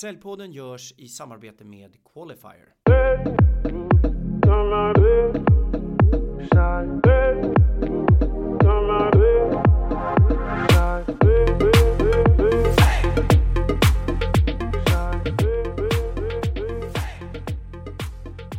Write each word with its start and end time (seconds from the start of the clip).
Säljpodden 0.00 0.52
görs 0.52 0.94
i 0.96 1.08
samarbete 1.08 1.64
med 1.64 1.96
Qualifier. 2.12 2.74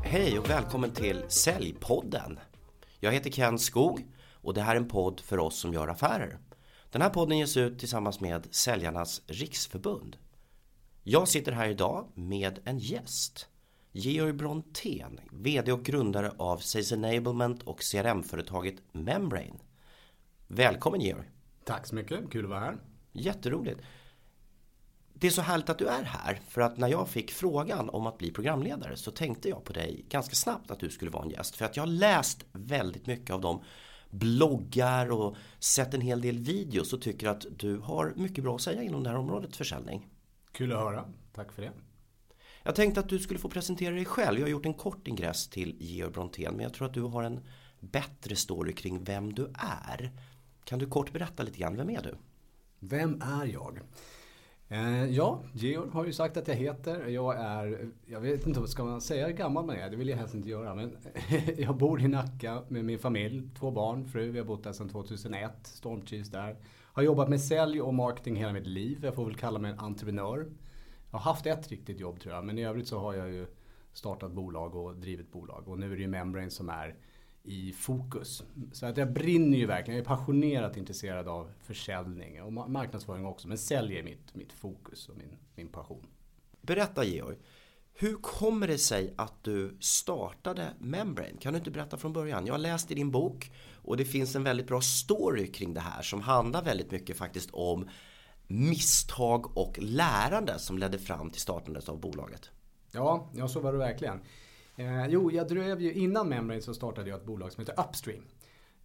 Hej 0.03 0.39
och 0.39 0.49
välkommen 0.49 0.91
till 0.91 1.23
Säljpodden. 1.27 2.39
Jag 2.99 3.11
heter 3.11 3.29
Ken 3.29 3.59
Skog 3.59 4.07
och 4.33 4.53
det 4.53 4.61
här 4.61 4.75
är 4.75 4.79
en 4.79 4.87
podd 4.87 5.19
för 5.19 5.37
oss 5.37 5.59
som 5.59 5.73
gör 5.73 5.87
affärer. 5.87 6.37
Den 6.91 7.01
här 7.01 7.09
podden 7.09 7.37
ges 7.37 7.57
ut 7.57 7.79
tillsammans 7.79 8.19
med 8.19 8.47
Säljarnas 8.51 9.21
Riksförbund. 9.27 10.17
Jag 11.03 11.27
sitter 11.27 11.51
här 11.51 11.69
idag 11.69 12.07
med 12.13 12.59
en 12.63 12.79
gäst. 12.79 13.47
Georg 13.91 14.33
Brontén, 14.33 15.19
VD 15.31 15.71
och 15.71 15.83
grundare 15.83 16.31
av 16.37 16.57
Sales 16.57 16.91
Enablement 16.91 17.63
och 17.63 17.79
CRM-företaget 17.79 18.75
Membrane. 18.91 19.59
Välkommen 20.47 21.01
Georg! 21.01 21.29
Tack 21.65 21.87
så 21.87 21.95
mycket, 21.95 22.31
kul 22.31 22.43
att 22.43 22.49
vara 22.49 22.59
här. 22.59 22.77
Jätteroligt. 23.11 23.81
Det 25.13 25.27
är 25.27 25.31
så 25.31 25.41
härligt 25.41 25.69
att 25.69 25.77
du 25.77 25.87
är 25.87 26.03
här 26.03 26.39
för 26.47 26.61
att 26.61 26.77
när 26.77 26.87
jag 26.87 27.09
fick 27.09 27.31
frågan 27.31 27.89
om 27.89 28.07
att 28.07 28.17
bli 28.17 28.31
programledare 28.31 28.95
så 28.95 29.11
tänkte 29.11 29.49
jag 29.49 29.63
på 29.63 29.73
dig 29.73 30.05
ganska 30.09 30.35
snabbt 30.35 30.71
att 30.71 30.79
du 30.79 30.89
skulle 30.89 31.11
vara 31.11 31.23
en 31.23 31.29
gäst. 31.29 31.55
För 31.55 31.65
att 31.65 31.75
jag 31.77 31.83
har 31.83 31.91
läst 31.91 32.45
väldigt 32.51 33.07
mycket 33.07 33.33
av 33.33 33.41
de 33.41 33.63
bloggar 34.09 35.11
och 35.11 35.35
sett 35.59 35.93
en 35.93 36.01
hel 36.01 36.21
del 36.21 36.39
videos 36.39 36.93
och 36.93 37.01
tycker 37.01 37.27
att 37.27 37.45
du 37.57 37.77
har 37.77 38.13
mycket 38.15 38.43
bra 38.43 38.55
att 38.55 38.61
säga 38.61 38.83
inom 38.83 39.03
det 39.03 39.09
här 39.09 39.17
området 39.17 39.55
försäljning. 39.55 40.10
Kul 40.51 40.71
att 40.71 40.79
höra, 40.79 41.05
tack 41.33 41.51
för 41.51 41.61
det. 41.61 41.71
Jag 42.63 42.75
tänkte 42.75 42.99
att 42.99 43.09
du 43.09 43.19
skulle 43.19 43.39
få 43.39 43.49
presentera 43.49 43.95
dig 43.95 44.05
själv. 44.05 44.39
Jag 44.39 44.45
har 44.45 44.51
gjort 44.51 44.65
en 44.65 44.73
kort 44.73 45.07
ingress 45.07 45.47
till 45.47 45.75
Georg 45.79 46.11
Brontén 46.11 46.53
men 46.53 46.63
jag 46.63 46.73
tror 46.73 46.87
att 46.87 46.93
du 46.93 47.01
har 47.01 47.23
en 47.23 47.39
bättre 47.79 48.35
story 48.35 48.73
kring 48.73 49.03
vem 49.03 49.33
du 49.33 49.51
är. 49.53 50.11
Kan 50.63 50.79
du 50.79 50.85
kort 50.85 51.13
berätta 51.13 51.43
lite 51.43 51.59
grann, 51.59 51.77
vem 51.77 51.89
är 51.89 52.01
du? 52.01 52.15
Vem 52.79 53.21
är 53.21 53.45
jag? 53.45 53.79
Eh, 54.67 55.05
ja, 55.05 55.43
Georg 55.53 55.89
har 55.89 56.05
ju 56.05 56.13
sagt 56.13 56.37
att 56.37 56.47
jag 56.47 56.55
heter. 56.55 57.07
Jag 57.07 57.35
är, 57.39 57.89
jag 58.05 58.21
vet 58.21 58.47
inte, 58.47 58.67
ska 58.67 58.83
man 58.83 59.01
säga 59.01 59.27
hur 59.27 59.33
gammal 59.33 59.65
man 59.65 59.75
är? 59.75 59.89
Det 59.89 59.95
vill 59.95 60.09
jag 60.09 60.17
helst 60.17 60.35
inte 60.35 60.49
göra. 60.49 60.75
Men 60.75 60.97
jag 61.57 61.77
bor 61.77 62.01
i 62.01 62.07
Nacka 62.07 62.63
med 62.67 62.85
min 62.85 62.99
familj, 62.99 63.49
två 63.59 63.71
barn, 63.71 64.07
fru. 64.07 64.31
Vi 64.31 64.39
har 64.39 64.45
bott 64.45 64.63
där 64.63 64.73
sedan 64.73 64.89
2001. 64.89 65.51
Stormtrivs 65.63 66.29
där. 66.29 66.55
Har 66.93 67.03
jobbat 67.03 67.29
med 67.29 67.41
sälj 67.41 67.81
och 67.81 67.93
marketing 67.93 68.35
hela 68.35 68.53
mitt 68.53 68.67
liv. 68.67 68.99
Jag 69.03 69.15
får 69.15 69.25
väl 69.25 69.35
kalla 69.35 69.59
mig 69.59 69.71
en 69.71 69.79
entreprenör. 69.79 70.45
Jag 71.11 71.19
har 71.19 71.33
haft 71.33 71.45
ett 71.45 71.67
riktigt 71.67 71.99
jobb 71.99 72.19
tror 72.19 72.35
jag. 72.35 72.45
Men 72.45 72.57
i 72.57 72.65
övrigt 72.65 72.87
så 72.87 72.99
har 72.99 73.13
jag 73.13 73.29
ju 73.29 73.47
startat 73.93 74.31
bolag 74.31 74.75
och 74.75 74.95
drivit 74.95 75.31
bolag. 75.31 75.67
Och 75.67 75.79
nu 75.79 75.91
är 75.91 75.95
det 75.95 76.01
ju 76.01 76.07
Membrane 76.07 76.49
som 76.49 76.69
är 76.69 76.95
i 77.43 77.73
fokus. 77.73 78.43
Så 78.71 78.85
att 78.85 78.97
jag 78.97 79.13
brinner 79.13 79.57
ju 79.57 79.65
verkligen. 79.65 79.97
Jag 79.97 80.03
är 80.03 80.17
passionerat 80.17 80.77
intresserad 80.77 81.27
av 81.27 81.51
försäljning 81.59 82.43
och 82.43 82.53
marknadsföring 82.53 83.25
också. 83.25 83.47
Men 83.47 83.57
sälj 83.57 83.97
är 83.97 84.03
mitt, 84.03 84.35
mitt 84.35 84.53
fokus 84.53 85.09
och 85.09 85.17
min, 85.17 85.37
min 85.55 85.67
passion. 85.67 86.05
Berätta 86.61 87.03
Georg. 87.03 87.37
Hur 87.93 88.15
kommer 88.15 88.67
det 88.67 88.77
sig 88.77 89.13
att 89.15 89.43
du 89.43 89.77
startade 89.79 90.73
Membrane? 90.79 91.37
Kan 91.39 91.53
du 91.53 91.59
inte 91.59 91.71
berätta 91.71 91.97
från 91.97 92.13
början? 92.13 92.45
Jag 92.45 92.53
har 92.53 92.59
läst 92.59 92.91
i 92.91 92.95
din 92.95 93.11
bok 93.11 93.51
och 93.83 93.97
det 93.97 94.05
finns 94.05 94.35
en 94.35 94.43
väldigt 94.43 94.67
bra 94.67 94.81
story 94.81 95.51
kring 95.51 95.73
det 95.73 95.81
här 95.81 96.01
som 96.01 96.21
handlar 96.21 96.63
väldigt 96.63 96.91
mycket 96.91 97.17
faktiskt 97.17 97.49
om 97.51 97.89
misstag 98.47 99.57
och 99.57 99.79
lärande 99.81 100.59
som 100.59 100.77
ledde 100.77 100.99
fram 100.99 101.29
till 101.29 101.41
startandet 101.41 101.89
av 101.89 101.99
bolaget. 101.99 102.51
Ja, 102.91 103.29
ja 103.35 103.47
så 103.47 103.59
var 103.59 103.71
det 103.71 103.77
verkligen. 103.77 104.19
Eh, 104.75 105.07
jo, 105.07 105.31
jag 105.31 105.47
drev 105.47 105.81
ju 105.81 105.93
innan 105.93 106.29
Membrane 106.29 106.61
så 106.61 106.73
startade 106.73 107.09
jag 107.09 107.19
ett 107.19 107.25
bolag 107.25 107.51
som 107.51 107.61
heter 107.61 107.83
Upstream. 107.87 108.23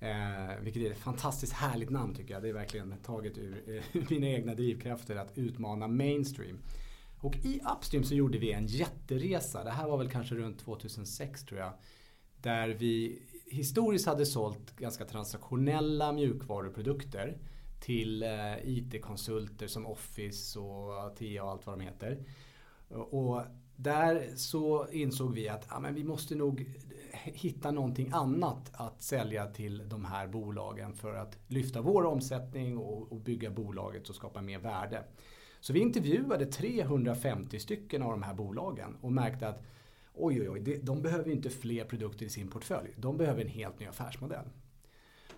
Eh, 0.00 0.61
vilket 0.61 0.83
är 0.83 0.90
ett 0.90 0.98
fantastiskt 0.98 1.52
härligt 1.52 1.90
namn 1.90 2.14
tycker 2.14 2.35
jag. 2.35 2.42
Det 2.42 2.48
är 2.48 2.52
verkligen 2.52 2.95
taget 3.02 3.39
ur 3.39 3.83
eh, 3.95 4.02
mina 4.11 4.27
egna 4.27 4.55
drivkrafter 4.55 5.17
att 5.17 5.39
utmana 5.39 5.89
mainstream. 5.89 6.58
Och 7.20 7.36
i 7.36 7.61
Upstream 7.77 8.05
så 8.05 8.14
gjorde 8.14 8.39
vi 8.39 8.52
en 8.52 8.67
jätteresa. 8.67 9.64
Det 9.64 9.70
här 9.70 9.89
var 9.89 9.98
väl 9.98 10.11
kanske 10.11 10.35
runt 10.35 10.58
2006 10.58 11.45
tror 11.45 11.61
jag. 11.61 11.73
Där 12.42 12.68
vi 12.68 13.23
historiskt 13.51 14.07
hade 14.07 14.27
sålt 14.27 14.77
ganska 14.77 15.05
transaktionella 15.05 16.12
mjukvaruprodukter 16.12 17.39
till 17.80 18.23
eh, 18.23 18.57
IT-konsulter 18.64 19.67
som 19.67 19.86
Office 19.86 20.58
och 20.58 20.95
Atea 20.98 21.45
och 21.45 21.51
allt 21.51 21.67
vad 21.67 21.79
de 21.79 21.85
heter. 21.85 22.24
Och 22.89 23.42
där 23.77 24.36
så 24.36 24.86
insåg 24.92 25.35
vi 25.35 25.48
att 25.48 25.67
ja, 25.70 25.80
men 25.80 25.95
vi 25.95 26.05
måste 26.05 26.35
nog 26.35 26.67
hitta 27.24 27.70
någonting 27.70 28.11
annat 28.12 28.70
att 28.73 29.02
sälja 29.02 29.46
till 29.46 29.89
de 29.89 30.05
här 30.05 30.27
bolagen 30.27 30.95
för 30.95 31.14
att 31.14 31.39
lyfta 31.46 31.80
vår 31.80 32.05
omsättning 32.05 32.79
och, 32.79 33.12
och 33.12 33.20
bygga 33.20 33.51
bolaget 33.51 34.08
och 34.08 34.14
skapa 34.14 34.42
mer 34.42 34.58
värde. 34.58 35.05
Så 35.61 35.73
vi 35.73 35.80
intervjuade 35.80 36.46
350 36.46 37.58
stycken 37.58 38.02
av 38.02 38.11
de 38.11 38.23
här 38.23 38.35
bolagen 38.35 38.96
och 39.01 39.12
märkte 39.12 39.48
att 39.48 39.62
oj, 40.17 40.41
oj, 40.41 40.49
oj, 40.51 40.81
de 40.83 41.03
behöver 41.03 41.31
inte 41.31 41.51
fler 41.51 41.85
produkter 41.85 42.27
i 42.27 42.29
sin 42.29 42.49
portfölj. 42.49 42.89
De 42.97 43.17
behöver 43.17 43.43
en 43.43 43.49
helt 43.49 43.81
ny 43.81 43.87
affärsmodell. 43.87 44.47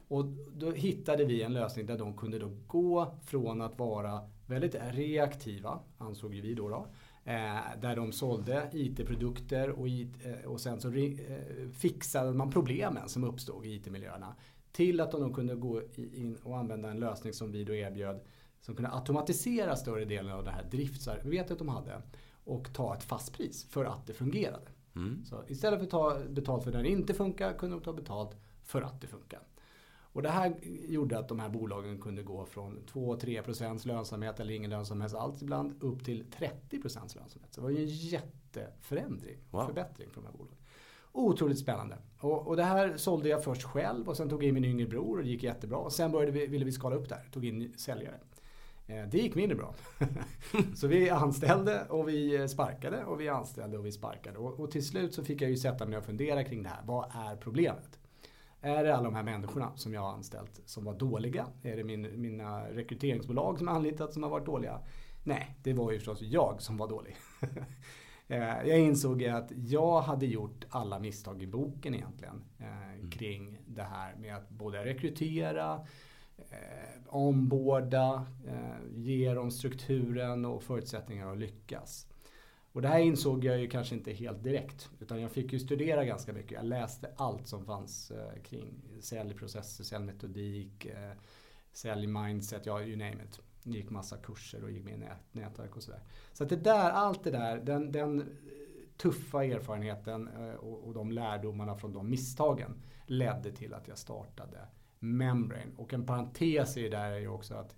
Och 0.09 0.25
då 0.56 0.71
hittade 0.71 1.25
vi 1.25 1.43
en 1.43 1.53
lösning 1.53 1.87
där 1.87 1.99
de 1.99 2.16
kunde 2.16 2.39
då 2.39 2.50
gå 2.66 3.19
från 3.25 3.62
att 3.62 3.78
vara 3.78 4.21
väldigt 4.47 4.75
reaktiva, 4.91 5.78
ansåg 5.99 6.31
vi 6.31 6.55
då, 6.55 6.69
då 6.69 6.87
eh, 7.25 7.81
där 7.81 7.97
de 7.97 8.12
sålde 8.12 8.71
IT-produkter 8.72 9.71
och, 9.71 9.89
IT, 9.89 10.27
eh, 10.27 10.50
och 10.50 10.61
sen 10.61 10.81
så 10.81 10.93
eh, 10.93 11.15
fixade 11.72 12.33
man 12.33 12.50
problemen 12.50 13.09
som 13.09 13.25
uppstod 13.25 13.66
i 13.66 13.75
IT-miljöerna. 13.75 14.37
Till 14.72 15.00
att 15.00 15.10
de 15.10 15.34
kunde 15.34 15.55
gå 15.55 15.83
in 15.97 16.37
och 16.43 16.59
använda 16.59 16.91
en 16.91 17.00
lösning 17.00 17.33
som 17.33 17.53
vi 17.53 17.65
då 17.65 17.75
erbjöd 17.75 18.21
som 18.60 18.75
kunde 18.75 18.91
automatisera 18.91 19.77
större 19.77 20.05
delen 20.05 20.33
av 20.33 20.45
det 20.45 20.50
här 20.50 20.65
driftsarbetet 20.71 21.59
de 21.59 21.69
hade 21.69 22.03
och 22.48 22.72
ta 22.72 22.94
ett 22.94 23.03
fast 23.03 23.32
pris 23.32 23.64
för 23.64 23.84
att 23.84 24.06
det 24.06 24.14
fungerade. 24.14 24.69
Mm. 24.97 25.25
Så 25.25 25.44
istället 25.48 25.78
för 25.78 25.84
att 25.84 25.91
ta 25.91 26.19
betalt 26.28 26.64
för 26.64 26.72
när 26.72 26.82
det 26.82 26.88
inte 26.88 27.14
funkar 27.14 27.53
kunde 27.53 27.76
de 27.76 27.82
ta 27.82 27.92
betalt 27.92 28.36
för 28.62 28.82
att 28.82 29.00
det 29.00 29.06
funkar. 29.06 29.41
Och 30.12 30.22
det 30.22 30.28
här 30.28 30.56
gjorde 30.88 31.19
att 31.19 31.28
de 31.28 31.41
här 31.41 31.48
bolagen 31.48 32.00
kunde 32.00 32.22
gå 32.22 32.44
från 32.44 32.84
2-3% 32.92 33.86
lönsamhet 33.86 34.41
eller 34.41 34.54
ingen 34.54 34.70
lönsamhet 34.70 35.14
alls 35.14 35.42
ibland 35.42 35.82
upp 35.82 36.04
till 36.04 36.25
30% 36.25 37.16
lönsamhet. 37.16 37.54
Så 37.54 37.60
det 37.60 37.62
var 37.64 37.70
ju 37.70 37.78
en 37.78 37.88
jätteförändring, 37.88 39.38
wow. 39.50 39.66
förbättring 39.66 40.10
för 40.10 40.20
de 40.20 40.26
här 40.26 40.32
bolagen. 40.32 40.59
Otroligt 41.12 41.59
spännande. 41.59 41.97
Och, 42.20 42.47
och, 42.47 42.56
det 42.56 42.62
här 42.62 42.97
sålde 42.97 43.28
jag 43.28 43.44
först 43.44 43.62
själv 43.62 44.09
och 44.09 44.16
sen 44.16 44.28
tog 44.28 44.42
jag 44.42 44.48
in 44.48 44.54
min 44.54 44.65
yngre 44.65 44.86
bror 44.86 45.19
och 45.19 45.25
det 45.25 45.30
gick 45.30 45.42
jättebra. 45.42 45.78
Och 45.78 45.92
sen 45.92 46.12
började 46.12 46.32
vi, 46.32 46.47
ville 46.47 46.65
vi 46.65 46.72
skala 46.72 46.97
upp 46.97 47.09
där, 47.09 47.28
tog 47.32 47.44
in 47.44 47.75
säljare. 47.76 48.20
Eh, 48.88 49.09
det 49.09 49.19
gick 49.19 49.34
mindre 49.34 49.56
bra. 49.56 49.75
så 50.75 50.87
vi 50.87 51.10
anställde 51.10 51.84
och 51.84 52.09
vi 52.09 52.49
sparkade 52.49 53.04
och 53.04 53.21
vi 53.21 53.28
anställde 53.28 53.78
och 53.78 53.87
vi 53.87 53.93
sparkade. 53.93 54.38
Och, 54.38 54.60
och 54.60 54.71
till 54.71 54.87
slut 54.87 55.15
så 55.15 55.25
fick 55.25 55.43
jag 55.43 55.50
ju 55.50 55.56
sätta 55.56 55.87
mig 55.87 55.99
och 55.99 56.04
fundera 56.04 56.44
kring 56.44 56.62
det 56.62 56.69
här. 56.69 56.82
Vad 56.84 57.04
är 57.04 57.37
problemet? 57.37 57.98
Är 58.60 58.84
det 58.84 58.97
alla 58.97 59.04
de 59.04 59.15
här 59.15 59.22
människorna 59.22 59.72
som 59.77 59.94
jag 59.94 60.00
har 60.00 60.12
anställt 60.12 60.60
som 60.65 60.84
var 60.84 60.94
dåliga? 60.94 61.47
Är 61.62 61.77
det 61.77 61.84
min, 61.84 62.21
mina 62.21 62.65
rekryteringsbolag 62.71 63.59
som 63.59 63.66
jag 63.66 63.77
anlitat 63.77 64.12
som 64.12 64.22
har 64.22 64.31
varit 64.31 64.47
dåliga? 64.47 64.81
Nej, 65.25 65.56
det 65.62 65.72
var 65.72 65.93
ju 65.93 65.98
förstås 65.98 66.22
jag 66.22 66.62
som 66.62 66.77
var 66.77 66.88
dålig. 66.88 67.16
Eh, 68.31 68.69
jag 68.69 68.78
insåg 68.78 69.25
att 69.25 69.53
jag 69.56 70.00
hade 70.00 70.27
gjort 70.27 70.65
alla 70.69 70.98
misstag 70.98 71.43
i 71.43 71.47
boken 71.47 71.94
egentligen. 71.94 72.44
Eh, 72.59 72.93
mm. 72.93 73.10
Kring 73.10 73.59
det 73.66 73.82
här 73.82 74.15
med 74.16 74.37
att 74.37 74.48
både 74.48 74.84
rekrytera, 74.84 75.87
eh, 76.50 77.00
omborda, 77.06 78.26
eh, 78.47 78.97
ge 78.97 79.34
dem 79.34 79.50
strukturen 79.50 80.44
och 80.44 80.62
förutsättningar 80.62 81.32
att 81.32 81.38
lyckas. 81.38 82.06
Och 82.72 82.82
det 82.82 82.88
här 82.88 82.98
insåg 82.98 83.45
jag 83.45 83.59
ju 83.60 83.68
kanske 83.68 83.95
inte 83.95 84.12
helt 84.12 84.42
direkt. 84.42 84.91
Utan 85.00 85.21
jag 85.21 85.30
fick 85.30 85.53
ju 85.53 85.59
studera 85.59 86.04
ganska 86.04 86.33
mycket. 86.33 86.53
Jag 86.53 86.65
läste 86.65 87.10
allt 87.16 87.47
som 87.47 87.65
fanns 87.65 88.10
eh, 88.10 88.42
kring 88.42 88.83
säljprocesser, 89.00 89.84
säljmetodik, 89.84 90.86
eh, 90.86 91.12
säljmindset, 91.72 92.66
ja 92.66 92.83
you 92.83 92.97
name 92.97 93.24
it. 93.24 93.41
Gick 93.62 93.91
massa 93.91 94.16
kurser 94.16 94.65
och 94.65 94.71
gick 94.71 94.84
med 94.84 94.95
i 94.95 94.97
nät, 94.97 95.18
nätverk 95.33 95.77
och 95.77 95.83
sådär. 95.83 96.00
Så 96.33 96.45
att 96.45 96.50
det 96.50 96.56
där, 96.56 96.91
allt 96.91 97.24
det 97.24 97.30
där, 97.30 97.56
den, 97.56 97.92
den 97.92 98.36
tuffa 98.97 99.45
erfarenheten 99.45 100.28
eh, 100.28 100.54
och, 100.54 100.86
och 100.86 100.95
de 100.95 101.12
lärdomarna 101.12 101.77
från 101.77 101.92
de 101.92 102.10
misstagen 102.10 102.83
ledde 103.06 103.53
till 103.53 103.74
att 103.74 103.89
jag 103.89 103.98
startade 103.98 104.59
Membrane. 104.98 105.72
Och 105.77 105.92
en 105.92 106.06
parentes 106.06 106.77
i 106.77 106.83
det 106.83 106.89
där 106.89 107.10
är 107.10 107.18
ju 107.18 107.28
också 107.28 107.54
att 107.54 107.77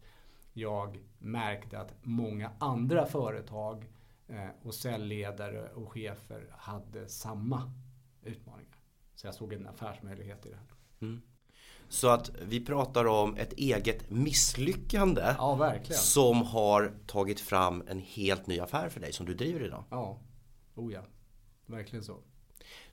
jag 0.53 0.99
märkte 1.19 1.79
att 1.79 1.95
många 2.03 2.51
andra 2.59 3.07
företag 3.07 3.87
Eh, 4.31 4.49
och 4.63 4.75
säljledare 4.75 5.69
och 5.69 5.93
chefer 5.93 6.47
hade 6.59 7.09
samma 7.09 7.73
utmaningar. 8.23 8.77
Så 9.15 9.27
jag 9.27 9.35
såg 9.35 9.53
en 9.53 9.67
affärsmöjlighet 9.67 10.47
i 10.47 10.49
det 10.49 10.57
här. 10.57 10.67
Mm. 11.01 11.23
Så 11.89 12.09
att 12.09 12.31
vi 12.43 12.65
pratar 12.65 13.05
om 13.05 13.37
ett 13.37 13.53
eget 13.53 14.11
misslyckande 14.11 15.35
Ja, 15.39 15.55
verkligen. 15.55 16.01
som 16.01 16.43
har 16.43 16.93
tagit 17.07 17.41
fram 17.41 17.83
en 17.89 17.99
helt 17.99 18.47
ny 18.47 18.61
affär 18.61 18.89
för 18.89 19.01
dig 19.01 19.13
som 19.13 19.27
du 19.27 19.35
driver 19.35 19.61
idag. 19.61 19.85
Ja, 19.91 20.21
oh 20.75 20.93
ja. 20.93 21.03
Verkligen 21.67 22.05
så. 22.05 22.19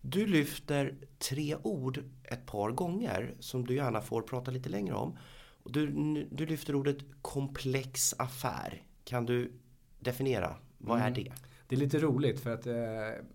Du 0.01 0.27
lyfter 0.27 0.95
tre 1.19 1.56
ord 1.63 2.03
ett 2.24 2.45
par 2.45 2.71
gånger 2.71 3.35
som 3.39 3.65
du 3.65 3.75
gärna 3.75 4.01
får 4.01 4.21
prata 4.21 4.51
lite 4.51 4.69
längre 4.69 4.95
om. 4.95 5.18
Du, 5.63 5.88
du 6.31 6.45
lyfter 6.45 6.75
ordet 6.75 6.97
komplex 7.21 8.15
affär. 8.18 8.83
Kan 9.03 9.25
du 9.25 9.51
definiera, 10.00 10.56
vad 10.77 11.00
är 11.00 11.12
det? 11.12 11.33
Det 11.68 11.75
är 11.75 11.79
lite 11.79 12.00
roligt 12.00 12.39
för 12.39 12.53
att 12.53 12.68
eh, 12.68 13.25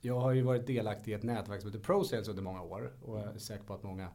jag 0.00 0.20
har 0.20 0.32
ju 0.32 0.42
varit 0.42 0.66
delaktig 0.66 1.12
i 1.12 1.14
ett 1.14 1.22
nätverk 1.22 1.60
som 1.60 1.70
heter 1.70 1.84
ProSales 1.84 2.28
under 2.28 2.42
många 2.42 2.62
år. 2.62 2.92
Och 3.02 3.18
jag 3.18 3.34
är 3.34 3.38
säker 3.38 3.64
på 3.64 3.74
att 3.74 3.82
många 3.82 4.08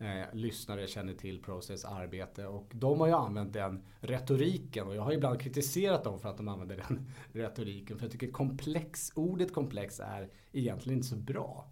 eh, 0.00 0.34
lyssnare 0.34 0.86
känner 0.86 1.14
till 1.14 1.42
ProSales 1.42 1.84
arbete. 1.84 2.46
Och 2.46 2.70
de 2.74 3.00
har 3.00 3.06
ju 3.06 3.12
använt 3.12 3.52
den 3.52 3.82
retoriken. 4.00 4.86
Och 4.86 4.96
jag 4.96 5.02
har 5.02 5.12
ibland 5.12 5.40
kritiserat 5.40 6.04
dem 6.04 6.20
för 6.20 6.28
att 6.28 6.36
de 6.36 6.48
använder 6.48 6.84
den 6.88 7.10
retoriken. 7.32 7.98
För 7.98 8.04
jag 8.04 8.12
tycker 8.12 8.30
komplex, 8.30 9.12
ordet 9.14 9.54
komplex 9.54 10.00
är 10.00 10.28
egentligen 10.52 10.98
inte 10.98 11.08
så 11.08 11.16
bra. 11.16 11.70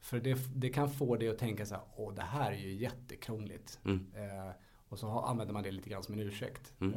För 0.00 0.20
det, 0.20 0.38
det 0.54 0.68
kan 0.68 0.90
få 0.90 1.16
dig 1.16 1.28
att 1.28 1.38
tänka 1.38 1.66
så 1.66 1.74
här, 1.74 1.84
åh 1.96 2.14
det 2.14 2.22
här 2.22 2.52
är 2.52 2.56
ju 2.56 2.74
jättekrångligt. 2.74 3.78
Eh, 3.84 4.52
och 4.88 4.98
så 4.98 5.06
har, 5.06 5.28
använder 5.28 5.54
man 5.54 5.62
det 5.62 5.70
lite 5.70 5.90
grann 5.90 6.02
som 6.02 6.14
en 6.14 6.20
ursäkt. 6.20 6.72
Eh, 6.80 6.88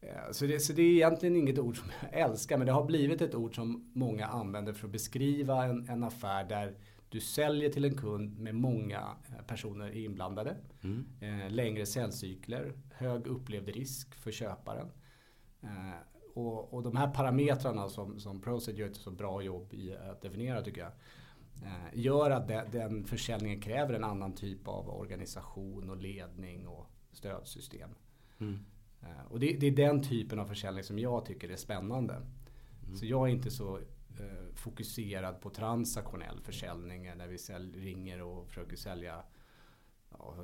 eh, 0.00 0.30
så 0.32 0.46
det, 0.46 0.60
så 0.60 0.72
det 0.72 0.82
är 0.82 0.92
egentligen 0.92 1.36
inget 1.36 1.58
ord 1.58 1.76
som 1.76 1.90
jag 2.10 2.20
älskar 2.20 2.58
men 2.58 2.66
det 2.66 2.72
har 2.72 2.84
blivit 2.84 3.22
ett 3.22 3.34
ord 3.34 3.54
som 3.54 3.90
många 3.94 4.26
använder 4.26 4.72
för 4.72 4.86
att 4.86 4.92
beskriva 4.92 5.64
en, 5.64 5.88
en 5.88 6.04
affär 6.04 6.44
där 6.44 6.74
du 7.08 7.20
säljer 7.20 7.70
till 7.70 7.84
en 7.84 7.96
kund 7.96 8.38
med 8.38 8.54
många 8.54 9.16
eh, 9.28 9.44
personer 9.46 9.90
inblandade. 9.96 10.56
Eh, 11.20 11.50
längre 11.50 11.86
säljcykler, 11.86 12.72
hög 12.94 13.26
upplevd 13.26 13.68
risk 13.68 14.14
för 14.14 14.30
köparen. 14.32 14.88
Eh, 15.62 15.94
och, 16.34 16.74
och 16.74 16.82
de 16.82 16.96
här 16.96 17.08
parametrarna 17.14 17.88
som, 17.88 18.20
som 18.20 18.40
Proset 18.40 18.78
gör 18.78 18.86
ett 18.86 18.96
så 18.96 19.10
bra 19.10 19.42
jobb 19.42 19.74
i 19.74 19.94
att 19.96 20.22
definiera 20.22 20.62
tycker 20.62 20.80
jag. 20.80 20.92
Eh, 21.62 21.88
gör 22.00 22.30
att 22.30 22.48
de, 22.48 22.62
den 22.72 23.04
försäljningen 23.04 23.60
kräver 23.60 23.94
en 23.94 24.04
annan 24.04 24.32
typ 24.34 24.68
av 24.68 24.88
organisation 24.90 25.90
och 25.90 25.96
ledning 25.96 26.66
och 26.66 26.86
stödsystem. 27.12 27.90
Eh, 29.02 29.26
Och 29.30 29.40
det, 29.40 29.52
det 29.60 29.66
är 29.66 29.70
den 29.76 30.02
typen 30.02 30.38
av 30.38 30.46
försäljning 30.46 30.84
som 30.84 30.98
jag 30.98 31.24
tycker 31.26 31.48
är 31.48 31.56
spännande. 31.56 32.22
Så 32.96 33.06
jag 33.06 33.28
är 33.28 33.32
inte 33.32 33.50
så 33.50 33.80
fokuserad 34.66 35.40
på 35.40 35.50
transaktionell 35.50 36.40
försäljning 36.42 37.02
när 37.16 37.28
vi 37.28 37.38
sälj, 37.38 37.80
ringer 37.80 38.22
och 38.22 38.48
försöker 38.48 38.76
sälja 38.76 39.22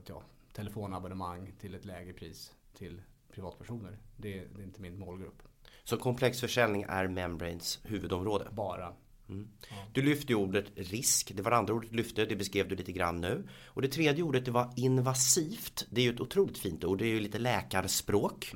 ja, 0.06 0.22
telefonabonnemang 0.52 1.52
till 1.60 1.74
ett 1.74 1.84
lägre 1.84 2.12
pris 2.12 2.54
till 2.74 3.02
privatpersoner. 3.32 3.98
Det, 4.16 4.44
det 4.54 4.62
är 4.62 4.64
inte 4.64 4.80
min 4.80 4.98
målgrupp. 4.98 5.42
Så 5.84 5.96
komplex 5.96 6.40
försäljning 6.40 6.84
är 6.88 7.08
Membranes 7.08 7.80
huvudområde. 7.84 8.48
Bara. 8.52 8.94
Du 9.92 10.02
lyfte 10.02 10.34
ordet 10.34 10.66
risk. 10.76 11.32
Det 11.34 11.42
var 11.42 11.50
det 11.50 11.56
andra 11.56 11.74
ordet 11.74 11.90
du 11.90 11.96
lyfte. 11.96 12.24
Det 12.24 12.36
beskrev 12.36 12.68
du 12.68 12.76
lite 12.76 12.92
grann 12.92 13.20
nu. 13.20 13.48
Och 13.66 13.82
det 13.82 13.88
tredje 13.88 14.22
ordet 14.22 14.44
det 14.44 14.50
var 14.50 14.72
invasivt. 14.76 15.86
Det 15.90 16.00
är 16.00 16.04
ju 16.04 16.14
ett 16.14 16.20
otroligt 16.20 16.58
fint 16.58 16.84
ord. 16.84 16.98
Det 16.98 17.04
är 17.04 17.08
ju 17.08 17.20
lite 17.20 17.38
läkarspråk. 17.38 18.52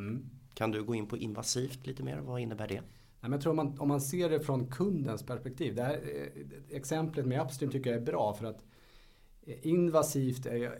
Kan 0.55 0.71
du 0.71 0.85
gå 0.85 0.95
in 0.95 1.07
på 1.07 1.17
invasivt 1.17 1.87
lite 1.87 2.03
mer? 2.03 2.19
Vad 2.19 2.41
innebär 2.41 2.69
det? 2.69 2.83
Nej, 3.27 3.31
men 3.31 3.37
jag 3.37 3.43
tror 3.43 3.51
om 3.51 3.57
man, 3.57 3.79
om 3.79 3.89
man 3.89 4.01
ser 4.01 4.31
det 4.31 4.41
från 4.41 4.67
kundens 4.67 5.23
perspektiv. 5.23 5.75
Det 5.75 5.83
här 5.83 5.95
eh, 5.95 6.77
exemplet 6.77 7.27
med 7.27 7.43
Upstream 7.43 7.73
tycker 7.73 7.91
jag 7.91 8.01
är 8.01 8.05
bra 8.05 8.35
för 8.35 8.47
att 8.47 8.65
eh, 9.47 9.67
invasivt 9.67 10.47
är 10.47 10.57
ju- 10.57 10.71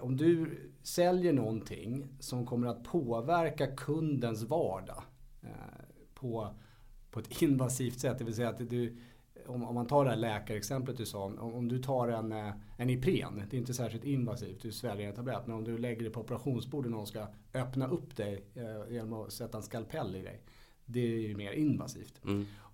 om 0.00 0.16
du 0.16 0.50
säljer 0.82 1.32
någonting 1.32 2.06
som 2.20 2.46
kommer 2.46 2.66
att 2.66 2.84
påverka 2.84 3.66
kundens 3.66 4.42
vardag 4.42 5.02
på, 6.14 6.48
på 7.10 7.20
ett 7.20 7.42
invasivt 7.42 8.00
sätt. 8.00 8.18
Det 8.18 8.24
vill 8.24 8.34
säga 8.34 8.48
att 8.48 8.70
du, 8.70 8.96
om, 9.46 9.64
om 9.64 9.74
man 9.74 9.86
tar 9.86 10.04
det 10.04 10.10
här 10.10 10.16
läkarexemplet 10.16 10.96
du 10.96 11.06
sa, 11.06 11.24
om, 11.24 11.38
om 11.54 11.68
du 11.68 11.78
tar 11.82 12.08
en, 12.08 12.32
en 12.76 12.90
Ipren, 12.90 13.42
det 13.50 13.56
är 13.56 13.58
inte 13.58 13.74
särskilt 13.74 14.04
invasivt, 14.04 14.62
du 14.62 14.72
sväljer 14.72 15.08
en 15.08 15.14
tablett, 15.14 15.46
men 15.46 15.56
om 15.56 15.64
du 15.64 15.78
lägger 15.78 16.04
det 16.04 16.10
på 16.10 16.20
operationsbordet 16.20 16.86
och 16.92 16.96
någon 16.96 17.06
ska 17.06 17.26
öppna 17.54 17.88
upp 17.88 18.16
dig 18.16 18.44
genom 18.90 19.12
att 19.12 19.32
sätta 19.32 19.58
en 19.58 19.62
skalpell 19.64 20.16
i 20.16 20.22
dig. 20.22 20.40
Det 20.86 21.00
är 21.00 21.28
ju 21.28 21.36
mer 21.36 21.52
invasivt. 21.52 22.20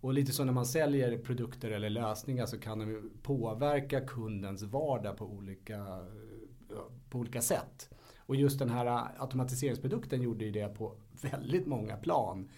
Och 0.02 0.14
lite 0.14 0.32
så 0.32 0.44
när 0.44 0.52
man 0.52 0.66
säljer 0.66 1.18
produkter 1.18 1.70
eller 1.70 1.90
lösningar 1.90 2.46
så 2.46 2.58
kan 2.58 2.78
de 2.78 3.10
påverka 3.22 4.00
kundens 4.00 4.62
vardag 4.62 5.16
på 5.16 5.24
olika, 5.26 6.06
på 7.10 7.18
olika 7.18 7.40
sätt. 7.42 7.90
Och 8.18 8.36
just 8.36 8.58
den 8.58 8.70
här 8.70 9.08
automatiseringsprodukten 9.18 10.22
gjorde 10.22 10.44
ju 10.44 10.50
det 10.50 10.68
på 10.68 10.94
väldigt 11.22 11.66
många 11.66 11.96
plan. 11.96 12.48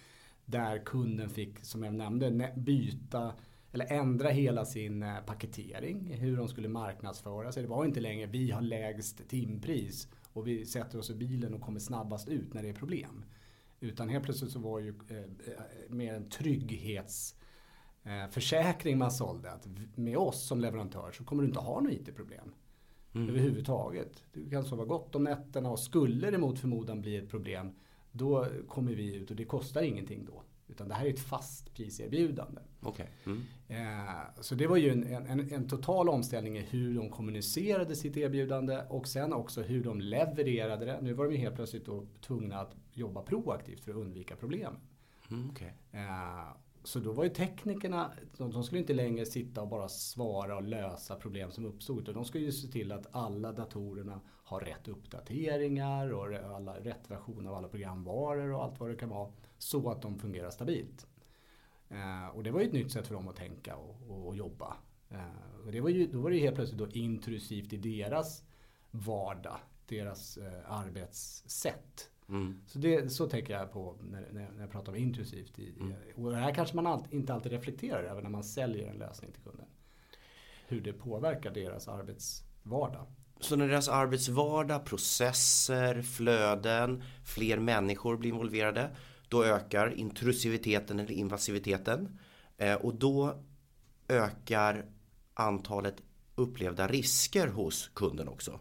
Där 0.45 0.77
kunden 0.85 1.29
fick, 1.29 1.59
som 1.65 1.83
jag 1.83 1.93
nämnde, 1.93 2.29
nä- 2.29 2.53
byta 2.57 3.33
eller 3.71 3.91
ändra 3.91 4.29
hela 4.29 4.65
sin 4.65 5.03
eh, 5.03 5.15
paketering. 5.25 6.13
Hur 6.19 6.37
de 6.37 6.47
skulle 6.47 6.67
marknadsföra 6.67 7.51
sig. 7.51 7.63
Det 7.63 7.69
var 7.69 7.85
inte 7.85 7.99
längre 7.99 8.25
vi 8.25 8.51
har 8.51 8.61
lägst 8.61 9.27
timpris 9.29 10.07
och 10.33 10.47
vi 10.47 10.65
sätter 10.65 10.99
oss 10.99 11.09
i 11.09 11.15
bilen 11.15 11.53
och 11.53 11.61
kommer 11.61 11.79
snabbast 11.79 12.27
ut 12.29 12.53
när 12.53 12.63
det 12.63 12.69
är 12.69 12.73
problem. 12.73 13.23
Utan 13.83 14.09
helt 14.09 14.25
plötsligt 14.25 14.51
så 14.51 14.59
var 14.59 14.79
ju 14.79 14.93
eh, 15.09 15.17
eh, 15.17 15.25
mer 15.89 16.13
en 16.13 16.29
trygghets 16.29 17.35
eh, 18.03 18.95
man 18.95 19.11
sålde. 19.11 19.51
Att 19.51 19.67
med 19.95 20.17
oss 20.17 20.47
som 20.47 20.59
leverantör 20.59 21.11
så 21.11 21.23
kommer 21.23 21.43
du 21.43 21.47
inte 21.47 21.59
ha 21.59 21.81
några 21.81 21.93
IT-problem. 21.93 22.53
Överhuvudtaget. 23.15 24.23
Du 24.33 24.49
kan 24.49 24.63
sova 24.63 24.85
gott 24.85 25.15
om 25.15 25.23
nätterna 25.23 25.69
och 25.69 25.79
skulle 25.79 26.31
det 26.31 26.37
mot 26.37 26.59
förmodan 26.59 27.01
bli 27.01 27.17
ett 27.17 27.29
problem 27.29 27.71
då 28.11 28.47
kommer 28.67 28.93
vi 28.93 29.15
ut 29.15 29.29
och 29.29 29.35
det 29.35 29.45
kostar 29.45 29.81
ingenting 29.81 30.25
då. 30.25 30.43
Utan 30.67 30.87
det 30.87 30.95
här 30.95 31.05
är 31.05 31.09
ett 31.09 31.19
fast 31.19 31.73
priserbjudande. 31.73 32.61
Okej. 32.81 33.09
Mm. 33.25 33.43
Eh, 33.73 34.41
Så 34.41 34.55
det 34.55 34.67
var 34.67 34.77
ju 34.77 34.89
en, 34.89 35.03
en, 35.03 35.53
en 35.53 35.67
total 35.67 36.09
omställning 36.09 36.57
i 36.57 36.61
hur 36.61 36.95
de 36.95 37.09
kommunicerade 37.09 37.95
sitt 37.95 38.17
erbjudande 38.17 38.81
och 38.89 39.07
sen 39.07 39.33
också 39.33 39.61
hur 39.61 39.83
de 39.83 40.01
levererade 40.01 40.85
det. 40.85 40.99
Nu 41.01 41.13
var 41.13 41.25
de 41.25 41.31
ju 41.33 41.37
helt 41.39 41.55
plötsligt 41.55 41.85
då 41.85 42.05
tvungna 42.21 42.59
att 42.59 42.75
jobba 42.93 43.21
proaktivt 43.21 43.79
för 43.83 43.91
att 43.91 43.97
undvika 43.97 44.35
problem. 44.35 44.73
Mm, 45.31 45.49
okej. 45.51 45.73
Eh, 45.91 46.53
Så 46.85 46.99
då 46.99 47.11
var 47.11 47.23
ju 47.23 47.29
teknikerna, 47.29 48.11
de 48.37 48.51
de 48.51 48.63
skulle 48.63 48.81
inte 48.81 48.93
längre 48.93 49.25
sitta 49.25 49.61
och 49.61 49.67
bara 49.67 49.89
svara 49.89 50.55
och 50.55 50.63
lösa 50.63 51.15
problem 51.15 51.51
som 51.51 51.65
uppstod. 51.65 52.01
Utan 52.01 52.13
de 52.13 52.25
skulle 52.25 52.45
ju 52.45 52.51
se 52.51 52.67
till 52.67 52.91
att 52.91 53.07
alla 53.11 53.51
datorerna 53.51 54.21
har 54.43 54.59
rätt 54.59 54.87
uppdateringar 54.87 56.13
och 56.13 56.25
alla, 56.55 56.79
rätt 56.79 57.11
version 57.11 57.47
av 57.47 57.53
alla 57.53 57.67
programvaror 57.67 58.53
och 58.53 58.63
allt 58.63 58.79
vad 58.79 58.89
det 58.89 58.95
kan 58.95 59.09
vara. 59.09 59.31
Så 59.57 59.89
att 59.89 60.01
de 60.01 60.19
fungerar 60.19 60.49
stabilt. 60.49 61.07
Eh, 61.93 62.27
Och 62.35 62.43
det 62.43 62.51
var 62.51 62.59
ju 62.59 62.67
ett 62.67 62.73
nytt 62.73 62.91
sätt 62.91 63.07
för 63.07 63.15
dem 63.15 63.27
att 63.27 63.35
tänka 63.35 63.75
och, 63.75 64.27
och, 64.27 64.35
jobba. 64.35 64.77
Eh, 65.09 65.65
Och 65.65 65.71
det 65.71 65.81
var 65.81 65.89
ju, 65.89 66.07
då 66.07 66.19
var 66.19 66.29
det 66.29 66.35
ju 66.35 66.41
helt 66.41 66.55
plötsligt 66.55 66.79
då 66.79 66.87
intrusivt 66.87 67.73
i 67.73 67.77
deras 67.77 68.43
vardag, 68.91 69.57
deras 69.87 70.37
eh, 70.37 70.71
arbetssätt. 70.71 72.09
Mm. 72.29 72.61
Så, 72.67 72.79
det, 72.79 73.11
så 73.11 73.27
tänker 73.27 73.53
jag 73.53 73.71
på 73.71 73.95
när, 74.01 74.27
när, 74.31 74.59
jag 74.59 74.71
pratar 74.71 74.91
om 74.91 74.97
intrusivt. 74.97 75.59
I, 75.59 75.73
Och 76.15 76.31
det 76.31 76.37
här 76.37 76.53
kanske 76.53 76.75
man 76.75 76.87
allt, 76.87 77.13
inte 77.13 77.33
alltid 77.33 77.51
reflekterar 77.51 78.03
över 78.03 78.21
när 78.21 78.29
man 78.29 78.43
säljer 78.43 78.87
en 78.87 78.97
lösning 78.97 79.31
till 79.31 79.41
kunden. 79.41 79.65
Hur 80.67 80.81
det 80.81 80.93
påverkar 80.93 81.51
deras 81.51 81.87
arbetsvardag. 81.87 83.05
Så 83.39 83.55
när 83.55 83.67
deras 83.67 83.89
arbetsvardag, 83.89 84.85
processer, 84.85 86.01
flöden, 86.01 87.03
fler 87.25 87.59
människor 87.59 88.17
blir 88.17 88.29
involverade 88.29 88.89
då 89.33 89.45
ökar 89.45 89.93
intrusiviteten 89.93 90.99
eller 90.99 91.11
invasiviteten 91.11 92.19
eh, 92.57 92.75
och 92.75 92.95
då 92.95 93.43
ökar 94.07 94.85
antalet 95.33 95.95
upplevda 96.35 96.87
risker 96.87 97.47
hos 97.47 97.87
kunden 97.93 98.27
också. 98.27 98.59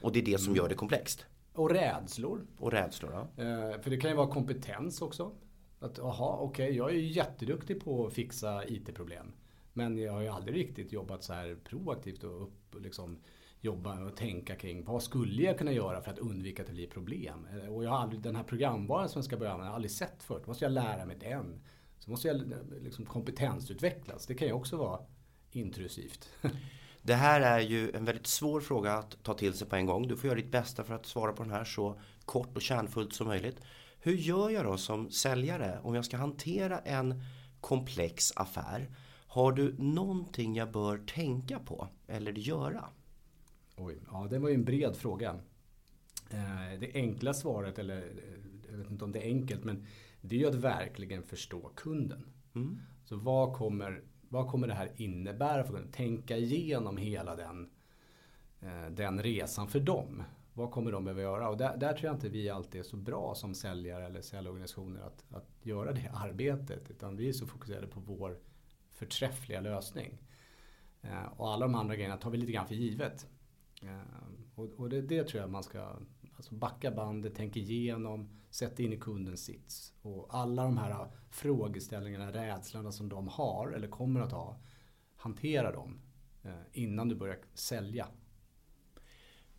Och 0.00 0.12
det 0.12 0.18
är 0.18 0.24
det 0.24 0.38
som 0.38 0.56
gör 0.56 0.68
det 0.68 0.74
komplext. 0.74 1.26
Och 1.52 1.70
rädslor. 1.70 2.46
Och 2.56 2.72
rädslor. 2.72 3.12
Ja. 3.12 3.42
Eh, 3.44 3.80
för 3.80 3.90
det 3.90 3.96
kan 3.96 4.10
ju 4.10 4.16
vara 4.16 4.30
kompetens 4.30 5.02
också. 5.02 5.32
Att 5.80 5.98
aha, 5.98 6.38
okej, 6.40 6.76
jag 6.76 6.90
är 6.90 6.94
ju 6.94 7.12
jätteduktig 7.12 7.84
på 7.84 8.06
att 8.06 8.12
fixa 8.12 8.68
IT-problem. 8.68 9.32
Men 9.72 9.98
jag 9.98 10.12
har 10.12 10.20
ju 10.20 10.28
aldrig 10.28 10.56
riktigt 10.56 10.92
jobbat 10.92 11.24
så 11.24 11.32
här 11.32 11.56
proaktivt 11.64 12.24
och 12.24 12.42
upp, 12.42 12.74
liksom 12.80 13.18
jobba 13.64 14.04
och 14.04 14.16
tänka 14.16 14.56
kring 14.56 14.84
vad 14.84 15.02
skulle 15.02 15.42
jag 15.42 15.58
kunna 15.58 15.72
göra 15.72 16.00
för 16.00 16.10
att 16.10 16.18
undvika 16.18 16.62
att 16.62 16.68
det 16.68 16.74
blir 16.74 16.86
problem. 16.86 17.46
Och 17.68 17.84
jag 17.84 17.90
har 17.90 17.98
aldrig, 17.98 18.22
den 18.22 18.36
här 18.36 18.42
programvaran 18.42 19.08
som 19.08 19.18
jag 19.18 19.24
ska 19.24 19.36
börja 19.36 19.52
använda, 19.52 19.66
jag 19.66 19.70
har 19.70 19.76
aldrig 19.76 19.90
sett 19.90 20.22
förut. 20.22 20.46
måste 20.46 20.64
jag 20.64 20.72
lära 20.72 21.06
mig 21.06 21.16
den. 21.20 21.60
Så 21.98 22.10
måste 22.10 22.28
jag 22.28 22.42
liksom 22.80 23.06
kompetensutvecklas. 23.06 24.26
Det 24.26 24.34
kan 24.34 24.48
ju 24.48 24.54
också 24.54 24.76
vara 24.76 25.00
intrusivt. 25.50 26.28
Det 27.02 27.14
här 27.14 27.40
är 27.40 27.60
ju 27.60 27.90
en 27.90 28.04
väldigt 28.04 28.26
svår 28.26 28.60
fråga 28.60 28.92
att 28.92 29.22
ta 29.22 29.34
till 29.34 29.54
sig 29.54 29.68
på 29.68 29.76
en 29.76 29.86
gång. 29.86 30.08
Du 30.08 30.16
får 30.16 30.26
göra 30.26 30.36
ditt 30.36 30.52
bästa 30.52 30.84
för 30.84 30.94
att 30.94 31.06
svara 31.06 31.32
på 31.32 31.42
den 31.42 31.52
här 31.52 31.64
så 31.64 32.00
kort 32.24 32.56
och 32.56 32.62
kärnfullt 32.62 33.14
som 33.14 33.26
möjligt. 33.26 33.56
Hur 34.00 34.12
gör 34.12 34.50
jag 34.50 34.64
då 34.64 34.76
som 34.76 35.10
säljare 35.10 35.78
om 35.82 35.94
jag 35.94 36.04
ska 36.04 36.16
hantera 36.16 36.78
en 36.78 37.22
komplex 37.60 38.32
affär? 38.36 38.90
Har 39.26 39.52
du 39.52 39.74
någonting 39.78 40.54
jag 40.54 40.72
bör 40.72 40.98
tänka 40.98 41.58
på 41.58 41.88
eller 42.06 42.32
göra? 42.32 42.88
Oj, 43.76 43.98
ja 44.12 44.26
det 44.30 44.38
var 44.38 44.48
ju 44.48 44.54
en 44.54 44.64
bred 44.64 44.96
fråga. 44.96 45.40
Eh, 46.30 46.80
det 46.80 46.90
enkla 46.94 47.34
svaret, 47.34 47.78
eller 47.78 47.96
eh, 47.96 48.70
jag 48.70 48.78
vet 48.78 48.90
inte 48.90 49.04
om 49.04 49.12
det 49.12 49.18
är 49.18 49.26
enkelt, 49.26 49.64
men 49.64 49.86
det 50.20 50.36
är 50.36 50.40
ju 50.40 50.46
att 50.46 50.54
verkligen 50.54 51.22
förstå 51.22 51.70
kunden. 51.74 52.26
Mm. 52.54 52.80
Så 53.04 53.16
vad 53.16 53.54
kommer, 53.54 54.02
vad 54.28 54.48
kommer 54.48 54.68
det 54.68 54.74
här 54.74 54.92
innebära 54.96 55.64
för 55.64 55.72
kunden? 55.72 55.92
Tänka 55.92 56.36
igenom 56.36 56.96
hela 56.96 57.36
den, 57.36 57.70
eh, 58.60 58.90
den 58.90 59.22
resan 59.22 59.68
för 59.68 59.80
dem. 59.80 60.22
Vad 60.52 60.70
kommer 60.70 60.92
de 60.92 61.04
behöva 61.04 61.22
göra? 61.22 61.48
Och 61.48 61.56
där, 61.56 61.76
där, 61.76 61.92
tror 61.92 62.04
jag 62.04 62.14
inte 62.14 62.28
vi 62.28 62.50
alltid 62.50 62.80
är 62.80 62.84
så 62.84 62.96
bra 62.96 63.34
som 63.34 63.54
säljare 63.54 64.06
eller 64.06 64.20
säljorganisationer 64.20 65.00
att, 65.00 65.24
att 65.30 65.48
göra 65.62 65.92
det 65.92 66.10
arbetet. 66.14 66.90
Utan 66.90 67.16
vi 67.16 67.28
är 67.28 67.32
så 67.32 67.46
fokuserade 67.46 67.86
på 67.86 68.00
vår 68.00 68.38
förträffliga 68.90 69.60
lösning. 69.60 70.18
Och 71.36 71.52
alla 71.52 71.66
de 71.66 71.74
andra 71.74 71.94
grejerna 71.96 72.16
tar 72.16 72.30
vi 72.30 72.38
lite 72.38 72.52
grann 72.52 72.66
för 72.66 72.74
givet. 72.74 73.26
Ehm, 73.88 74.48
och, 74.54 74.70
och 74.76 74.88
det, 74.88 75.02
det, 75.02 75.24
tror 75.24 75.40
jag 75.40 75.50
man 75.50 75.62
ska 75.62 75.96
alltså 76.36 76.54
backa 76.54 76.90
bandet, 76.90 77.34
tänka 77.34 77.60
igenom, 77.60 78.28
sätta 78.50 78.82
in 78.82 78.92
i 78.92 78.96
kundens 78.96 79.44
sits. 79.44 79.92
Och 80.02 80.26
alla 80.30 80.64
de 80.64 80.78
här 80.78 80.90
äh, 80.90 81.06
frågeställningarna, 81.30 82.32
rädslorna 82.32 82.92
som 82.92 83.08
de 83.08 83.28
har 83.28 83.70
eller 83.70 83.88
kommer 83.88 84.20
att 84.20 84.32
ha, 84.32 84.60
hantera 85.16 85.72
dem 85.72 86.00
eh, 86.42 86.50
innan 86.72 87.08
du 87.08 87.14
börjar 87.14 87.38
sälja. 87.54 88.08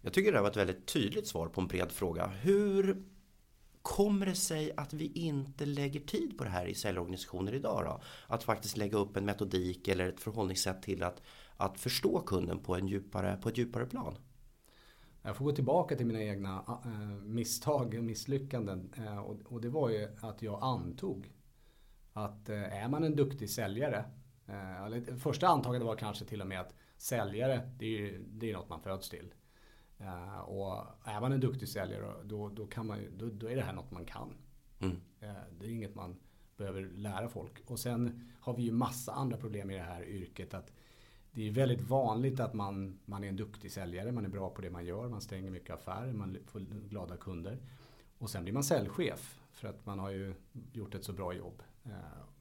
Jag 0.02 0.14
tycker 0.14 0.32
det 0.32 0.42
var 0.42 0.50
ett 0.50 0.58
väldigt 0.58 0.86
tydligt 0.86 1.28
svar 1.28 1.48
på 1.48 1.62
en 1.62 1.68
bred 1.68 1.92
fråga. 1.92 2.28
Hur 2.28 3.06
kommer 3.82 4.26
det 4.26 4.36
sig 4.36 4.72
att 4.78 4.94
vi 4.94 5.06
inte 5.06 5.66
lägger 5.66 6.00
tid 6.00 6.38
på 6.38 6.44
det 6.44 6.50
här 6.50 6.66
i 6.66 6.76
säljorganisationer 6.76 7.54
idag 7.54 7.86
då? 7.86 8.02
Att 8.28 8.44
faktiskt 8.44 8.78
lägga 8.78 8.98
upp 8.98 9.18
en 9.18 9.26
metodik 9.26 9.88
eller 9.88 10.10
ett 10.10 10.20
förhållningssätt 10.20 10.82
till 10.82 11.04
att, 11.04 11.22
att 11.58 11.80
förstå 11.80 12.20
kunden 12.20 12.60
på, 12.60 12.76
en 12.76 12.88
djupare, 12.88 13.38
på 13.38 13.50
ett 13.50 13.58
djupare 13.58 13.86
plan? 13.86 14.18
Jag 15.26 15.38
får 15.38 15.46
gå 15.46 15.52
tillbaka 15.52 15.96
till 15.96 16.06
mina 16.06 16.24
egna 16.24 16.80
äh, 16.86 17.24
misstag 17.24 17.96
och 17.98 18.04
misslyckanden. 18.04 18.94
Äh, 18.98 19.18
och, 19.18 19.62
det 19.62 19.70
var 19.70 19.90
ju 19.90 20.08
att 20.22 20.42
jag 20.42 20.64
antog 20.64 21.32
att 22.14 22.50
äh, 22.50 22.84
är 22.84 22.88
man 22.88 23.04
en 23.04 23.16
duktig 23.16 23.50
säljare. 23.50 24.06
Första 25.20 25.48
antagandet 25.48 25.88
var 25.88 25.96
kanske 25.96 26.26
till 26.26 26.42
och 26.42 26.48
med 26.48 26.62
att 26.62 26.74
säljare, 26.98 27.72
det 27.78 27.86
är 27.86 27.90
ju 27.90 28.26
det 28.28 28.52
är 28.52 28.54
något 28.54 28.70
man 28.70 28.82
föds 28.82 29.10
till. 29.10 29.34
Och 30.46 30.86
är 31.04 31.22
man 31.22 31.32
en 31.32 31.40
duktig 31.40 31.70
säljare 31.70 32.14
då, 32.24 32.50
då, 32.50 32.68
kan 32.68 32.88
man, 32.88 33.00
då, 33.18 33.30
då 33.30 33.50
är 33.50 33.56
det 33.56 33.62
här 33.62 33.74
något 33.74 33.92
man 33.92 34.06
kan. 34.06 34.34
Mm. 34.80 34.96
Det 35.60 35.66
är 35.66 35.70
inget 35.70 35.96
man 35.96 36.16
behöver 36.58 36.82
lära 36.82 37.30
folk. 37.30 37.64
Och 37.66 37.80
sen 37.80 38.32
har 38.40 38.54
vi 38.54 38.64
ju 38.64 38.72
massa 38.72 39.12
andra 39.12 39.38
problem 39.38 39.72
i 39.72 39.76
det 39.76 39.84
här 39.84 40.04
yrket. 40.04 40.54
att 40.54 40.72
det 41.36 41.48
är 41.48 41.52
väldigt 41.52 41.82
vanligt 41.82 42.40
att 42.40 42.54
man, 42.54 43.00
man 43.06 43.24
är 43.24 43.28
en 43.28 43.36
duktig 43.36 43.72
säljare, 43.72 44.12
man 44.12 44.26
är 44.26 44.30
bra 44.30 44.50
på 44.50 44.62
det 44.62 44.70
man 44.70 44.86
gör, 44.86 45.10
man 45.10 45.22
stänger 45.22 45.52
mycket 45.52 45.76
affärer, 45.76 46.14
man 46.14 46.38
får 46.46 46.60
glada 46.90 47.18
kunder. 47.18 47.58
Och 48.18 48.30
sen 48.30 48.44
blir 48.44 48.54
man 48.54 48.64
säljchef 48.64 49.40
för 49.52 49.68
att 49.68 49.86
man 49.86 50.00
har 50.00 50.10
ju 50.10 50.34
gjort 50.74 50.96
ett 50.96 51.04
så 51.04 51.14
bra 51.14 51.34
jobb. 51.34 51.64
Eh, 51.86 51.92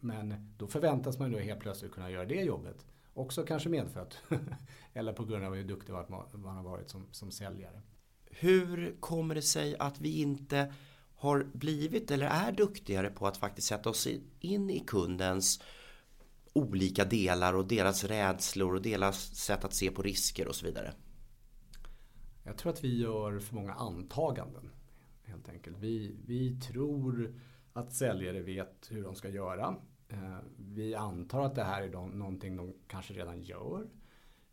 men 0.00 0.54
då 0.58 0.66
förväntas 0.66 1.18
man 1.18 1.30
då 1.30 1.38
helt 1.38 1.60
plötsligt 1.60 1.92
kunna 1.92 2.10
göra 2.10 2.24
det 2.24 2.42
jobbet. 2.42 2.86
Också 3.14 3.42
kanske 3.42 3.68
medfött. 3.68 4.18
Eller 4.92 5.12
på 5.12 5.24
grund 5.24 5.44
av 5.44 5.54
hur 5.54 5.64
duktig 5.64 5.92
man 6.32 6.56
har 6.56 6.62
varit 6.62 6.88
som, 6.90 7.06
som 7.10 7.30
säljare. 7.30 7.82
Hur 8.30 8.96
kommer 9.00 9.34
det 9.34 9.42
sig 9.42 9.76
att 9.78 10.00
vi 10.00 10.20
inte 10.20 10.72
har 11.14 11.46
blivit 11.52 12.10
eller 12.10 12.26
är 12.26 12.52
duktigare 12.52 13.10
på 13.10 13.26
att 13.26 13.36
faktiskt 13.36 13.68
sätta 13.68 13.90
oss 13.90 14.08
in 14.40 14.70
i 14.70 14.80
kundens 14.80 15.60
olika 16.54 17.04
delar 17.04 17.54
och 17.54 17.68
deras 17.68 18.04
rädslor 18.04 18.74
och 18.74 18.82
deras 18.82 19.34
sätt 19.36 19.64
att 19.64 19.74
se 19.74 19.90
på 19.90 20.02
risker 20.02 20.48
och 20.48 20.54
så 20.54 20.66
vidare? 20.66 20.92
Jag 22.44 22.58
tror 22.58 22.72
att 22.72 22.84
vi 22.84 22.98
gör 22.98 23.38
för 23.38 23.54
många 23.54 23.72
antaganden. 23.72 24.70
Helt 25.22 25.48
enkelt. 25.48 25.76
Vi, 25.78 26.16
vi 26.26 26.60
tror 26.60 27.34
att 27.72 27.92
säljare 27.92 28.42
vet 28.42 28.88
hur 28.90 29.02
de 29.02 29.14
ska 29.14 29.28
göra. 29.28 29.76
Eh, 30.08 30.38
vi 30.56 30.94
antar 30.94 31.42
att 31.42 31.54
det 31.54 31.64
här 31.64 31.82
är 31.82 31.88
de, 31.88 32.10
någonting 32.10 32.56
de 32.56 32.74
kanske 32.86 33.14
redan 33.14 33.42
gör. 33.42 33.88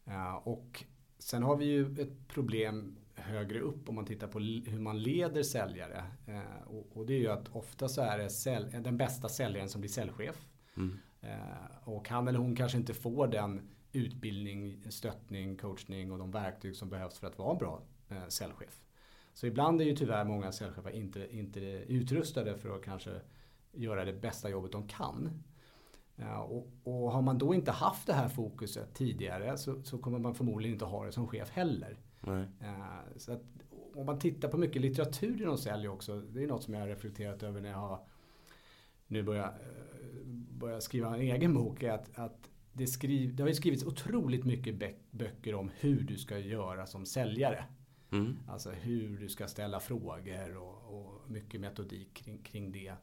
Eh, 0.06 0.36
och 0.36 0.84
sen 1.20 1.44
har 1.44 1.58
vi 1.58 1.66
ju 1.66 2.02
ett 2.02 2.28
problem 2.28 2.98
högre 3.16 3.60
upp 3.60 3.90
om 3.90 3.96
man 3.96 4.06
tittar 4.06 4.28
på 4.28 4.40
hur 4.40 4.80
man 4.80 5.04
leder 5.04 5.44
säljare. 5.44 6.04
Eh, 6.28 6.72
och 6.94 7.06
det 7.06 7.14
är 7.14 7.20
ju 7.20 7.28
att 7.28 7.56
ofta 7.56 7.90
så 7.90 8.02
är 8.02 8.18
det 8.18 8.80
den 8.80 8.98
bästa 8.98 9.30
säljaren 9.30 9.70
som 9.70 9.82
blir 9.82 9.92
säljchef. 9.92 10.48
Mm. 10.78 10.98
Och 11.84 12.10
han 12.10 12.28
eller 12.28 12.40
hon 12.40 12.56
kanske 12.56 12.78
inte 12.78 12.94
får 12.94 13.28
den 13.28 13.62
utbildning, 13.92 14.86
stöttning, 14.90 15.58
coachning 15.58 16.12
och 16.12 16.18
de 16.18 16.32
verktyg 16.32 16.76
som 16.76 16.90
behövs 16.90 17.20
för 17.20 17.28
att 17.28 17.38
vara 17.38 17.52
en 17.52 17.58
bra 17.58 17.82
säljchef. 18.28 18.82
Så 19.34 19.48
ibland 19.48 19.82
är 19.82 19.86
ju 19.86 19.96
tyvärr 19.96 20.26
många 20.26 20.52
säljchefer 20.52 20.92
inte, 20.92 21.36
inte 21.38 21.60
utrustade 21.88 22.58
för 22.58 22.76
att 22.76 22.84
kanske 22.84 23.12
göra 23.72 24.06
det 24.06 24.14
bästa 24.14 24.50
jobbet 24.50 24.72
de 24.72 24.88
kan. 24.88 25.44
Och, 26.48 26.68
och, 26.84 27.12
har 27.12 27.22
man 27.22 27.38
då 27.38 27.54
inte 27.54 27.72
haft 27.72 28.08
det 28.08 28.14
här 28.14 28.30
fokuset 28.30 28.94
tidigare 28.94 29.58
så, 29.58 29.84
så 29.84 29.98
kommer 29.98 30.20
man 30.20 30.36
förmodligen 30.36 30.76
inte 30.76 30.86
ha 30.86 31.06
det 31.06 31.12
som 31.12 31.28
chef 31.28 31.50
heller. 31.50 31.98
Nej. 32.20 32.46
Så 33.18 33.34
att, 33.34 33.42
om 33.96 34.06
man 34.06 34.20
tittar 34.20 34.50
på 34.50 34.58
mycket 34.58 34.82
litteratur 34.82 35.42
inom 35.42 35.58
sälj 35.58 35.88
också. 35.88 36.22
Det 36.22 36.44
är 36.44 36.48
något 36.48 36.64
som 36.64 36.74
jag 36.74 36.82
har 36.82 36.88
reflekterat 36.88 37.44
över 37.44 37.62
när 37.62 37.70
jag 37.70 37.78
har 37.78 38.00
nu 39.08 39.24
börjat, 39.24 39.54
börjat 40.62 40.84
skriva 40.84 41.16
en 41.16 41.22
egen 41.22 41.54
bok. 41.54 41.84
Är 41.84 41.92
att, 41.92 42.20
att 42.20 42.50
det, 42.74 42.88
skriv, 42.88 43.36
det 43.36 43.44
har 43.44 43.48
ju 43.48 43.56
skrivits 43.56 43.84
otroligt 43.84 44.46
mycket 44.46 44.96
böcker 45.12 45.56
om 45.56 45.72
hur 45.80 46.02
du 46.02 46.18
ska 46.18 46.40
göra 46.40 46.86
som 46.86 47.06
säljare. 47.06 47.64
Mm. 48.12 48.38
Alltså 48.48 48.72
hur 48.72 49.18
du 49.18 49.30
ska 49.30 49.48
ställa 49.48 49.80
frågor 49.80 50.58
och, 50.58 51.00
och 51.00 51.30
mycket 51.32 51.62
metodik 51.62 52.14
kring, 52.14 52.38
kring 52.38 52.72
det. 52.72 52.94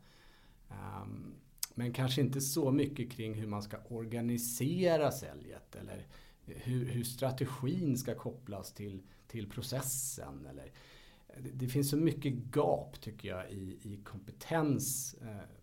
Um, 0.69 1.35
men 1.75 1.93
kanske 1.93 2.21
inte 2.21 2.41
så 2.41 2.71
mycket 2.71 3.13
kring 3.13 3.35
hur 3.35 3.47
man 3.47 3.63
ska 3.63 3.79
organisera 3.89 5.11
säljet 5.11 5.77
eller 5.77 6.07
hur, 6.45 6.85
hur 6.85 7.05
strategin 7.05 7.97
ska 7.97 8.15
kopplas 8.15 8.75
till, 8.75 9.03
till 9.27 9.51
processen. 9.51 10.47
Eller, 10.47 10.73
det, 11.39 11.51
det 11.51 11.69
finns 11.69 11.91
så 11.91 11.97
mycket 11.97 12.33
gap 12.33 13.01
tycker 13.01 13.29
jag 13.29 13.51
i, 13.51 13.79
i 13.83 14.01
kompetensöverföringen 14.05 15.39
eh, 15.41 15.58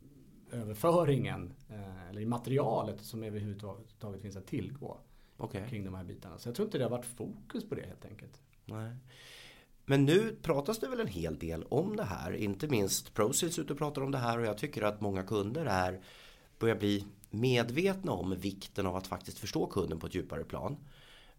eh, 1.69 2.09
eller 2.09 2.21
i 2.21 2.25
materialet 2.25 3.01
som 3.01 3.23
överhuvudtaget 3.23 4.21
finns 4.21 4.35
att 4.35 4.47
tillgå. 4.47 4.97
Okay. 5.37 5.69
Kring 5.69 5.85
de 5.85 5.93
här 5.93 6.03
bitarna. 6.03 6.37
Så 6.37 6.49
jag 6.49 6.55
tror 6.55 6.65
inte 6.65 6.77
det 6.77 6.83
har 6.83 6.91
varit 6.91 7.05
fokus 7.05 7.69
på 7.69 7.75
det 7.75 7.85
helt 7.87 8.05
enkelt. 8.05 8.41
Nej. 8.65 8.95
Men 9.85 10.05
nu 10.05 10.35
pratas 10.41 10.79
det 10.79 10.87
väl 10.87 10.99
en 10.99 11.07
hel 11.07 11.39
del 11.39 11.63
om 11.63 11.95
det 11.95 12.03
här. 12.03 12.33
Inte 12.33 12.67
minst 12.67 13.13
ProSales 13.13 13.59
ute 13.59 13.73
och 13.73 13.79
pratar 13.79 14.01
om 14.01 14.11
det 14.11 14.17
här 14.17 14.39
och 14.39 14.45
jag 14.45 14.57
tycker 14.57 14.81
att 14.81 15.01
många 15.01 15.23
kunder 15.23 15.65
är 15.65 16.01
börjar 16.59 16.75
bli 16.75 17.05
medvetna 17.29 18.11
om 18.11 18.35
vikten 18.39 18.85
av 18.85 18.95
att 18.95 19.07
faktiskt 19.07 19.39
förstå 19.39 19.67
kunden 19.67 19.99
på 19.99 20.07
ett 20.07 20.15
djupare 20.15 20.43
plan. 20.43 20.77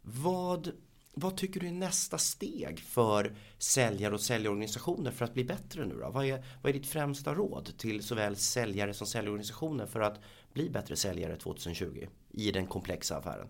Vad, 0.02 0.73
vad 1.18 1.37
tycker 1.37 1.61
du 1.61 1.66
är 1.66 1.73
nästa 1.73 2.18
steg 2.18 2.80
för 2.80 3.35
säljare 3.58 4.14
och 4.14 4.20
säljorganisationer 4.20 5.11
för 5.11 5.25
att 5.25 5.35
bli 5.35 5.44
bättre 5.44 5.87
nu 5.87 5.94
då? 5.94 6.11
Vad 6.11 6.26
är, 6.26 6.44
vad 6.62 6.70
är 6.70 6.73
ditt 6.73 6.87
främsta 6.87 7.35
råd 7.35 7.78
till 7.78 8.02
såväl 8.02 8.37
säljare 8.37 8.94
som 8.94 9.06
säljorganisationer 9.06 9.87
för 9.87 10.00
att 10.00 10.20
bli 10.52 10.70
bättre 10.70 10.96
säljare 10.96 11.37
2020 11.37 12.06
i 12.30 12.52
den 12.52 12.66
komplexa 12.66 13.16
affären? 13.16 13.49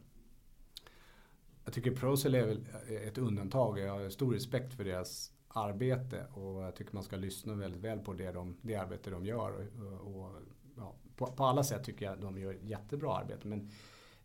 Jag 1.64 1.74
tycker 1.74 1.90
Procell 1.90 2.34
är 2.34 2.46
väl 2.46 2.66
ett 3.06 3.18
undantag. 3.18 3.78
Jag 3.78 3.92
har 3.92 4.10
stor 4.10 4.32
respekt 4.32 4.74
för 4.74 4.84
deras 4.84 5.32
arbete 5.48 6.26
och 6.34 6.62
jag 6.62 6.76
tycker 6.76 6.94
man 6.94 7.04
ska 7.04 7.16
lyssna 7.16 7.54
väldigt 7.54 7.80
väl 7.80 7.98
på 7.98 8.12
det, 8.12 8.32
de, 8.32 8.56
det 8.62 8.76
arbete 8.76 9.10
de 9.10 9.26
gör. 9.26 9.68
Och, 9.80 10.14
och 10.14 10.30
ja, 10.76 10.94
på, 11.16 11.26
på, 11.26 11.44
alla 11.44 11.64
sätt 11.64 11.84
tycker 11.84 12.06
jag 12.06 12.20
de 12.20 12.38
gör 12.38 12.58
jättebra 12.62 13.14
arbete. 13.14 13.48
Men 13.48 13.70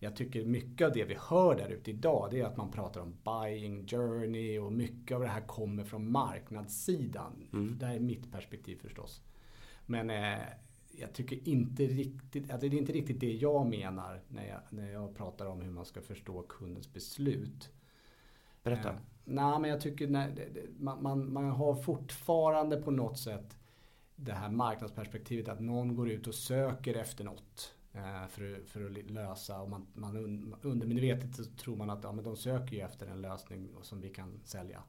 jag 0.03 0.15
tycker 0.15 0.45
mycket 0.45 0.87
av 0.87 0.93
det 0.93 1.05
vi 1.05 1.17
hör 1.29 1.55
där 1.55 1.69
ute 1.69 1.91
idag 1.91 2.27
det 2.31 2.39
är 2.39 2.45
att 2.45 2.57
man 2.57 2.71
pratar 2.71 3.01
om 3.01 3.15
buying 3.23 3.87
journey 3.87 4.59
och 4.59 4.73
mycket 4.73 5.15
av 5.15 5.21
det 5.21 5.27
här 5.27 5.41
kommer 5.41 5.83
från 5.83 6.11
marknadssidan. 6.11 7.47
Mm. 7.53 7.77
Det 7.79 7.85
här 7.85 7.95
är 7.95 7.99
mitt 7.99 8.31
perspektiv 8.31 8.79
förstås. 8.81 9.21
Men 9.85 10.09
eh, 10.09 10.39
jag 10.91 11.13
tycker 11.13 11.49
inte 11.49 11.83
riktigt, 11.83 12.51
alltså 12.51 12.69
det 12.69 12.75
är 12.75 12.79
inte 12.79 12.93
riktigt 12.93 13.19
det 13.19 13.31
jag 13.31 13.65
menar 13.65 14.21
när 14.27 14.47
jag, 14.47 14.59
när 14.69 14.91
jag 14.91 15.15
pratar 15.15 15.45
om 15.45 15.61
hur 15.61 15.71
man 15.71 15.85
ska 15.85 16.01
förstå 16.01 16.41
kundens 16.41 16.93
beslut. 16.93 17.69
Berätta. 18.63 18.89
Eh, 18.89 18.95
nej, 19.25 19.59
men 19.59 19.69
jag 19.69 19.81
tycker 19.81 20.07
nej, 20.07 20.51
man, 20.79 21.03
man, 21.03 21.33
man 21.33 21.49
har 21.49 21.75
fortfarande 21.75 22.81
på 22.81 22.91
något 22.91 23.19
sätt 23.19 23.57
det 24.15 24.33
här 24.33 24.49
marknadsperspektivet 24.49 25.47
att 25.47 25.59
någon 25.59 25.95
går 25.95 26.09
ut 26.09 26.27
och 26.27 26.35
söker 26.35 26.95
efter 26.95 27.23
något. 27.23 27.75
Eh, 27.93 28.27
för, 28.27 28.63
för 28.65 28.85
att 28.85 29.11
lösa 29.11 29.61
och 29.61 29.69
man, 29.69 29.87
man 29.93 30.53
undermedvetet 30.61 31.35
så 31.35 31.43
tror 31.43 31.75
man 31.75 31.89
att 31.89 32.03
ja, 32.03 32.11
men 32.11 32.23
de 32.23 32.35
söker 32.35 32.75
ju 32.75 32.81
efter 32.81 33.07
en 33.07 33.21
lösning 33.21 33.69
som 33.81 34.01
vi 34.01 34.09
kan 34.09 34.39
sälja. 34.43 34.83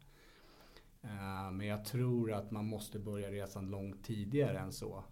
Eh, 1.02 1.50
men 1.52 1.66
jag 1.66 1.84
tror 1.84 2.32
att 2.32 2.50
man 2.50 2.66
måste 2.66 2.98
börja 2.98 3.30
resan 3.30 3.70
långt 3.70 4.04
tidigare 4.04 4.58
än 4.58 4.72
så. 4.72 5.04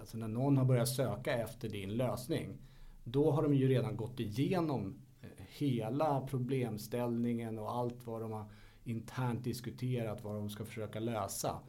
Alltså 0.00 0.18
när 0.18 0.28
någon 0.28 0.56
har 0.56 0.64
börjat 0.64 0.88
söka 0.88 1.34
efter 1.34 1.68
din 1.68 1.96
lösning. 1.96 2.58
Då 3.04 3.30
har 3.30 3.42
de 3.42 3.54
ju 3.54 3.68
redan 3.68 3.96
gått 3.96 4.20
igenom 4.20 5.00
hela 5.38 6.20
problemställningen 6.20 7.58
och 7.58 7.74
allt 7.74 8.06
vad 8.06 8.20
de 8.20 8.32
har 8.32 8.44
internt 8.84 9.44
diskuterat, 9.44 10.24
vad 10.24 10.34
de 10.34 10.50
ska 10.50 10.64
försöka 10.64 11.00
lösa. 11.00 11.60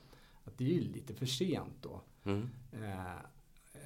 Att 0.44 0.58
det 0.58 0.63
är 0.63 0.74
ju 0.74 0.82
lite 0.82 1.13
för 1.13 1.25
sent 1.25 1.75
då. 1.82 2.01
Mm. 2.24 2.50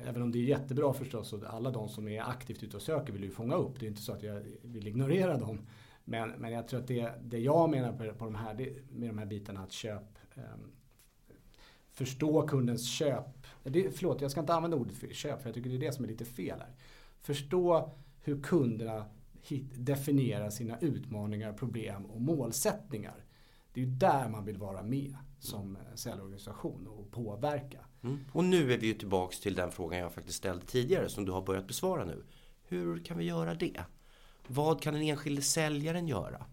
Även 0.08 0.22
om 0.22 0.32
det 0.32 0.40
är 0.40 0.44
jättebra 0.44 0.94
förstås 0.94 1.34
och 1.34 1.44
alla 1.44 1.72
de 1.72 1.90
som 1.90 2.08
är 2.08 2.22
aktivt 2.22 2.64
ute 2.64 2.78
och 2.78 2.84
söker 2.84 3.14
vill 3.14 3.24
ju 3.24 3.30
fånga 3.30 3.56
upp. 3.56 3.80
Det 3.80 3.86
är 3.86 3.88
inte 3.88 4.02
så 4.02 4.14
att 4.14 4.24
jag 4.24 4.42
vill 4.62 4.88
ignorera 4.88 5.38
dem. 5.38 5.68
Men, 6.04 6.30
men 6.30 6.52
jag 6.52 6.68
tror 6.68 6.80
att 6.80 6.88
det, 6.88 7.12
det 7.24 7.40
jag 7.40 7.70
menar 7.70 7.92
på, 7.92 8.14
på 8.14 8.26
de 8.26 8.36
här, 8.36 8.54
det, 8.54 8.92
med 8.92 9.10
de 9.10 9.18
här 9.18 9.26
bitarna 9.26 9.60
att 9.64 9.72
köp 9.72 10.04
eh, 10.36 10.44
förstå 11.92 12.48
kundens 12.48 12.90
köp. 12.90 13.48
Det, 13.64 13.92
förlåt, 13.92 14.22
jag 14.22 14.32
ska 14.32 14.40
inte 14.40 14.54
använda 14.54 14.78
ordet 14.78 14.94
för 14.94 15.08
köp 15.08 15.42
för 15.42 15.50
jag 15.50 15.56
tycker 15.56 15.70
det 15.70 15.76
är 15.76 15.80
det 15.80 15.92
som 15.92 16.06
är 16.06 16.10
lite 16.10 16.26
fel 16.26 16.60
här. 16.60 16.76
Förstå 17.22 17.92
hur 18.24 18.42
kunderna 18.42 19.06
hit, 19.42 19.72
definierar 19.76 20.50
sina 20.50 20.80
utmaningar, 20.80 21.54
problem 21.54 22.06
och 22.06 22.22
målsättningar. 22.22 23.26
Det 23.74 23.82
är 23.82 23.86
ju 23.86 23.92
där 23.92 24.30
man 24.30 24.46
vill 24.46 24.58
vara 24.58 24.84
med 24.84 25.16
som 25.42 25.76
eh, 25.76 25.82
säljorganisation 25.96 26.88
och 26.88 27.12
påverka. 27.12 27.80
Mm. 28.04 28.20
Och 28.32 28.44
nu 28.44 28.74
är 28.74 28.78
vi 28.78 28.88
ju 28.88 28.94
tillbaks 28.94 29.40
till 29.40 29.56
den 29.56 29.72
frågan 29.72 30.00
jag 30.00 30.14
faktiskt 30.14 30.38
ställde 30.38 30.66
tidigare 30.66 31.10
som 31.10 31.26
du 31.26 31.32
har 31.32 31.42
börjat 31.42 31.68
besvara 31.68 32.06
nu. 32.06 32.24
Hur 32.64 33.04
kan 33.04 33.18
vi 33.18 33.24
göra 33.24 33.56
det? 33.56 33.84
Vad 34.48 34.82
kan 34.82 34.94
den 34.94 35.04
enskilde 35.04 35.42
säljaren 35.42 36.08
göra? 36.08 36.46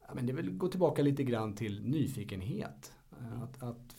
Ja, 0.00 0.14
men 0.14 0.26
det 0.26 0.32
vill 0.32 0.50
gå 0.50 0.68
tillbaka 0.68 1.02
lite 1.02 1.24
grann 1.24 1.54
till 1.54 1.82
nyfikenhet. 1.82 2.92
Mm. 3.20 3.42
Att, 3.42 3.62
att, 3.62 3.96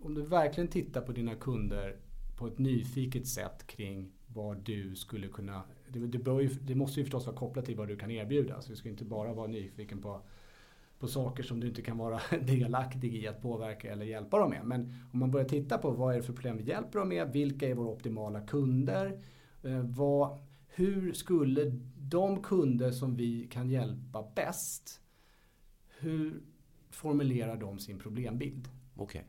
om 0.00 0.14
du 0.14 0.22
verkligen 0.22 0.68
tittar 0.68 1.00
på 1.00 1.12
dina 1.12 1.34
kunder 1.34 1.96
på 2.36 2.46
ett 2.46 2.58
nyfiket 2.58 3.26
sätt 3.26 3.66
kring 3.66 4.12
vad 4.26 4.56
du 4.56 4.96
skulle 4.96 5.28
kunna... 5.28 5.62
Det, 5.88 5.98
det, 5.98 6.42
ju, 6.42 6.48
det, 6.48 6.74
måste 6.74 7.00
ju 7.00 7.04
förstås 7.04 7.26
vara 7.26 7.36
kopplat 7.36 7.64
till 7.64 7.76
vad 7.76 7.88
du 7.88 7.96
kan 7.96 8.10
erbjuda. 8.10 8.62
Så 8.62 8.70
du 8.70 8.76
ska 8.76 8.88
inte 8.88 9.04
bara 9.04 9.34
vara 9.34 9.46
nyfiken 9.46 10.02
på, 10.02 10.22
på 11.02 11.08
saker 11.08 11.42
som 11.42 11.60
du 11.60 11.68
inte 11.68 11.82
kan 11.82 11.98
vara 11.98 12.20
delaktig 12.40 13.14
i 13.14 13.28
att 13.28 13.42
påverka 13.42 13.92
eller 13.92 14.06
hjälpa 14.06 14.38
dem 14.38 14.50
med. 14.50 14.64
Men 14.64 14.94
om 15.12 15.18
man 15.18 15.30
börjar 15.30 15.48
titta 15.48 15.78
på 15.78 15.90
vad 15.90 16.14
är 16.14 16.16
det 16.16 16.22
för 16.22 16.32
problem 16.32 16.56
vi 16.56 16.64
hjälper 16.64 16.98
dem 16.98 17.08
med? 17.08 17.32
Vilka 17.32 17.68
är 17.68 17.74
våra 17.74 17.88
optimala 17.88 18.40
kunder? 18.40 19.20
Eh, 19.62 19.82
vad, 19.82 20.38
hur 20.66 21.12
skulle 21.12 21.64
de 21.98 22.42
kunder 22.42 22.90
som 22.90 23.16
vi 23.16 23.46
kan 23.46 23.70
hjälpa 23.70 24.30
bäst, 24.34 25.00
hur 25.98 26.42
formulerar 26.90 27.56
de 27.56 27.78
sin 27.78 27.98
problembild? 27.98 28.68
Okej. 28.96 29.24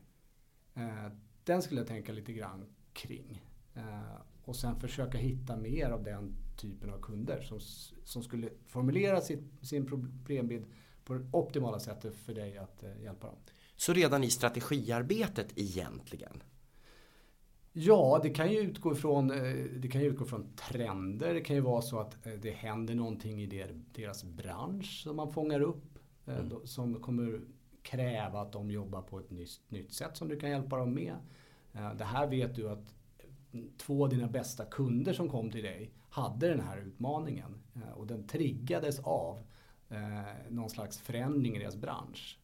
Okay. 0.74 0.84
Eh, 0.84 1.12
den 1.44 1.62
skulle 1.62 1.80
jag 1.80 1.88
tänka 1.88 2.12
lite 2.12 2.32
grann 2.32 2.64
kring. 2.92 3.42
Eh, 3.74 4.20
och 4.44 4.56
sen 4.56 4.80
försöka 4.80 5.18
hitta 5.18 5.56
mer 5.56 5.90
av 5.90 6.02
den 6.02 6.36
typen 6.56 6.90
av 6.90 7.00
kunder 7.00 7.40
som, 7.40 7.60
som 8.04 8.22
skulle 8.22 8.50
formulera 8.66 9.20
sitt, 9.20 9.44
sin 9.62 9.86
problembild 9.86 10.66
på 11.04 11.14
det 11.14 11.26
optimala 11.30 11.78
sättet 11.78 12.16
för 12.16 12.34
dig 12.34 12.58
att 12.58 12.82
eh, 12.82 13.02
hjälpa 13.02 13.26
dem. 13.26 13.36
Så 13.76 13.92
redan 13.92 14.24
i 14.24 14.30
strategiarbetet 14.30 15.52
egentligen? 15.56 16.42
Ja, 17.72 18.20
det 18.22 18.30
kan 18.30 18.52
ju 18.52 18.58
utgå 18.58 18.92
ifrån, 18.92 19.30
eh, 19.30 19.64
det 19.76 19.88
kan 19.88 20.00
ju 20.00 20.06
utgå 20.06 20.24
från 20.24 20.56
trender. 20.56 21.34
Det 21.34 21.40
kan 21.40 21.56
ju 21.56 21.62
vara 21.62 21.82
så 21.82 21.98
att 21.98 22.26
eh, 22.26 22.32
det 22.32 22.50
händer 22.50 22.94
någonting 22.94 23.42
i 23.42 23.72
deras 23.92 24.24
bransch 24.24 25.02
som 25.02 25.16
man 25.16 25.32
fångar 25.32 25.60
upp. 25.60 25.98
Mm. 26.26 26.66
Som 26.66 27.00
kommer 27.00 27.40
kräva 27.82 28.40
att 28.40 28.52
de 28.52 28.70
jobbar 28.70 29.02
på 29.02 29.18
ett 29.18 29.30
nytt, 29.30 29.60
nytt 29.68 29.92
sätt 29.92 30.16
som 30.16 30.28
du 30.28 30.38
kan 30.38 30.50
hjälpa 30.50 30.76
dem 30.76 30.94
med. 30.94 31.14
Det 31.72 32.04
här 32.04 32.26
vet 32.26 32.54
du 32.54 32.70
att 32.70 32.94
två 33.76 34.04
av 34.04 34.10
dina 34.10 34.28
bästa 34.28 34.64
kunder 34.64 35.12
som 35.12 35.28
kom 35.28 35.50
till 35.50 35.62
dig 35.62 35.92
hade 36.10 36.48
den 36.48 36.60
här 36.60 36.78
utmaningen. 36.78 37.62
Och 37.94 38.06
den 38.06 38.26
triggades 38.26 38.98
av 38.98 39.46
någon 40.48 40.70
slags 40.70 40.98
förändring 40.98 41.56
i 41.56 41.58
deras 41.58 41.76
bransch. 41.76 42.38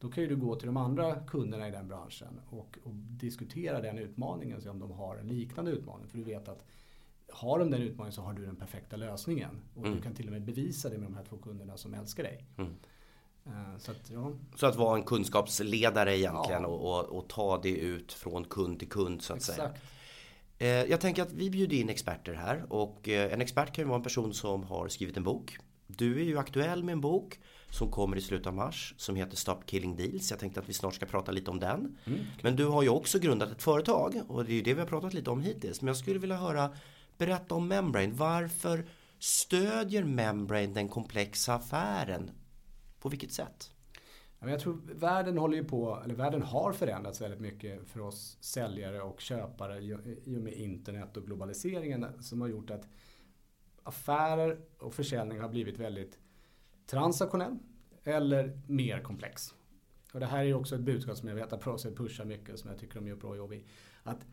Då 0.00 0.08
kan 0.08 0.22
ju 0.22 0.28
du 0.28 0.36
gå 0.36 0.56
till 0.56 0.66
de 0.66 0.76
andra 0.76 1.20
kunderna 1.20 1.68
i 1.68 1.70
den 1.70 1.88
branschen 1.88 2.40
och, 2.50 2.78
och 2.84 2.94
diskutera 2.94 3.80
den 3.80 3.98
utmaningen 3.98 4.56
och 4.56 4.62
se 4.62 4.68
om 4.68 4.78
de 4.78 4.90
har 4.90 5.16
en 5.16 5.28
liknande 5.28 5.70
utmaning. 5.70 6.08
För 6.08 6.18
du 6.18 6.24
vet 6.24 6.48
att 6.48 6.64
har 7.32 7.58
de 7.58 7.70
den 7.70 7.82
utmaningen 7.82 8.12
så 8.12 8.22
har 8.22 8.32
du 8.32 8.46
den 8.46 8.56
perfekta 8.56 8.96
lösningen. 8.96 9.60
Och 9.74 9.84
mm. 9.84 9.96
du 9.96 10.02
kan 10.02 10.14
till 10.14 10.26
och 10.26 10.32
med 10.32 10.42
bevisa 10.42 10.88
det 10.88 10.98
med 10.98 11.06
de 11.06 11.14
här 11.14 11.24
två 11.24 11.36
kunderna 11.36 11.76
som 11.76 11.94
älskar 11.94 12.22
dig. 12.22 12.44
Mm. 12.56 12.76
Uh, 13.46 13.78
så, 13.78 13.90
att, 13.90 14.10
ja. 14.10 14.32
så 14.56 14.66
att 14.66 14.76
vara 14.76 14.96
en 14.96 15.02
kunskapsledare 15.02 16.18
egentligen 16.18 16.62
ja. 16.62 16.68
och, 16.68 17.00
och, 17.00 17.18
och, 17.18 17.28
ta 17.28 17.60
det 17.62 17.76
ut 17.76 18.12
från 18.12 18.44
kund 18.44 18.78
till 18.78 18.88
kund 18.88 19.22
så 19.22 19.32
att 19.32 19.38
Exakt. 19.38 19.58
säga. 20.58 20.82
Uh, 20.82 20.90
jag 20.90 21.00
tänker 21.00 21.22
att 21.22 21.32
vi 21.32 21.50
bjuder 21.50 21.76
in 21.76 21.88
experter 21.88 22.34
här 22.34 22.64
och 22.68 23.08
uh, 23.08 23.14
en 23.14 23.40
expert 23.40 23.74
kan 23.74 23.84
ju 23.84 23.88
vara 23.88 23.96
en 23.96 24.02
person 24.02 24.34
som 24.34 24.62
har 24.62 24.88
skrivit 24.88 25.16
en 25.16 25.24
bok. 25.24 25.58
Du 25.96 26.20
är 26.20 26.24
ju 26.24 26.38
aktuell 26.38 26.84
med 26.84 26.92
en 26.92 27.00
bok 27.00 27.38
som 27.70 27.90
kommer 27.90 28.16
i 28.16 28.20
slutet 28.20 28.46
av 28.46 28.54
mars 28.54 28.94
som 28.96 29.16
heter 29.16 29.36
Stop 29.36 29.60
Killing 29.66 29.96
Deals. 29.96 30.30
Jag 30.30 30.40
tänkte 30.40 30.60
att 30.60 30.68
vi 30.68 30.72
snart 30.72 30.94
ska 30.94 31.06
prata 31.06 31.32
lite 31.32 31.50
om 31.50 31.60
den. 31.60 31.98
Mm. 32.04 32.18
Men 32.42 32.56
du 32.56 32.66
har 32.66 32.82
ju 32.82 32.88
också 32.88 33.18
grundat 33.18 33.50
ett 33.50 33.62
företag 33.62 34.22
och 34.28 34.44
det 34.44 34.52
är 34.52 34.54
ju 34.54 34.62
det 34.62 34.74
vi 34.74 34.80
har 34.80 34.86
pratat 34.86 35.14
lite 35.14 35.30
om 35.30 35.40
hittills. 35.40 35.80
Men 35.80 35.86
jag 35.86 35.96
skulle 35.96 36.18
vilja 36.18 36.36
höra, 36.36 36.70
berätta 37.18 37.54
om 37.54 37.68
Membrane. 37.68 38.12
Varför 38.12 38.86
stödjer 39.18 40.04
Membrane 40.04 40.66
den 40.66 40.88
komplexa 40.88 41.54
affären? 41.54 42.30
På 43.00 43.08
vilket 43.08 43.32
sätt? 43.32 43.70
Jag 44.40 44.60
tror 44.60 44.80
världen 44.94 45.38
håller 45.38 45.56
ju 45.56 45.64
på, 45.64 46.00
eller 46.04 46.14
världen 46.14 46.42
har 46.42 46.72
förändrats 46.72 47.20
väldigt 47.20 47.40
mycket 47.40 47.88
för 47.88 48.00
oss 48.00 48.38
säljare 48.40 49.02
och 49.02 49.20
köpare 49.20 49.78
i 50.24 50.36
och 50.36 50.42
med 50.42 50.52
internet 50.52 51.16
och 51.16 51.26
globaliseringen 51.26 52.06
som 52.20 52.40
har 52.40 52.48
gjort 52.48 52.70
att 52.70 52.88
affärer 53.82 54.60
och 54.78 54.94
försäljning 54.94 55.40
har 55.40 55.48
blivit 55.48 55.78
väldigt 55.78 56.18
transaktionell 56.86 57.58
eller 58.04 58.60
mer 58.66 59.00
komplex. 59.00 59.54
Och 60.12 60.20
det 60.20 60.26
här 60.26 60.44
är 60.44 60.54
också 60.54 60.74
ett 60.74 60.80
budskap 60.80 61.16
som 61.16 61.28
jag 61.28 61.36
vet 61.36 61.52
att 61.52 61.60
Proset 61.60 61.96
pushar 61.96 62.24
mycket 62.24 62.58
som 62.58 62.70
jag 62.70 62.78
tycker 62.78 62.94
de 62.94 63.06
gör 63.06 63.16
bra 63.16 63.36
jobb 63.36 63.52
i. 63.52 63.64
Att 64.02 64.26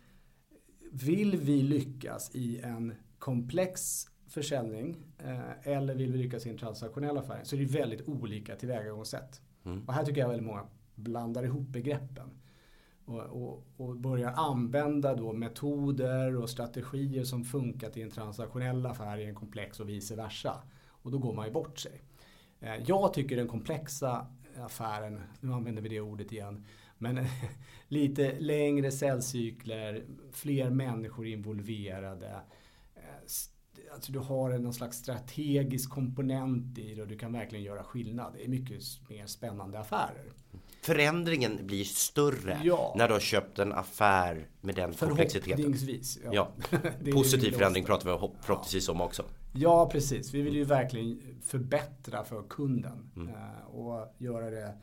vill 0.91 1.38
vi 1.38 1.62
lyckas 1.62 2.36
i 2.36 2.60
en 2.60 2.93
komplex 3.19 4.05
försäljning 4.27 4.97
eh, 5.17 5.67
eller 5.67 5.95
vill 5.95 6.12
vi 6.12 6.17
lyckas 6.17 6.45
i 6.45 6.49
en 6.49 6.57
transaktionell 6.57 7.17
affär 7.17 7.41
så 7.43 7.55
är 7.55 7.60
det 7.60 7.65
väldigt 7.65 8.07
olika 8.07 8.55
tillvägagångssätt. 8.55 9.41
Mm. 9.65 9.88
Och 9.88 9.93
här 9.93 10.05
tycker 10.05 10.21
jag 10.21 10.27
väldigt 10.27 10.47
många 10.47 10.67
blandar 10.95 11.43
ihop 11.43 11.67
begreppen. 11.67 12.29
Och, 13.08 13.22
och, 13.22 13.63
och, 13.78 13.96
börjar 13.96 14.32
använda 14.32 15.15
då 15.15 15.34
metoder 15.34 16.36
och 16.36 16.50
strategier 16.50 17.24
som 17.24 17.43
funkat 17.43 17.98
i 17.98 18.02
en 18.02 18.12
transaktionell 18.12 18.86
affär 18.86 19.17
i 19.17 19.26
en 19.26 19.36
komplex 19.36 19.80
och 19.80 19.89
vice 19.89 20.15
versa. 20.15 20.63
Och 20.88 21.12
då 21.12 21.17
går 21.17 21.34
man 21.34 21.46
ju 21.46 21.52
bort 21.52 21.80
sig. 21.80 22.02
Eh, 22.60 22.76
jag 22.88 23.13
tycker 23.13 23.36
den 23.36 23.48
komplexa 23.48 24.28
affären, 24.58 25.22
nu 25.39 25.54
använder 25.54 25.82
vi 25.82 25.89
det 25.89 26.02
ordet 26.02 26.32
igen, 26.32 26.65
men 26.98 27.20
lite 27.88 28.39
längre 28.39 28.91
säljcykler, 28.91 30.06
fler 30.32 30.70
människor 30.70 31.28
involverade. 31.28 32.41
Alltså 33.97 34.12
du 34.12 34.19
har 34.19 34.57
någon 34.57 34.73
slags 34.73 34.97
strategisk 34.97 35.89
komponent 35.89 36.77
i 36.77 36.95
det 36.95 37.01
och 37.01 37.07
du 37.07 37.17
kan 37.17 37.33
verkligen 37.33 37.65
göra 37.65 37.83
skillnad. 37.83 38.33
Det 38.38 38.43
är 38.43 38.47
mycket 38.47 38.83
mer 39.10 39.25
spännande 39.25 39.79
affärer. 39.79 40.33
Förändringen 40.81 41.67
blir 41.67 41.83
större 41.83 42.62
ja. 42.63 42.93
när 42.97 43.07
du 43.07 43.13
har 43.13 43.19
köpt 43.19 43.60
en 43.60 43.73
affär 43.73 44.49
med 44.62 44.75
den 44.75 44.93
komplexiteten. 44.93 45.57
Förhoppningsvis. 45.57 46.19
Ja. 46.23 46.31
ja. 46.33 46.51
Positiv 47.13 47.51
förändring 47.51 47.86
pratar 47.86 48.12
vi 48.12 48.17
förhoppningsvis 48.41 48.89
om 48.89 49.01
också. 49.01 49.23
Ja, 49.53 49.89
precis. 49.89 50.33
Vi 50.33 50.41
vill 50.41 50.55
ju 50.55 50.63
verkligen 50.63 51.39
förbättra 51.43 52.23
för 52.23 52.43
kunden 52.49 53.12
mm. 53.15 53.27
Eh, 53.27 53.65
och 53.67 54.15
göra 54.17 54.49
det 54.49 54.77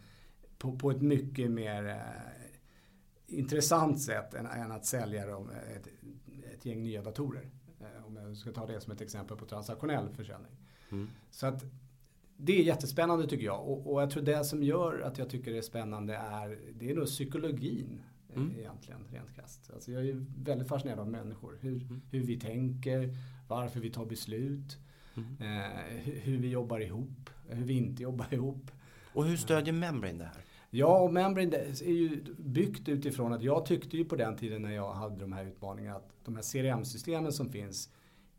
på, 0.58 0.78
på 0.78 0.90
ett 0.90 1.02
mycket 1.02 1.50
mer 1.50 1.86
eh, 1.88 3.38
intressant 3.38 4.02
sätt 4.02 4.34
än, 4.34 4.46
än 4.46 4.72
att 4.72 4.86
sälja 4.86 5.26
dem 5.26 5.50
ett, 5.76 5.88
ett 6.54 6.66
gäng 6.66 6.82
nya 6.82 7.02
datorer. 7.02 7.50
Eh, 8.16 8.22
om 8.22 8.28
jag 8.28 8.36
ska 8.36 8.52
ta 8.52 8.66
det 8.66 8.80
som 8.80 8.92
ett 8.92 9.00
exempel 9.00 9.36
på 9.36 9.46
transaktionell 9.46 10.08
försäljning. 10.08 10.52
Mm. 10.90 11.08
Så 11.30 11.46
att 11.46 11.64
det 12.36 12.60
är 12.60 12.62
jättespännande 12.62 13.26
tycker 13.26 13.44
jag. 13.44 13.68
Och, 13.68 13.92
och, 13.92 14.02
jag 14.02 14.10
tror 14.10 14.22
det 14.22 14.44
som 14.44 14.62
gör 14.62 15.00
att 15.00 15.18
jag 15.18 15.28
tycker 15.30 15.52
det 15.52 15.58
är 15.58 15.62
spännande 15.62 16.14
är, 16.14 16.58
det 16.74 16.90
är 16.90 16.94
nog 16.94 17.06
psykologin 17.06 18.00
mm. 18.36 18.58
egentligen, 18.58 19.00
rent 19.10 19.34
krasst. 19.34 19.70
Alltså 19.74 19.92
jag 19.92 20.08
är 20.08 20.26
väldigt 20.44 20.68
fascinerad 20.68 20.98
av 20.98 21.08
människor. 21.08 21.58
Hur, 21.60 21.82
mm. 21.82 22.02
hur 22.10 22.22
vi 22.22 22.40
tänker, 22.40 23.16
varför 23.48 23.80
vi 23.80 23.90
tar 23.90 24.04
beslut, 24.04 24.78
mm. 25.14 25.36
eh, 25.40 25.98
hur 26.02 26.38
vi 26.38 26.48
jobbar 26.48 26.80
ihop, 26.80 27.30
hur 27.48 27.64
vi 27.64 27.74
inte 27.74 28.02
jobbar 28.02 28.34
ihop. 28.34 28.70
Och 29.14 29.24
hur 29.24 29.36
stödjer 29.36 29.74
Membrane 29.74 30.18
det 30.18 30.24
här? 30.24 30.44
Ja, 30.70 31.00
och 31.00 31.12
Membrane 31.12 31.56
är 31.56 31.92
ju 31.92 32.24
byggt 32.38 32.88
utifrån 32.88 33.32
att 33.32 33.42
jag 33.42 33.66
tyckte 33.66 33.96
ju 33.96 34.04
på 34.04 34.16
den 34.16 34.36
tiden 34.36 34.62
när 34.62 34.72
jag 34.72 34.92
hade 34.92 35.20
de 35.20 35.32
här 35.32 35.44
utmaningarna 35.44 35.96
att 35.96 36.10
de 36.24 36.36
här 36.36 36.42
CRM-systemen 36.42 37.32
som 37.32 37.52
finns 37.52 37.90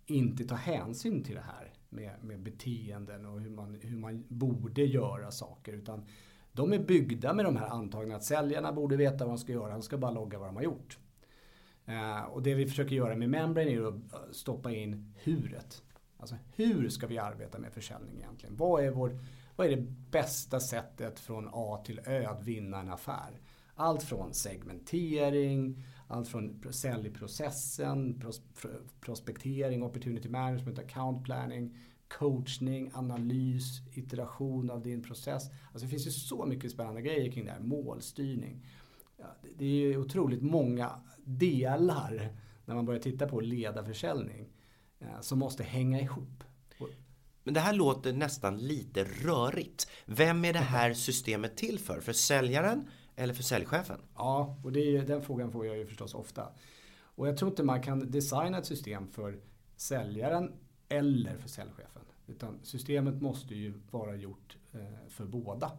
inte 0.05 0.45
tar 0.45 0.55
hänsyn 0.55 1.23
till 1.23 1.35
det 1.35 1.41
här 1.41 1.73
med, 1.89 2.23
med 2.23 2.39
beteenden 2.39 3.25
och 3.25 3.41
hur 3.41 3.49
man, 3.49 3.77
hur 3.81 3.97
man 3.97 4.23
borde 4.27 4.81
göra 4.81 5.31
saker. 5.31 5.73
Utan 5.73 6.05
de 6.51 6.73
är 6.73 6.79
byggda 6.79 7.33
med 7.33 7.45
de 7.45 7.57
här 7.57 7.67
antagandena 7.67 8.15
att 8.15 8.23
säljarna 8.23 8.73
borde 8.73 8.97
veta 8.97 9.25
vad 9.25 9.33
de 9.33 9.37
ska 9.37 9.51
göra, 9.51 9.71
de 9.71 9.81
ska 9.81 9.97
bara 9.97 10.11
logga 10.11 10.39
vad 10.39 10.47
de 10.47 10.55
har 10.55 10.63
gjort. 10.63 10.97
Eh, 11.85 12.21
och 12.23 12.43
det 12.43 12.53
vi 12.53 12.67
försöker 12.67 12.95
göra 12.95 13.15
med 13.15 13.29
Membrane 13.29 13.71
är 13.71 13.87
att 13.87 14.13
eh, 14.13 14.19
stoppa 14.31 14.71
in 14.71 15.13
huret. 15.23 15.83
Alltså 16.17 16.35
hur 16.55 16.89
ska 16.89 17.07
vi 17.07 17.17
arbeta 17.17 17.59
med 17.59 17.73
försäljning 17.73 18.17
egentligen? 18.17 18.55
Vad 18.55 18.83
är, 18.83 18.91
vår, 18.91 19.19
vad 19.55 19.67
är 19.67 19.75
det 19.75 19.87
bästa 20.11 20.59
sättet 20.59 21.19
från 21.19 21.49
A 21.53 21.83
till 21.85 21.99
Ö 22.05 22.25
att 22.27 22.43
vinna 22.43 22.79
en 22.79 22.89
affär? 22.89 23.39
Allt 23.75 24.03
från 24.03 24.33
segmentering, 24.33 25.83
allt 26.07 26.27
från 26.27 26.63
säljprocessen, 26.71 28.23
prospektering, 29.01 29.83
opportunity 29.83 30.29
management, 30.29 30.79
account 30.79 31.25
planning, 31.25 31.77
coachning, 32.07 32.91
analys, 32.93 33.81
iteration 33.93 34.69
av 34.69 34.83
din 34.83 35.03
process. 35.03 35.43
Alltså 35.71 35.85
det 35.85 35.91
finns 35.91 36.07
ju 36.07 36.11
så 36.11 36.45
mycket 36.45 36.71
spännande 36.71 37.01
grejer 37.01 37.31
kring 37.31 37.45
det 37.45 37.51
här. 37.51 37.59
Målstyrning. 37.59 38.65
Ja, 39.17 39.35
det 39.57 39.65
är 39.65 39.69
ju 39.69 39.97
otroligt 39.97 40.41
många 40.41 40.91
delar 41.23 42.29
när 42.65 42.75
man 42.75 42.85
börjar 42.85 43.01
titta 43.01 43.27
på 43.27 43.39
ledarförsäljning 43.39 44.49
eh, 44.99 45.21
som 45.21 45.39
måste 45.39 45.63
hänga 45.63 46.01
ihop. 46.01 46.43
Men 47.45 47.53
det 47.53 47.59
här 47.59 47.73
låter 47.73 48.13
nästan 48.13 48.57
lite 48.57 49.03
rörigt. 49.03 49.87
Vem 50.05 50.45
är 50.45 50.53
det 50.53 50.59
här 50.59 50.93
systemet 50.93 51.57
till 51.57 51.79
för? 51.79 52.01
För 52.01 52.13
säljaren 52.13 52.89
eller 53.15 53.33
för 53.33 53.43
säljchefen? 53.43 53.99
Ja, 54.15 54.57
och 54.63 54.71
det 54.71 54.97
är, 54.97 55.05
den 55.05 55.21
frågan 55.21 55.51
får 55.51 55.65
jag 55.65 55.77
ju 55.77 55.85
förstås 55.85 56.13
ofta. 56.13 56.47
Och 57.15 57.27
jag 57.27 57.37
tror 57.37 57.51
inte 57.51 57.63
man 57.63 57.81
kan 57.81 58.11
designa 58.11 58.57
ett 58.57 58.65
system 58.65 59.07
för 59.07 59.39
säljaren 59.75 60.53
eller 60.89 61.37
för 61.37 61.49
säljchefen. 61.49 62.01
Utan 62.27 62.59
systemet 62.63 63.21
måste 63.21 63.55
ju 63.55 63.73
vara 63.91 64.15
gjort 64.15 64.57
eh, 64.73 65.07
för 65.09 65.25
båda. 65.25 65.71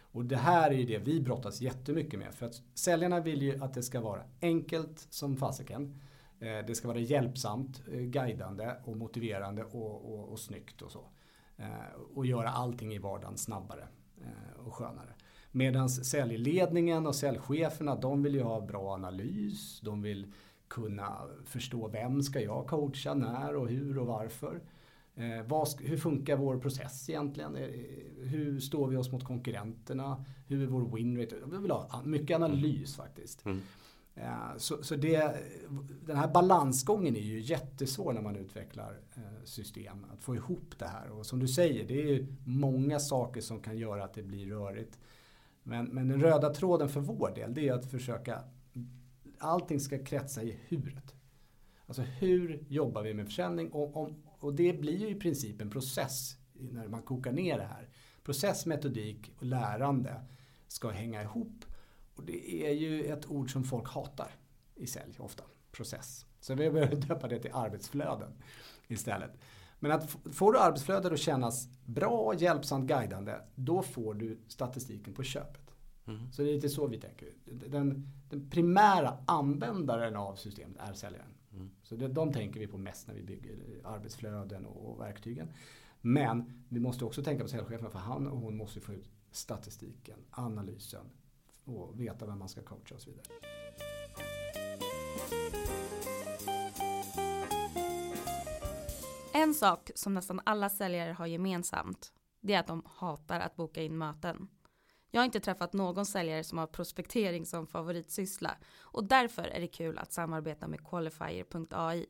Och 0.00 0.24
det 0.24 0.36
här 0.36 0.70
är 0.70 0.74
ju 0.74 0.84
det 0.84 0.98
vi 0.98 1.20
brottas 1.20 1.60
jättemycket 1.60 2.18
med. 2.18 2.34
För 2.34 2.46
att 2.46 2.62
säljarna 2.74 3.20
vill 3.20 3.42
ju 3.42 3.62
att 3.62 3.74
det 3.74 3.82
ska 3.82 4.00
vara 4.00 4.22
enkelt 4.40 5.06
som 5.10 5.36
fasiken. 5.36 6.00
Eh, 6.40 6.66
det 6.66 6.74
ska 6.74 6.88
vara 6.88 6.98
hjälpsamt, 6.98 7.82
eh, 7.92 8.00
guidande 8.00 8.74
och 8.84 8.96
motiverande 8.96 9.64
och, 9.64 10.14
och, 10.14 10.28
och 10.28 10.38
snyggt 10.38 10.82
och 10.82 10.92
så. 10.92 11.04
Och 12.14 12.26
göra 12.26 12.50
allting 12.50 12.94
i 12.94 12.98
vardagen 12.98 13.38
snabbare 13.38 13.88
och 14.56 14.74
skönare. 14.74 15.14
Medan 15.52 15.88
säljledningen 15.88 17.06
och 17.06 17.14
säljcheferna 17.14 17.96
de 17.96 18.22
vill 18.22 18.34
ju 18.34 18.42
ha 18.42 18.60
bra 18.60 18.94
analys. 18.94 19.80
De 19.80 20.02
vill 20.02 20.32
kunna 20.68 21.18
förstå 21.44 21.88
vem 21.88 22.22
ska 22.22 22.40
jag 22.40 22.66
coacha, 22.66 23.14
när 23.14 23.56
och 23.56 23.68
hur 23.68 23.98
och 23.98 24.06
varför. 24.06 24.60
Eh, 25.14 25.46
vad, 25.46 25.68
hur 25.80 25.96
funkar 25.96 26.36
vår 26.36 26.58
process 26.58 27.10
egentligen? 27.10 27.56
Eh, 27.56 27.68
hur 28.18 28.60
står 28.60 28.88
vi 28.88 28.96
oss 28.96 29.12
mot 29.12 29.24
konkurrenterna? 29.24 30.24
Hur 30.46 30.62
är 30.62 30.66
vår 30.66 30.96
winrate? 30.96 31.36
Vi 31.46 31.58
vill 31.58 31.70
ha 31.70 32.02
mycket 32.04 32.36
analys 32.36 32.96
faktiskt. 32.96 33.44
Mm. 33.44 33.60
Eh, 34.14 34.56
så, 34.56 34.82
så 34.82 34.96
det, 34.96 35.36
den 36.06 36.16
här 36.16 36.28
balansgången 36.28 37.16
är 37.16 37.20
ju 37.20 37.40
jättesvår 37.40 38.12
när 38.12 38.22
man 38.22 38.36
utvecklar 38.36 39.00
eh, 39.14 39.44
system. 39.44 40.06
Att 40.12 40.24
få 40.24 40.34
ihop 40.34 40.78
det 40.78 40.86
här. 40.86 41.10
Och 41.10 41.26
som 41.26 41.38
du 41.38 41.48
säger, 41.48 41.88
det 41.88 42.02
är 42.02 42.06
ju 42.06 42.26
många 42.44 42.98
saker 42.98 43.40
som 43.40 43.60
kan 43.60 43.78
göra 43.78 44.04
att 44.04 44.14
det 44.14 44.22
blir 44.22 44.46
rörigt. 44.46 44.98
Men, 45.62 45.86
men 45.86 46.08
den 46.08 46.20
röda 46.20 46.54
tråden 46.54 46.88
för 46.88 47.00
vår 47.00 47.34
del 47.34 47.54
det 47.54 47.68
är 47.68 47.72
att 47.72 47.90
försöka 47.90 48.44
allting 49.38 49.80
ska 49.80 50.04
kretsa 50.04 50.42
i 50.42 50.58
huret. 50.68 51.14
Alltså 51.86 52.02
hur 52.02 52.64
jobbar 52.68 53.02
vi 53.02 53.14
med 53.14 53.26
försäljning? 53.26 53.72
Och, 53.72 53.96
om, 53.96 54.22
och 54.26 54.54
det 54.54 54.80
blir 54.80 54.98
ju 54.98 55.08
i 55.08 55.14
princip 55.14 55.60
en 55.60 55.70
process 55.70 56.36
när 56.52 56.88
man 56.88 57.02
kokar 57.02 57.32
ner 57.32 57.58
det 57.58 57.64
här. 57.64 57.88
Process, 58.24 58.66
metodik 58.66 59.32
och 59.36 59.44
lärande 59.44 60.20
ska 60.68 60.90
hänga 60.90 61.22
ihop. 61.22 61.64
Och 62.14 62.24
det 62.24 62.66
är 62.66 62.72
ju 62.72 63.04
ett 63.04 63.26
ord 63.26 63.52
som 63.52 63.64
folk 63.64 63.88
hatar 63.88 64.30
i 64.74 64.86
sälj 64.86 65.16
ofta. 65.18 65.44
Process. 65.72 66.26
Så 66.40 66.54
vi 66.54 66.70
behöver 66.70 66.96
döpa 66.96 67.28
det 67.28 67.38
till 67.38 67.52
arbetsflöden 67.54 68.32
istället. 68.88 69.30
Men 69.82 69.92
att 69.92 70.16
får 70.32 70.52
du 70.52 70.58
arbetsflödet 70.58 71.12
att 71.12 71.18
kännas 71.18 71.68
bra, 71.84 72.34
hjälpsamt, 72.34 72.88
guidande, 72.88 73.34
då 73.54 73.82
får 73.82 74.14
du 74.14 74.38
statistiken 74.48 75.14
på 75.14 75.22
köpet. 75.22 75.74
Mm. 76.06 76.32
Så 76.32 76.42
det 76.42 76.50
är 76.50 76.54
lite 76.54 76.68
så 76.68 76.86
vi 76.86 77.00
tänker. 77.00 77.28
Den, 77.44 78.08
den 78.30 78.50
primära 78.50 79.18
användaren 79.26 80.16
av 80.16 80.34
systemet 80.34 80.76
är 80.78 80.92
säljaren. 80.92 81.34
Mm. 81.52 81.70
Så 81.82 81.96
det, 81.96 82.08
de 82.08 82.32
tänker 82.32 82.60
vi 82.60 82.66
på 82.66 82.78
mest 82.78 83.08
när 83.08 83.14
vi 83.14 83.22
bygger 83.22 83.56
arbetsflöden 83.84 84.66
och, 84.66 84.90
och 84.90 85.00
verktygen. 85.00 85.48
Men 86.00 86.64
vi 86.68 86.80
måste 86.80 87.04
också 87.04 87.22
tänka 87.22 87.42
på 87.42 87.48
säljchefen 87.48 87.90
för 87.90 87.98
han 87.98 88.26
och 88.26 88.38
hon 88.38 88.56
måste 88.56 88.80
få 88.80 88.92
ut 88.92 89.10
statistiken, 89.30 90.18
analysen 90.30 91.04
och 91.64 92.00
veta 92.00 92.26
vem 92.26 92.38
man 92.38 92.48
ska 92.48 92.62
coacha 92.62 92.94
och 92.94 93.00
så 93.00 93.10
vidare. 93.10 93.61
En 99.42 99.54
sak 99.54 99.90
som 99.94 100.14
nästan 100.14 100.40
alla 100.44 100.68
säljare 100.68 101.12
har 101.12 101.26
gemensamt, 101.26 102.12
det 102.40 102.54
är 102.54 102.60
att 102.60 102.66
de 102.66 102.82
hatar 102.86 103.40
att 103.40 103.56
boka 103.56 103.82
in 103.82 103.98
möten. 103.98 104.48
Jag 105.10 105.20
har 105.20 105.24
inte 105.24 105.40
träffat 105.40 105.72
någon 105.72 106.06
säljare 106.06 106.44
som 106.44 106.58
har 106.58 106.66
prospektering 106.66 107.46
som 107.46 107.66
favoritsyssla 107.66 108.56
och 108.80 109.04
därför 109.04 109.42
är 109.42 109.60
det 109.60 109.66
kul 109.66 109.98
att 109.98 110.12
samarbeta 110.12 110.68
med 110.68 110.88
Qualifier.ai. 110.88 112.06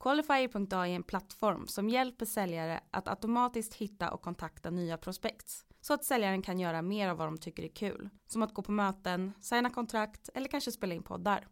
Qualifier.ai 0.00 0.90
är 0.90 0.96
en 0.96 1.02
plattform 1.02 1.66
som 1.66 1.88
hjälper 1.88 2.26
säljare 2.26 2.80
att 2.90 3.08
automatiskt 3.08 3.74
hitta 3.74 4.10
och 4.10 4.22
kontakta 4.22 4.70
nya 4.70 4.98
prospekt 4.98 5.64
så 5.80 5.94
att 5.94 6.04
säljaren 6.04 6.42
kan 6.42 6.60
göra 6.60 6.82
mer 6.82 7.08
av 7.08 7.16
vad 7.16 7.26
de 7.26 7.38
tycker 7.38 7.62
är 7.62 7.74
kul, 7.74 8.08
som 8.26 8.42
att 8.42 8.54
gå 8.54 8.62
på 8.62 8.72
möten, 8.72 9.32
signa 9.40 9.70
kontrakt 9.70 10.28
eller 10.34 10.48
kanske 10.48 10.72
spela 10.72 10.94
in 10.94 11.02
poddar. 11.02 11.48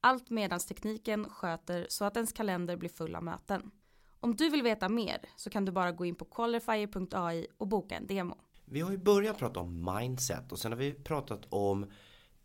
Allt 0.00 0.30
medan 0.30 0.58
tekniken 0.58 1.30
sköter 1.30 1.86
så 1.88 2.04
att 2.04 2.16
ens 2.16 2.32
kalender 2.32 2.76
blir 2.76 2.90
full 2.90 3.16
av 3.16 3.24
möten. 3.24 3.70
Om 4.20 4.36
du 4.36 4.50
vill 4.50 4.62
veta 4.62 4.88
mer 4.88 5.20
så 5.36 5.50
kan 5.50 5.64
du 5.64 5.72
bara 5.72 5.92
gå 5.92 6.04
in 6.04 6.14
på 6.14 6.24
qualifier.ai 6.24 7.46
och 7.58 7.68
boka 7.68 7.96
en 7.96 8.06
demo. 8.06 8.36
Vi 8.64 8.80
har 8.80 8.90
ju 8.90 8.98
börjat 8.98 9.38
prata 9.38 9.60
om 9.60 9.94
mindset 9.94 10.52
och 10.52 10.58
sen 10.58 10.72
har 10.72 10.78
vi 10.78 10.92
pratat 10.92 11.46
om 11.48 11.86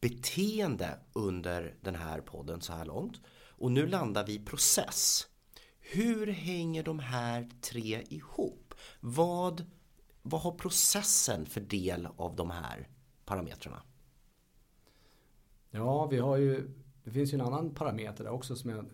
beteende 0.01 0.99
under 1.13 1.75
den 1.81 1.95
här 1.95 2.21
podden 2.21 2.61
så 2.61 2.73
här 2.73 2.85
långt. 2.85 3.21
Och 3.49 3.71
nu 3.71 3.87
landar 3.87 4.25
vi 4.25 4.33
i 4.33 4.45
process. 4.45 5.27
Hur 5.79 6.27
hänger 6.27 6.83
de 6.83 6.99
här 6.99 7.49
tre 7.61 8.03
ihop? 8.09 8.73
Vad, 8.99 9.65
vad 10.21 10.41
har 10.41 10.51
processen 10.51 11.45
för 11.45 11.61
del 11.61 12.07
av 12.17 12.35
de 12.35 12.49
här 12.49 12.89
parametrarna? 13.25 13.81
Ja, 15.69 16.05
vi 16.05 16.17
har 16.17 16.37
ju, 16.37 16.71
det 17.03 17.11
finns 17.11 17.33
ju 17.33 17.35
en 17.35 17.45
annan 17.45 17.73
parameter 17.73 18.23
där 18.23 18.31
också 18.31 18.55
som 18.55 18.69
jag 18.69 18.85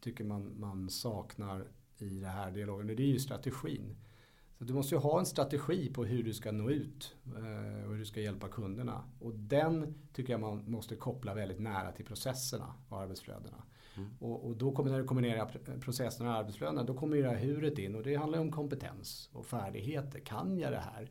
tycker 0.00 0.24
man, 0.24 0.60
man 0.60 0.90
saknar 0.90 1.68
i 2.02 2.20
det 2.20 2.28
här 2.28 2.50
dialogen. 2.50 2.86
Det 2.86 3.02
är 3.02 3.06
ju 3.06 3.18
strategin. 3.18 3.96
Så 4.58 4.64
du 4.64 4.74
måste 4.74 4.94
ju 4.94 5.00
ha 5.00 5.18
en 5.18 5.26
strategi 5.26 5.92
på 5.92 6.04
hur 6.04 6.22
du 6.22 6.32
ska 6.32 6.52
nå 6.52 6.70
ut 6.70 7.14
eh, 7.26 7.84
och 7.84 7.92
hur 7.92 7.98
du 7.98 8.04
ska 8.04 8.20
hjälpa 8.20 8.48
kunderna. 8.48 9.04
Och 9.20 9.34
den 9.34 9.94
tycker 10.12 10.32
jag 10.32 10.40
man 10.40 10.70
måste 10.70 10.96
koppla 10.96 11.34
väldigt 11.34 11.60
nära 11.60 11.92
till 11.92 12.04
processerna 12.04 12.74
och 12.88 13.00
arbetsflödena. 13.00 13.62
Mm. 13.96 14.10
Och, 14.18 14.46
och, 14.46 14.56
då 14.56 14.72
kommer 14.72 14.90
när 14.90 14.98
du 14.98 15.04
kombinerar 15.04 15.78
processerna 15.80 16.30
och 16.30 16.36
arbetsflödena 16.36 16.82
då 16.82 16.94
kommer 16.94 17.16
ju 17.16 17.22
det 17.22 17.28
här 17.28 17.36
huret 17.36 17.78
in 17.78 17.94
och 17.94 18.02
det 18.02 18.14
handlar 18.14 18.38
om 18.38 18.52
kompetens 18.52 19.30
och 19.32 19.46
färdigheter. 19.46 20.20
Kan 20.20 20.58
jag 20.58 20.72
det 20.72 20.82
här? 20.94 21.10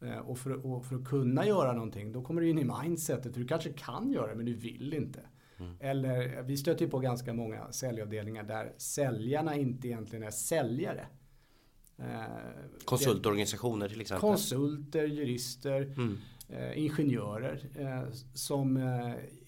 Eh, 0.00 0.18
och 0.18 0.38
för, 0.38 0.66
och 0.66 0.84
för, 0.84 0.96
att 0.96 1.08
kunna 1.08 1.46
göra 1.46 1.72
någonting 1.72 2.12
då 2.12 2.22
kommer 2.22 2.40
du 2.40 2.50
in 2.50 2.58
i 2.58 2.70
mindsetet. 2.82 3.34
Du 3.34 3.46
kanske 3.46 3.72
kan 3.72 4.12
göra 4.12 4.26
det 4.26 4.34
men 4.34 4.46
du 4.46 4.54
vill 4.54 4.94
inte. 4.94 5.20
Mm. 5.58 5.76
Eller 5.80 6.42
vi 6.42 6.56
stöter 6.56 6.84
ju 6.84 6.90
på 6.90 6.98
ganska 6.98 7.32
många 7.32 7.72
säljavdelningar 7.72 8.42
där 8.42 8.72
säljarna 8.76 9.56
inte 9.56 9.88
egentligen 9.88 10.22
är 10.22 10.30
säljare. 10.30 11.06
Eh, 11.98 12.22
Konsultorganisationer 12.84 13.88
till 13.88 14.00
exempel? 14.00 14.20
Konsulter, 14.20 15.04
jurister, 15.04 15.82
mm. 15.82 16.18
eh, 16.48 16.78
ingenjörer 16.78 17.60
eh, 17.78 18.12
som 18.34 18.78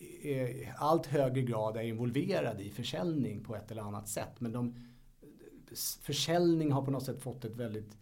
i 0.01 0.69
allt 0.77 1.07
högre 1.07 1.43
grad 1.43 1.77
är 1.77 1.83
involverade 1.83 2.63
i 2.63 2.71
försäljning 2.71 3.45
på 3.45 3.57
ett 3.57 3.71
eller 3.71 3.83
annat 3.83 4.09
sätt. 4.09 4.41
Men 4.41 4.53
de, 4.53 4.75
försäljning 6.03 6.73
har 6.73 6.83
på 6.83 6.91
något 6.91 7.05
sätt 7.05 7.23
fått 7.23 7.45
ett 7.45 7.57
väldigt 7.57 7.97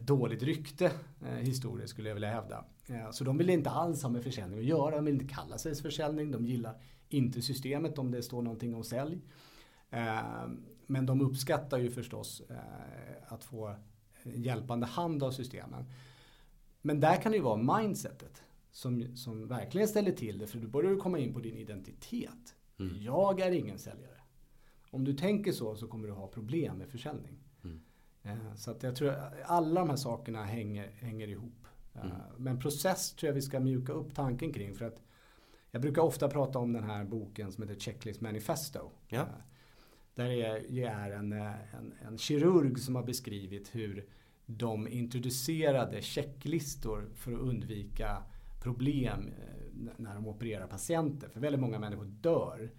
dåligt 0.00 0.42
rykte 0.42 0.92
historiskt 1.38 1.88
skulle 1.88 2.08
jag 2.08 2.14
vilja 2.14 2.30
hävda. 2.30 2.64
Så 3.12 3.24
de 3.24 3.38
vill 3.38 3.50
inte 3.50 3.70
alls 3.70 4.02
ha 4.02 4.10
med 4.10 4.22
försäljning 4.22 4.58
att 4.58 4.64
göra. 4.64 4.96
De 4.96 5.04
vill 5.04 5.14
inte 5.14 5.34
kalla 5.34 5.58
sig 5.58 5.74
försäljning. 5.74 6.30
De 6.30 6.46
gillar 6.46 6.80
inte 7.16 7.42
systemet 7.42 7.98
om 7.98 8.10
det 8.10 8.22
står 8.22 8.42
någonting 8.42 8.74
om 8.74 8.84
sälj. 8.84 9.20
Men 10.86 11.06
de 11.06 11.20
uppskattar 11.20 11.78
ju 11.78 11.90
förstås 11.90 12.42
eh, 12.50 13.32
att 13.32 13.44
få 13.44 13.74
en 14.22 14.42
hjälpande 14.42 14.86
hand 14.86 15.22
av 15.22 15.30
systemen. 15.30 15.84
Men 16.82 17.00
där 17.00 17.22
kan 17.22 17.32
det 17.32 17.38
ju 17.38 17.44
vara 17.44 17.78
mindsetet 17.78 18.42
som, 18.70 19.16
som 19.16 19.48
verkligen 19.48 19.88
ställer 19.88 20.12
till 20.12 20.38
det. 20.38 20.46
För 20.46 20.58
då 20.58 20.68
börjar 20.68 20.90
du 20.90 20.96
komma 20.96 21.18
in 21.18 21.32
på 21.34 21.40
din 21.40 21.56
identitet. 21.56 22.54
Mm. 22.78 23.02
Jag 23.02 23.40
är 23.40 23.50
ingen 23.50 23.78
säljare. 23.78 24.20
Om 24.90 25.04
du 25.04 25.14
tänker 25.14 25.52
så 25.52 25.76
så 25.76 25.86
kommer 25.86 26.08
du 26.08 26.14
ha 26.14 26.26
problem 26.26 26.78
med 26.78 26.88
försäljning. 26.88 27.38
Mm. 27.64 27.80
Eh, 28.22 28.54
så 28.56 28.70
att 28.70 28.82
jag 28.82 28.96
tror 28.96 29.10
att 29.10 29.32
alla 29.44 29.80
de 29.80 29.90
här 29.90 29.96
sakerna 29.96 30.44
hänger, 30.44 30.90
hänger 30.90 31.28
ihop. 31.28 31.66
Eh, 31.94 32.04
mm. 32.04 32.16
Men 32.36 32.60
process 32.60 33.12
tror 33.12 33.28
jag 33.28 33.34
vi 33.34 33.42
ska 33.42 33.60
mjuka 33.60 33.92
upp 33.92 34.14
tanken 34.14 34.52
kring. 34.52 34.74
För 34.74 34.84
att 34.84 35.02
Jag 35.74 35.80
brukar 35.80 36.02
ofta 36.02 36.28
prata 36.28 36.58
om 36.58 36.72
den 36.72 36.84
här 36.84 37.04
boken 37.04 37.52
som 37.52 37.62
heter 37.62 37.80
Checklist 37.80 38.20
Manifesto. 38.20 38.90
Ja. 39.08 39.20
Eh, 39.20 39.26
Där 40.14 40.30
är, 40.30 40.78
är 40.78 41.10
en, 41.10 41.32
eh, 41.32 41.74
en, 41.74 41.94
en 42.06 42.18
kirurg 42.18 42.78
som 42.78 42.94
har 42.94 43.02
beskrivit 43.02 43.74
hur 43.74 44.08
de 44.46 44.88
introducerade 44.88 46.02
checklistor 46.02 47.08
för 47.14 47.32
att 47.32 47.40
undvika 47.40 48.22
problem 48.62 49.32
eh, 49.40 49.92
när 49.96 50.14
de 50.14 50.26
opererar 50.26 50.66
patienter. 50.66 51.28
För 51.28 51.40
väldigt 51.40 51.60
många 51.60 51.78
människor 51.78 52.04
dör 52.04 52.70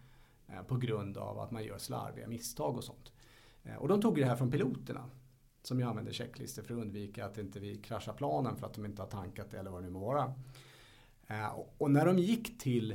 på 0.68 0.78
grund 0.78 1.18
av 1.18 1.40
att 1.40 1.52
man 1.52 1.64
gör 1.64 1.78
slarviga 1.78 2.28
misstag 2.28 2.78
och 2.78 2.84
sånt. 2.84 3.12
Och 3.78 3.88
de 3.88 4.02
tog 4.02 4.16
det 4.16 4.26
här 4.26 4.36
från 4.36 4.52
piloterna 4.52 5.10
som 5.62 5.80
ju 5.80 5.86
använder 5.86 6.12
checklistor 6.12 6.64
för 6.64 6.74
att 6.74 6.82
undvika 6.82 7.26
att 7.26 7.38
inte 7.38 7.60
vi 7.60 7.78
kraschar 7.78 8.14
planen 8.14 8.56
för 8.56 8.66
att 8.66 8.74
de 8.74 8.86
inte 8.86 9.02
har 9.02 9.10
tankat 9.10 9.52
det 9.52 9.60
eller 9.60 9.72
vad 9.72 9.82
det 9.82 9.86
nu 9.86 9.92
må 9.94 10.00
vara. 10.00 10.34
Eh, 11.28 11.60
och- 11.78 11.92
när 11.92 12.06
de 12.06 12.20
gick 12.20 12.58
till 12.58 12.92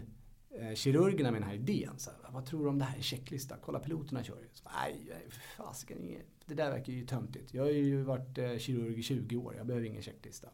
eh, 0.51 0.75
kirurgerna 0.75 1.31
med 1.31 1.41
den 1.41 1.49
här 1.49 1.55
idén. 1.57 1.99
Så 1.99 2.11
här, 2.11 2.19
vad 2.33 2.47
tror 2.47 2.63
du 2.63 2.69
om 2.69 2.79
det 2.79 2.85
här 2.85 2.97
en 2.97 3.03
checklista? 3.03 3.57
Kolla 3.63 3.79
piloterna 3.79 4.23
kör 4.25 4.37
ju. 4.41 4.49
Nej, 4.75 5.13
för 5.31 5.41
fasiken, 5.65 5.99
det 6.47 6.55
där 6.55 6.71
verkar 6.71 6.93
ju 6.93 7.07
töntigt. 7.07 7.55
Jag 7.55 7.63
har 7.63 7.71
ju 7.71 8.03
varit 8.03 8.39
eh, 8.39 8.57
kirurg 8.59 8.99
i 8.99 9.03
20 9.03 9.37
år, 9.37 9.55
jag 9.57 9.67
behöver 9.67 9.87
ingen 9.87 10.03
checklista. 10.03 10.49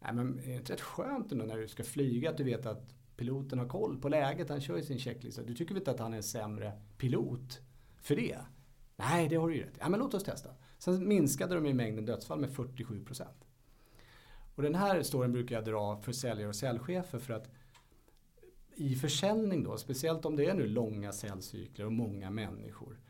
Nej, 0.00 0.14
men 0.14 0.38
är 0.38 0.46
det 0.46 0.54
inte 0.54 0.72
rätt 0.72 0.80
skönt 0.80 1.32
ändå 1.32 1.44
när 1.44 1.56
du 1.56 1.68
ska 1.68 1.84
flyga 1.84 2.30
att 2.30 2.36
du 2.36 2.44
vet 2.44 2.66
att 2.66 2.94
piloten 3.16 3.58
har 3.58 3.68
koll 3.68 4.00
på 4.00 4.08
läget, 4.08 4.48
han 4.48 4.60
kör 4.60 4.76
ju 4.76 4.82
sin 4.82 4.98
checklista. 4.98 5.42
Du 5.42 5.54
tycker 5.54 5.74
väl 5.74 5.80
inte 5.80 5.90
att 5.90 5.98
han 6.00 6.12
är 6.12 6.16
en 6.16 6.22
sämre 6.22 6.72
pilot 6.98 7.60
för 8.00 8.16
det? 8.16 8.38
Nej, 8.96 9.28
det 9.28 9.36
har 9.36 9.48
du 9.48 9.54
ju 9.56 9.62
rätt 9.62 9.76
i. 9.76 9.80
Ja, 9.80 9.88
men 9.88 10.00
låt 10.00 10.14
oss 10.14 10.24
testa. 10.24 10.50
Sen 10.78 11.08
minskade 11.08 11.54
de 11.54 11.66
ju 11.66 11.74
mängden 11.74 12.04
dödsfall 12.04 12.40
med 12.40 12.50
47 12.50 13.04
procent. 13.04 13.45
Och 14.56 14.62
den 14.62 14.74
här 14.74 15.02
storyn 15.02 15.32
brukar 15.32 15.54
jag 15.56 15.64
dra 15.64 15.96
för 15.96 16.12
säljare 16.12 16.48
och 16.48 16.56
säljchefer 16.56 17.18
för 17.18 17.34
att 17.34 17.50
i 18.74 18.94
försäljning 18.94 19.62
då, 19.62 19.76
speciellt 19.76 20.24
om 20.24 20.36
det 20.36 20.46
är 20.46 20.54
nu 20.54 20.66
långa 20.66 21.12
säljcykler 21.12 21.86
och 21.86 21.92
många 21.92 22.30
människor. 22.30 23.00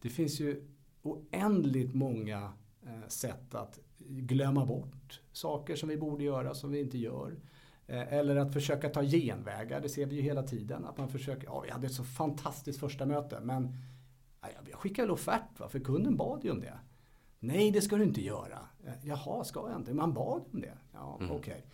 Det 0.00 0.08
finns 0.08 0.40
ju 0.40 0.68
oändligt 1.02 1.94
många 1.94 2.52
eh, 2.86 3.08
sätt 3.08 3.54
att 3.54 3.78
glömma 3.98 4.66
bort 4.66 5.20
saker 5.32 5.76
som 5.76 5.88
vi 5.88 5.96
borde 5.96 6.24
göra 6.24 6.54
som 6.54 6.70
vi 6.70 6.80
inte 6.80 6.98
gör. 6.98 7.36
Eh, 7.86 8.12
eller 8.12 8.36
att 8.36 8.52
försöka 8.52 8.88
ta 8.88 9.02
genvägar, 9.02 9.80
det 9.80 9.88
ser 9.88 10.06
vi 10.06 10.16
ju 10.16 10.22
hela 10.22 10.42
tiden. 10.42 10.84
Att 10.84 10.98
man 10.98 11.08
försöker, 11.08 11.44
ja 11.44 11.60
vi 11.60 11.70
hade 11.70 11.86
ett 11.86 11.94
så 11.94 12.04
fantastiskt 12.04 12.80
första 12.80 13.06
möte 13.06 13.40
men 13.40 13.76
jag 14.70 14.78
skickade 14.78 15.06
väl 15.06 15.14
offert 15.14 15.58
va, 15.60 15.68
för 15.68 15.80
kunden 15.80 16.16
bad 16.16 16.44
ju 16.44 16.50
om 16.50 16.60
det. 16.60 16.78
Nej, 17.38 17.70
det 17.70 17.80
ska 17.80 17.96
du 17.96 18.04
inte 18.04 18.20
göra. 18.20 18.58
Eh, 18.84 18.92
Jaha, 19.02 19.44
ska 19.44 19.70
jag 19.70 19.80
inte? 19.80 19.94
Man 19.94 20.12
bad 20.12 20.44
om 20.52 20.60
det. 20.60 20.78
Ja, 20.92 21.18
okej. 21.30 21.66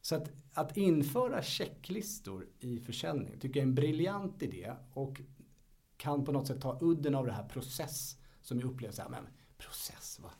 Så 0.00 0.14
att, 0.14 0.30
att 0.52 0.76
införa 0.76 1.42
checklistor 1.42 2.46
i 2.60 2.80
försäljning 2.80 3.38
tycker 3.40 3.60
jag 3.60 3.64
är 3.64 3.68
en 3.68 3.74
briljant 3.74 4.42
idé 4.42 4.72
och 4.92 5.20
kan 5.96 6.24
på 6.24 6.32
något 6.32 6.46
sätt 6.46 6.60
ta 6.60 6.78
udden 6.80 7.14
av 7.14 7.26
det 7.26 7.32
här 7.32 7.48
process 7.48 8.16
som 8.42 8.60
jag 8.60 8.70
upplever 8.70 8.94
så 8.94 9.02
här, 9.02 9.08
men 9.08 9.26
process 9.58 10.20
va? 10.22 10.30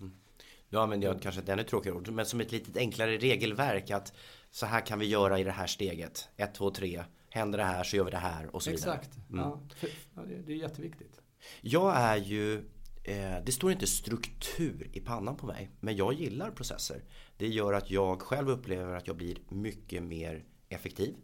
Nu 0.69 0.79
använder 0.79 1.09
jag 1.09 1.23
kanske 1.23 1.41
ett 1.41 1.49
ännu 1.49 1.65
tråkigare 1.65 1.97
ord, 1.97 2.09
men 2.09 2.27
som 2.27 2.41
ett 2.41 2.53
lite 2.53 2.81
enklare 2.81 3.17
regelverk 3.17 3.91
att 3.91 4.13
så 4.51 4.67
här 4.67 4.81
kan 4.81 4.99
vi 4.99 5.07
göra 5.07 5.39
i 5.39 5.45
det 5.45 5.51
här 5.51 5.67
steget. 5.67 6.29
1, 6.37 6.55
2, 6.55 6.71
3. 6.71 7.05
Händer 7.31 7.59
det 7.59 7.65
här 7.65 7.85
så 7.85 7.97
gör 7.97 8.05
vi 8.05 8.11
det 8.11 8.17
här 8.17 8.55
och 8.55 8.63
så 8.63 8.71
vidare. 8.71 8.95
Exakt. 8.95 9.19
Ja, 9.33 9.61
för, 9.77 9.89
ja, 10.15 10.23
det, 10.23 10.43
det 10.43 10.53
är 10.53 10.57
jätteviktigt. 10.57 11.21
Jag 11.61 11.97
är 11.97 12.17
ju, 12.17 12.65
Eh, 13.09 13.45
det 13.45 13.53
står 13.53 13.73
inte 13.73 13.87
struktur 13.87 14.91
i 14.93 15.01
pannan 15.01 15.37
på 15.37 15.47
mig, 15.47 15.71
men 15.81 15.97
jag 15.97 16.15
gillar 16.15 16.51
processer. 16.51 17.03
Det 17.37 17.49
gör 17.49 17.73
att 17.73 17.91
jag 17.91 18.23
själv 18.23 18.51
upplever 18.51 18.97
att 18.97 19.07
jag 19.07 19.17
blir 19.17 19.39
mycket 19.49 20.03
mer 20.03 20.45
effektiv. 20.69 21.15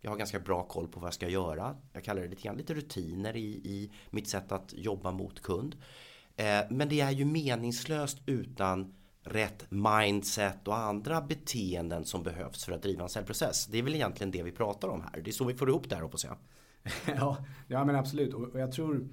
Jag 0.00 0.10
har 0.10 0.18
ganska 0.18 0.40
bra 0.40 0.62
koll 0.62 0.88
på 0.88 1.00
vad 1.00 1.06
jag 1.06 1.14
ska 1.14 1.28
göra. 1.28 1.76
Jag 1.92 2.04
kallar 2.04 2.22
det 2.22 2.28
lite 2.28 2.42
grann 2.42 2.56
lite 2.56 2.74
rutiner 2.74 3.36
i, 3.36 3.46
i 3.46 3.92
mitt 4.10 4.28
sätt 4.28 4.52
att 4.52 4.74
jobba 4.76 5.10
mot 5.10 5.42
kund. 5.42 5.76
Eh, 6.36 6.60
men 6.70 6.88
det 6.88 7.00
är 7.00 7.10
ju 7.10 7.24
meningslöst 7.24 8.18
utan 8.26 8.94
rätt 9.22 9.70
mindset 9.70 10.68
och 10.68 10.76
andra 10.76 11.20
beteenden 11.20 12.04
som 12.04 12.22
behövs 12.22 12.64
för 12.64 12.72
att 12.72 12.82
driva 12.82 13.02
en 13.02 13.08
säljprocess. 13.08 13.66
Det 13.66 13.78
är 13.78 13.82
väl 13.82 13.94
egentligen 13.94 14.30
det 14.30 14.42
vi 14.42 14.52
pratar 14.52 14.88
om 14.88 15.00
här. 15.00 15.20
Det 15.20 15.30
är 15.30 15.32
så 15.32 15.44
vi 15.44 15.54
får 15.54 15.68
ihop 15.68 15.88
det 15.88 15.94
här 15.94 16.02
hoppas 16.02 16.24
jag. 16.24 16.36
ja, 17.16 17.36
ja, 17.68 17.84
men 17.84 17.96
absolut. 17.96 18.34
Och, 18.34 18.60
jag 18.60 18.72
tror 18.72 19.08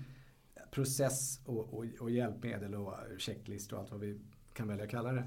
process 0.73 1.39
och, 1.45 1.73
och, 1.73 1.85
och 1.99 2.11
hjälpmedel 2.11 2.75
och 2.75 2.93
checklistor 3.17 3.77
och 3.77 3.81
allt 3.81 3.91
vad 3.91 3.99
vi 3.99 4.19
kan 4.53 4.67
välja 4.67 4.83
att 4.83 4.91
kalla 4.91 5.11
det. 5.11 5.23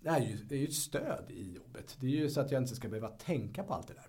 Det 0.00 0.08
är 0.08 0.20
ju, 0.20 0.36
det 0.36 0.54
är 0.54 0.58
ju 0.58 0.66
ett 0.66 0.74
stöd 0.74 1.24
i 1.28 1.52
jobbet. 1.52 1.96
Det 2.00 2.06
är 2.06 2.10
ju 2.10 2.30
så 2.30 2.40
att 2.40 2.50
jag 2.50 2.62
inte 2.62 2.74
ska 2.74 2.88
behöva 2.88 3.08
tänka 3.08 3.64
på 3.64 3.74
allt 3.74 3.88
det 3.88 3.94
där. 3.94 4.06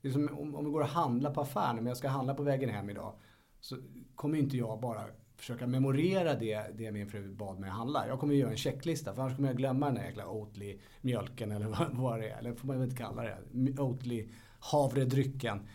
Det 0.00 0.08
är 0.08 0.12
som 0.12 0.28
om, 0.38 0.54
om 0.54 0.64
vi 0.64 0.70
går 0.70 0.80
och 0.80 0.86
handlar 0.86 1.34
på 1.34 1.40
affären, 1.40 1.78
om 1.78 1.86
jag 1.86 1.96
ska 1.96 2.08
handla 2.08 2.34
på 2.34 2.42
vägen 2.42 2.70
hem 2.70 2.90
idag. 2.90 3.12
Så 3.60 3.76
kommer 4.14 4.38
inte 4.38 4.56
jag 4.56 4.80
bara 4.80 5.00
försöka 5.36 5.66
memorera 5.66 6.34
det, 6.34 6.66
det 6.74 6.92
min 6.92 7.08
fru 7.08 7.34
bad 7.34 7.58
mig 7.58 7.70
handla. 7.70 8.08
Jag 8.08 8.20
kommer 8.20 8.34
ju 8.34 8.40
göra 8.40 8.50
en 8.50 8.56
checklista 8.56 9.14
för 9.14 9.22
annars 9.22 9.36
kommer 9.36 9.48
jag 9.48 9.56
glömma 9.56 9.86
den 9.86 9.96
här 9.96 10.06
jäkla 10.06 10.28
Oatly 10.28 10.78
mjölken 11.00 11.52
eller 11.52 11.66
vad, 11.66 11.88
vad 11.92 12.20
det 12.20 12.30
är. 12.30 12.38
Eller 12.38 12.54
får 12.54 12.66
man 12.66 12.78
väl 12.78 12.88
inte 12.88 13.02
kalla 13.02 13.22
det. 13.22 13.38
Oatly 13.78 14.28
havredrycken. 14.58 15.68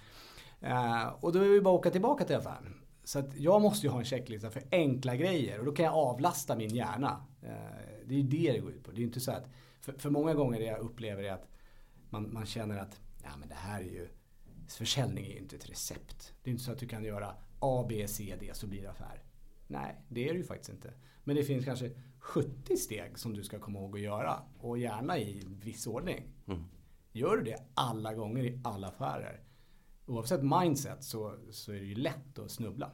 Eh, 0.62 1.08
och 1.20 1.34
då 1.34 1.40
är 1.40 1.50
vi 1.50 1.62
bara 1.62 1.76
att 1.76 1.80
åka 1.80 1.92
tillbaka 1.92 2.26
till 2.26 2.36
affären. 2.36 2.79
Så 3.10 3.20
att 3.20 3.38
jag 3.38 3.62
måste 3.62 3.88
ju 3.88 3.92
ha 3.92 4.00
en 4.00 4.06
checklista 4.06 4.50
för 4.50 4.64
enkla 4.72 5.16
grejer 5.16 5.60
och 5.60 5.66
då 5.66 5.72
kan 5.72 5.86
jag 5.86 5.94
avlasta 5.94 6.56
min 6.56 6.76
hjärna. 6.76 7.26
Eh, 7.42 7.50
det 8.06 8.14
är 8.14 8.18
ju 8.18 8.24
det 8.24 8.52
det 8.52 8.60
går 8.60 8.72
ut 8.72 8.84
på. 8.84 8.92
Det 8.92 9.02
är 9.02 9.04
inte 9.04 9.20
så 9.20 9.32
att, 9.32 9.50
för, 9.82 9.94
för 9.94 10.10
många 10.10 10.34
gånger 10.34 10.60
det 10.60 10.66
jag 10.66 10.80
upplever 10.80 11.24
är 11.24 11.32
att 11.32 11.48
man, 12.10 12.34
man 12.34 12.46
känner 12.46 12.78
att 12.78 13.00
ja, 13.24 13.30
men 13.40 13.50
det 13.50 13.56
här 13.56 13.82
är 13.82 13.86
ju, 13.86 14.08
försäljning 14.68 15.26
är 15.26 15.30
ju 15.30 15.38
inte 15.38 15.56
ett 15.56 15.70
recept. 15.70 16.34
Det 16.44 16.50
är 16.50 16.52
inte 16.52 16.64
så 16.64 16.72
att 16.72 16.80
du 16.80 16.88
kan 16.88 17.04
göra 17.04 17.36
A, 17.60 17.86
B, 17.90 18.08
C, 18.08 18.36
D 18.40 18.50
så 18.54 18.68
blir 18.68 18.82
det 18.82 18.90
affär. 18.90 19.24
Nej, 19.68 19.96
det 20.10 20.30
är 20.30 20.34
det 20.34 20.40
ju 20.40 20.46
faktiskt 20.46 20.70
inte. 20.70 20.94
Men 21.24 21.36
det 21.36 21.44
finns 21.44 21.66
kanske 21.66 21.92
70 22.20 22.78
steg 22.78 23.20
som 23.20 23.34
du 23.34 23.44
ska 23.44 23.60
komma 23.60 23.80
ihåg 23.80 23.96
att 23.96 24.02
göra 24.02 24.44
och 24.60 24.78
gärna 24.78 25.18
i 25.18 25.44
viss 25.48 25.88
ordning. 25.88 26.24
Gör 27.12 27.38
du 27.38 27.44
det 27.44 27.64
alla 27.74 28.14
gånger 28.14 28.44
i 28.44 28.62
alla 28.64 28.88
affärer 28.88 29.44
oavsett 30.10 30.42
mindset 30.44 31.04
så, 31.04 31.36
så 31.52 31.72
är 31.72 31.80
det 31.80 31.86
ju 31.86 31.96
lätt 31.96 32.40
att 32.40 32.52
snubbla. 32.52 32.92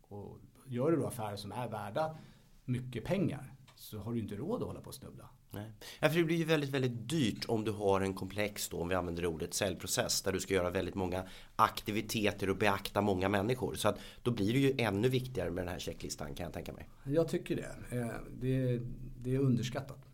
Och 0.00 0.38
gör 0.66 0.90
du 0.90 0.96
då 0.96 1.06
affärer 1.06 1.36
som 1.36 1.52
är 1.52 1.68
värda 1.68 2.16
mycket 2.64 3.04
pengar 3.04 3.52
så 3.74 3.98
har 3.98 4.12
du 4.12 4.18
inte 4.18 4.36
råd 4.36 4.62
att 4.62 4.68
hålla 4.68 4.80
på 4.80 4.88
och 4.88 4.94
snubbla. 4.94 5.28
Nej. 5.50 5.72
Ja, 6.00 6.08
för 6.08 6.18
det 6.18 6.24
blir 6.24 6.36
ju 6.36 6.44
väldigt, 6.44 6.70
väldigt 6.70 7.08
dyrt 7.08 7.44
om 7.48 7.64
du 7.64 7.70
har 7.70 8.00
en 8.00 8.14
komplex, 8.14 8.68
då, 8.68 8.80
om 8.80 8.88
vi 8.88 8.94
använder 8.94 9.22
det 9.22 9.28
ordet, 9.28 9.54
säljprocess 9.54 10.22
där 10.22 10.32
du 10.32 10.40
ska 10.40 10.54
göra 10.54 10.70
väldigt 10.70 10.94
många 10.94 11.24
aktiviteter 11.56 12.50
och 12.50 12.56
beakta 12.56 13.00
många 13.00 13.28
människor. 13.28 13.74
Så 13.74 13.88
att 13.88 13.98
då 14.22 14.30
blir 14.30 14.52
det 14.52 14.58
ju 14.58 14.74
ännu 14.78 15.08
viktigare 15.08 15.50
med 15.50 15.64
den 15.64 15.72
här 15.72 15.78
checklistan 15.78 16.34
kan 16.34 16.44
jag 16.44 16.52
tänka 16.52 16.72
mig. 16.72 16.88
Jag 17.04 17.28
tycker 17.28 17.56
det. 17.56 17.96
Eh, 17.98 18.06
Det, 18.30 18.80
det 19.20 19.34
är 19.34 19.38
underskattat. 19.38 20.08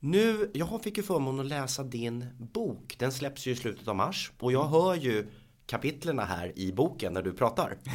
Nu, 0.00 0.50
jag 0.54 0.82
fick 0.82 0.96
ju 0.96 1.02
förmånen 1.02 1.40
att 1.40 1.46
läsa 1.46 1.82
din 1.82 2.26
bok. 2.38 2.96
Den 2.98 3.12
släpps 3.12 3.46
ju 3.46 3.50
i 3.50 3.56
slutet 3.56 3.88
av 3.88 3.96
mars 3.96 4.32
och 4.38 4.52
jag 4.52 4.64
hör 4.64 4.94
ju 4.94 5.26
kapitlerna 5.66 6.24
här 6.24 6.58
i 6.58 6.72
boken 6.72 7.12
när 7.12 7.22
du 7.22 7.32
pratar. 7.32 7.76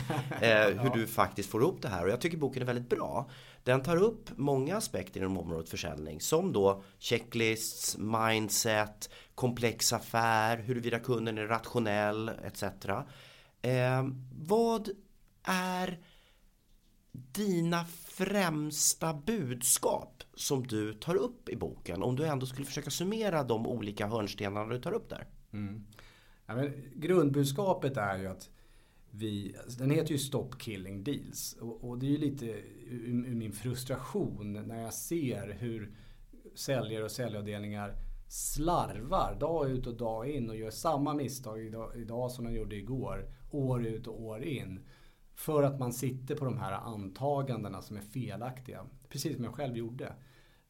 Eh, 0.42 0.68
hur 0.68 0.90
du 0.90 1.08
faktiskt 1.08 1.50
får 1.50 1.62
ihop 1.62 1.82
det 1.82 1.88
här 1.88 2.04
och 2.04 2.10
jag 2.10 2.22
tycker 2.22 2.38
boken 2.38 2.62
är 2.62 2.66
väldigt 2.66 2.90
bra. 2.90 3.30
Den 3.64 3.84
tar 3.84 3.98
upp 3.98 4.30
många 4.36 4.78
aspekter 4.78 5.20
inom 5.20 5.38
området 5.38 5.70
försäljning 5.70 6.22
som 6.22 6.54
då 6.54 6.84
checklists, 7.00 7.98
mindset, 7.98 9.10
komplex 9.36 9.94
affär, 9.94 10.58
huruvida 10.58 11.00
kunden 11.00 11.38
är 11.38 11.48
rationell 11.48 12.30
etc. 12.30 12.64
Eh, 13.62 14.08
vad 14.32 14.90
är 15.44 16.00
dina 17.12 17.86
främsta 17.86 19.14
budskap 19.14 20.13
som 20.36 20.68
du 20.68 20.94
tar 20.94 21.16
upp 21.16 21.50
i 21.50 21.56
boken? 21.56 22.04
Om 22.04 22.16
du 22.16 22.26
ändå 22.26 22.46
skulle 22.46 22.66
försöka 22.66 22.90
summera 22.90 23.44
de 23.44 23.68
olika 23.68 24.08
hörnstenarna 24.08 24.74
du 24.74 24.82
tar 24.82 24.92
upp 24.92 25.10
där. 25.10 25.28
Mm. 25.54 25.84
Ja, 26.46 26.56
men 26.56 26.74
grundbudskapet 26.96 27.98
är 27.98 28.18
ju 28.18 28.28
att 28.28 28.50
vi, 29.12 29.56
alltså 29.64 29.80
den 29.80 29.92
heter 29.92 30.12
ju 30.12 30.18
Stop 30.18 30.50
Killing 30.60 31.04
Deals. 31.04 31.54
Och, 31.54 31.90
och 31.90 31.98
det 31.98 32.06
är 32.06 32.10
ju 32.12 32.18
lite 32.18 32.46
ur, 32.46 33.26
ur 33.28 33.36
min 33.36 33.52
frustration 33.52 34.54
när 34.54 34.82
jag 34.82 34.94
ser 34.94 35.58
hur 35.60 35.96
säljare 36.56 37.04
och 37.04 37.12
säljavdelningar 37.12 37.96
slarvar 38.28 39.38
dag 39.40 39.70
ut 39.70 39.88
och 39.88 39.98
dag 39.98 40.30
in 40.30 40.50
och 40.50 40.56
gör 40.56 40.70
samma 40.70 41.14
misstag 41.14 41.62
idag, 41.62 41.92
idag 41.96 42.32
som 42.32 42.46
de 42.46 42.54
gjorde 42.54 42.76
igår. 42.76 43.30
År 43.52 43.86
ut 43.86 44.08
och 44.08 44.22
år 44.22 44.44
in. 44.44 44.80
För 45.36 45.64
att 45.64 45.80
man 45.80 45.94
sitter 45.94 46.36
på 46.36 46.46
de 46.46 46.58
här 46.58 46.72
antagandena 46.72 47.82
som 47.82 47.98
är 47.98 48.02
felaktiga. 48.02 48.86
Precis 49.14 49.36
som 49.36 49.46
jag 49.46 49.54
själv 49.54 49.78
gjorde. 49.78 50.14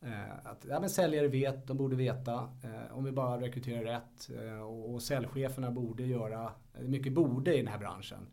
Eh, 0.01 0.35
att 0.43 0.65
ja, 0.69 0.79
men 0.79 0.89
säljare 0.89 1.27
vet, 1.27 1.67
de 1.67 1.77
borde 1.77 1.95
veta. 1.95 2.33
Eh, 2.63 2.97
om 2.97 3.03
vi 3.03 3.11
bara 3.11 3.41
rekryterar 3.41 3.83
rätt. 3.83 4.29
Eh, 4.39 4.61
och, 4.61 4.93
och 4.93 5.01
säljcheferna 5.01 5.71
borde 5.71 6.03
göra, 6.03 6.51
mycket 6.79 7.13
borde 7.13 7.53
i 7.53 7.57
den 7.57 7.67
här 7.67 7.77
branschen. 7.77 8.27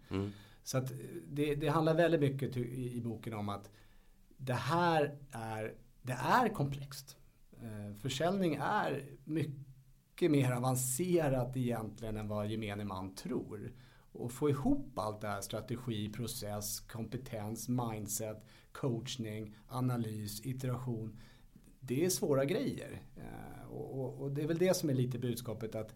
Så 0.63 0.79
att 0.79 0.93
det, 1.29 1.55
det 1.55 1.69
handlar 1.69 1.95
väldigt 1.95 2.21
mycket 2.21 2.57
i, 2.57 2.97
i 2.97 3.01
boken 3.01 3.35
om 3.35 3.49
att 3.49 3.71
det 4.37 4.53
här 4.53 5.19
är, 5.31 5.75
det 6.03 6.13
är 6.13 6.49
komplext. 6.49 7.17
Försäljning 8.03 8.55
är 8.63 9.05
mycket 9.25 9.67
mycket 10.21 10.31
mer 10.31 10.53
avancerat 10.53 11.57
egentligen 11.57 12.17
än 12.17 12.29
vad 12.29 12.47
gemene 12.47 12.85
man 12.85 13.15
tror. 13.15 13.73
Och 14.13 14.33
få 14.33 14.51
ihop 14.51 14.99
allt 14.99 15.21
det 15.21 15.29
här, 15.29 15.41
strategi, 15.41 16.13
process, 16.13 16.81
kompetens, 16.81 17.69
mindset, 17.69 18.45
coachning, 18.73 19.57
analys, 19.69 20.47
iteration. 20.47 21.21
Det 21.81 22.05
är 22.05 22.11
svåra 22.11 22.45
grejer. 22.45 23.03
Eh, 23.17 23.71
och, 23.71 24.23
och, 24.23 24.31
det 24.31 24.43
är 24.43 24.47
väl 24.47 24.59
det 24.59 24.77
som 24.77 24.91
är 24.91 24.95
lite 24.95 25.19
budskapet 25.19 25.75
att 25.75 25.95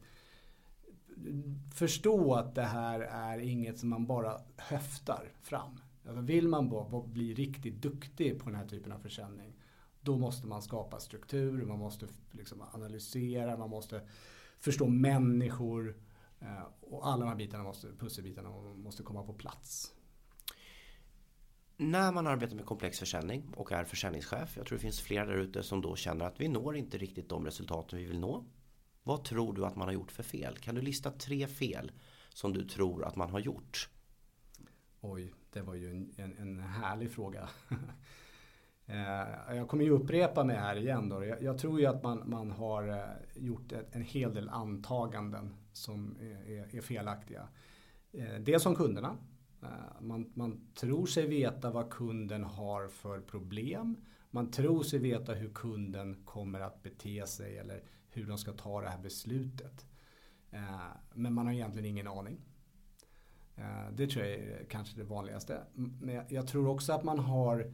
förstå 1.74 2.34
att 2.34 2.54
det 2.54 2.62
här 2.62 3.00
är 3.00 3.38
inget 3.38 3.78
som 3.78 3.88
man 3.88 4.06
bara 4.06 4.40
höftar 4.56 5.32
fram. 5.42 5.80
Alltså 6.06 6.22
vill 6.22 6.48
man 6.48 6.72
bli 7.12 7.34
riktigt 7.34 7.82
duktig 7.82 8.40
på 8.40 8.50
den 8.50 8.58
här 8.58 8.66
typen 8.66 8.92
av 8.92 8.98
försäljning 8.98 9.54
då 10.04 10.16
måste 10.16 10.46
man 10.46 10.62
skapa 10.62 11.00
struktur, 11.00 11.64
man 11.64 11.78
måste 11.78 12.06
liksom 12.30 12.62
analysera, 12.72 13.56
man 13.56 13.70
måste 13.70 14.00
förstå 14.60 14.86
människor 14.86 15.96
eh, 16.40 16.62
och 16.80 17.06
alla 17.08 17.20
de 17.20 17.28
här 17.28 17.36
bitarna 17.36 17.64
måste, 17.64 17.88
pusselbitarna 17.98 18.50
måste 18.76 19.02
komma 19.02 19.22
på 19.22 19.32
plats. 19.32 19.94
När 21.76 22.12
man 22.12 22.26
arbetar 22.26 22.56
med 22.56 22.64
komplex 22.66 22.98
försäljning 22.98 23.52
och 23.56 23.72
är 23.72 23.84
försäljningschef, 23.84 24.56
jag 24.56 24.66
tror 24.66 24.78
det 24.78 24.82
finns 24.82 25.00
flera 25.00 25.26
där 25.26 25.36
ute 25.36 25.62
som 25.62 25.80
då 25.80 25.96
känner 25.96 26.24
att 26.24 26.40
vi 26.40 26.48
når 26.48 26.76
inte 26.76 26.98
riktigt 26.98 27.28
de 27.28 27.44
resultaten 27.44 27.98
vi 27.98 28.04
vill 28.04 28.20
nå. 28.20 28.44
Vad 29.02 29.24
tror 29.24 29.52
du 29.52 29.64
att 29.64 29.76
man 29.76 29.88
har 29.88 29.92
gjort 29.92 30.12
för 30.12 30.22
fel? 30.22 30.56
Kan 30.56 30.74
du 30.74 30.80
lista 30.80 31.10
tre 31.10 31.46
fel 31.46 31.92
som 32.28 32.52
du 32.52 32.64
tror 32.64 33.04
att 33.04 33.16
man 33.16 33.30
har 33.30 33.38
gjort? 33.38 33.88
Oj, 35.00 35.32
det 35.52 35.62
var 35.62 35.74
ju 35.74 35.90
en, 35.90 36.14
en, 36.16 36.36
en 36.38 36.60
härlig 36.60 37.10
fråga. 37.10 37.48
Eh, 38.86 39.56
jag 39.56 39.68
kommer 39.68 39.84
ju 39.84 39.90
upprepa 39.90 40.44
mig 40.44 40.56
här 40.56 40.76
igen 40.76 41.08
då. 41.08 41.24
Jag, 41.24 41.42
jag 41.42 41.58
tror 41.58 41.80
ju 41.80 41.86
att 41.86 42.02
man, 42.02 42.30
man 42.30 42.50
har 42.50 42.88
eh, 42.88 43.04
gjort 43.34 43.72
en 43.92 44.02
hel 44.02 44.34
del 44.34 44.48
antaganden 44.48 45.54
som 45.72 46.16
är, 46.20 46.76
är 46.76 46.80
felaktiga. 46.80 47.48
Eh, 48.12 48.34
dels 48.40 48.66
om 48.66 48.74
kunderna. 48.74 49.16
Eh, 49.64 50.00
man, 50.00 50.32
man 50.34 50.60
tror 50.74 51.06
sig 51.06 51.26
veta 51.26 51.70
vad 51.70 51.90
kunden 51.90 52.44
har 52.44 52.88
för 52.88 53.20
problem. 53.20 53.96
Man 54.30 54.50
tror 54.50 54.82
sig 54.82 54.98
veta 54.98 55.34
hur 55.34 55.50
kunden 55.50 56.24
kommer 56.24 56.60
att 56.60 56.82
bete 56.82 57.26
sig 57.26 57.58
eller 57.58 57.82
hur 58.08 58.26
de 58.26 58.38
ska 58.38 58.52
ta 58.52 58.80
det 58.80 58.88
här 58.88 59.02
beslutet. 59.02 59.86
Eh, 60.50 60.88
men 61.14 61.34
man 61.34 61.46
har 61.46 61.52
egentligen 61.52 61.86
ingen 61.86 62.08
aning. 62.08 62.40
Eh, 63.56 63.90
det 63.92 64.06
tror 64.06 64.24
jag 64.24 64.34
är 64.34 64.64
kanske 64.70 64.96
det 64.96 65.04
vanligaste. 65.04 65.60
Men 65.74 66.24
jag 66.28 66.48
tror 66.48 66.68
också 66.68 66.92
att 66.92 67.04
man 67.04 67.18
har 67.18 67.72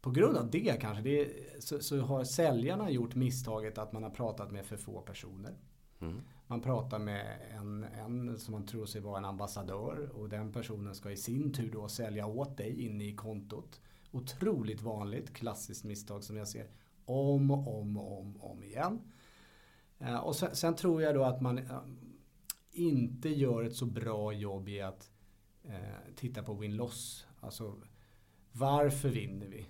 på 0.00 0.10
grund 0.10 0.36
av 0.36 0.50
det 0.50 0.80
kanske 0.80 1.02
det, 1.02 1.30
så, 1.58 1.80
så, 1.80 2.00
har 2.00 2.24
säljarna 2.24 2.90
gjort 2.90 3.14
misstaget 3.14 3.78
att 3.78 3.92
man 3.92 4.02
har 4.02 4.10
pratat 4.10 4.50
med 4.50 4.66
för 4.66 4.76
få 4.76 5.00
personer. 5.00 5.54
Mm. 6.00 6.22
Man 6.46 6.60
pratar 6.60 6.98
med 6.98 7.38
en, 7.50 7.84
en 7.84 8.38
som 8.38 8.52
man 8.52 8.66
tror 8.66 8.86
sig 8.86 9.00
vara 9.00 9.18
en 9.18 9.24
ambassadör 9.24 10.10
och 10.14 10.28
den 10.28 10.52
personen 10.52 10.94
ska 10.94 11.10
i 11.10 11.16
sin 11.16 11.52
tur 11.52 11.70
då 11.72 11.88
sälja 11.88 12.26
åt 12.26 12.56
dig 12.56 12.86
inne 12.86 13.04
i 13.04 13.16
kontot. 13.16 13.80
Otroligt 14.10 14.82
vanligt, 14.82 15.34
klassiskt 15.34 15.84
misstag 15.84 16.24
som 16.24 16.36
jag 16.36 16.48
ser 16.48 16.66
om 17.04 17.50
och 17.50 17.80
om 17.80 17.96
och 17.96 18.20
om, 18.20 18.42
om 18.42 18.62
igen. 18.62 19.00
Eh, 19.98 20.16
och 20.16 20.36
sen, 20.36 20.56
sen, 20.56 20.74
tror 20.74 21.02
jag 21.02 21.14
då 21.14 21.24
att 21.24 21.40
man 21.40 21.58
eh, 21.58 21.80
inte 22.70 23.28
gör 23.28 23.64
ett 23.64 23.76
så 23.76 23.86
bra 23.86 24.32
jobb 24.32 24.68
i 24.68 24.80
att 24.80 25.10
eh, 25.64 26.14
titta 26.16 26.42
på 26.42 26.54
win-loss. 26.54 27.26
Alltså 27.40 27.74
varför 28.52 29.08
vinner 29.08 29.46
vi? 29.46 29.68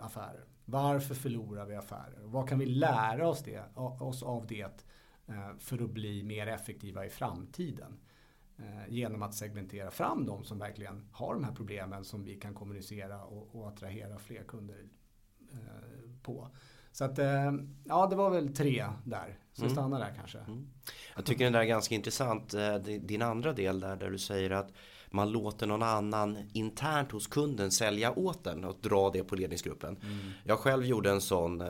affärer? 0.00 0.44
Varför 0.64 1.14
förlorar 1.14 1.66
vi 1.66 1.76
affärer? 1.76 2.20
Vad 2.24 2.48
kan 2.48 2.58
vi 2.58 2.66
lära 2.66 3.28
oss, 3.28 3.42
det, 3.42 3.62
oss 3.76 4.22
av 4.22 4.46
det 4.46 4.62
eh, 4.62 4.70
för 5.58 5.84
att 5.84 5.90
bli 5.90 6.22
mer 6.22 6.46
effektiva 6.46 7.06
i 7.06 7.10
framtiden? 7.10 8.00
Eh, 8.58 8.94
genom 8.94 9.22
att 9.22 9.34
segmentera 9.34 9.90
fram 9.90 10.26
de 10.26 10.44
som 10.44 10.58
verkligen 10.58 11.08
har 11.12 11.34
de 11.34 11.44
här 11.44 11.52
problemen 11.52 12.04
som 12.04 12.24
vi 12.24 12.36
kan 12.36 12.54
kommunicera 12.54 13.24
och, 13.24 13.56
och 13.56 13.68
attrahera 13.68 14.18
fler 14.18 14.42
kunder 14.42 14.88
eh, 15.52 16.22
på. 16.22 16.48
Så 16.92 17.04
att, 17.04 17.18
ja 17.84 18.06
det 18.06 18.16
var 18.16 18.30
väl 18.30 18.54
tre 18.54 18.86
där. 19.04 19.38
Så 19.52 19.62
mm. 19.62 19.74
stanna 19.74 19.98
där 19.98 20.14
kanske. 20.16 20.38
Mm. 20.38 20.70
Jag 21.16 21.24
tycker 21.24 21.44
den 21.44 21.52
där 21.52 21.60
är 21.60 21.64
ganska 21.64 21.94
intressant. 21.94 22.54
Din 23.00 23.22
andra 23.22 23.52
del 23.52 23.80
där, 23.80 23.96
där 23.96 24.10
du 24.10 24.18
säger 24.18 24.50
att 24.50 24.72
man 25.10 25.30
låter 25.30 25.66
någon 25.66 25.82
annan 25.82 26.38
internt 26.52 27.12
hos 27.12 27.26
kunden 27.26 27.70
sälja 27.70 28.18
åt 28.18 28.44
den 28.44 28.64
och 28.64 28.76
dra 28.80 29.10
det 29.10 29.24
på 29.24 29.36
ledningsgruppen. 29.36 29.96
Mm. 30.02 30.18
Jag 30.44 30.58
själv 30.58 30.84
gjorde 30.84 31.10
en 31.10 31.20
sån 31.20 31.62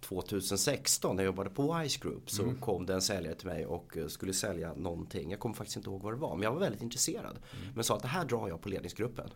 2016 0.00 1.16
när 1.16 1.22
jag 1.22 1.26
jobbade 1.26 1.50
på 1.50 1.78
Wise 1.78 1.98
Group 2.02 2.30
så 2.30 2.42
mm. 2.42 2.56
kom 2.60 2.86
det 2.86 2.94
en 2.94 3.02
säljare 3.02 3.34
till 3.34 3.46
mig 3.46 3.66
och 3.66 3.96
eh, 3.96 4.06
skulle 4.06 4.32
sälja 4.32 4.74
någonting. 4.74 5.30
Jag 5.30 5.40
kommer 5.40 5.54
faktiskt 5.54 5.76
inte 5.76 5.90
ihåg 5.90 6.02
vad 6.02 6.12
det 6.12 6.18
var 6.18 6.34
men 6.34 6.42
jag 6.42 6.52
var 6.52 6.60
väldigt 6.60 6.82
intresserad. 6.82 7.38
Mm. 7.60 7.74
Men 7.74 7.84
sa 7.84 7.96
att 7.96 8.02
det 8.02 8.08
här 8.08 8.24
drar 8.24 8.48
jag 8.48 8.60
på 8.60 8.68
ledningsgruppen. 8.68 9.30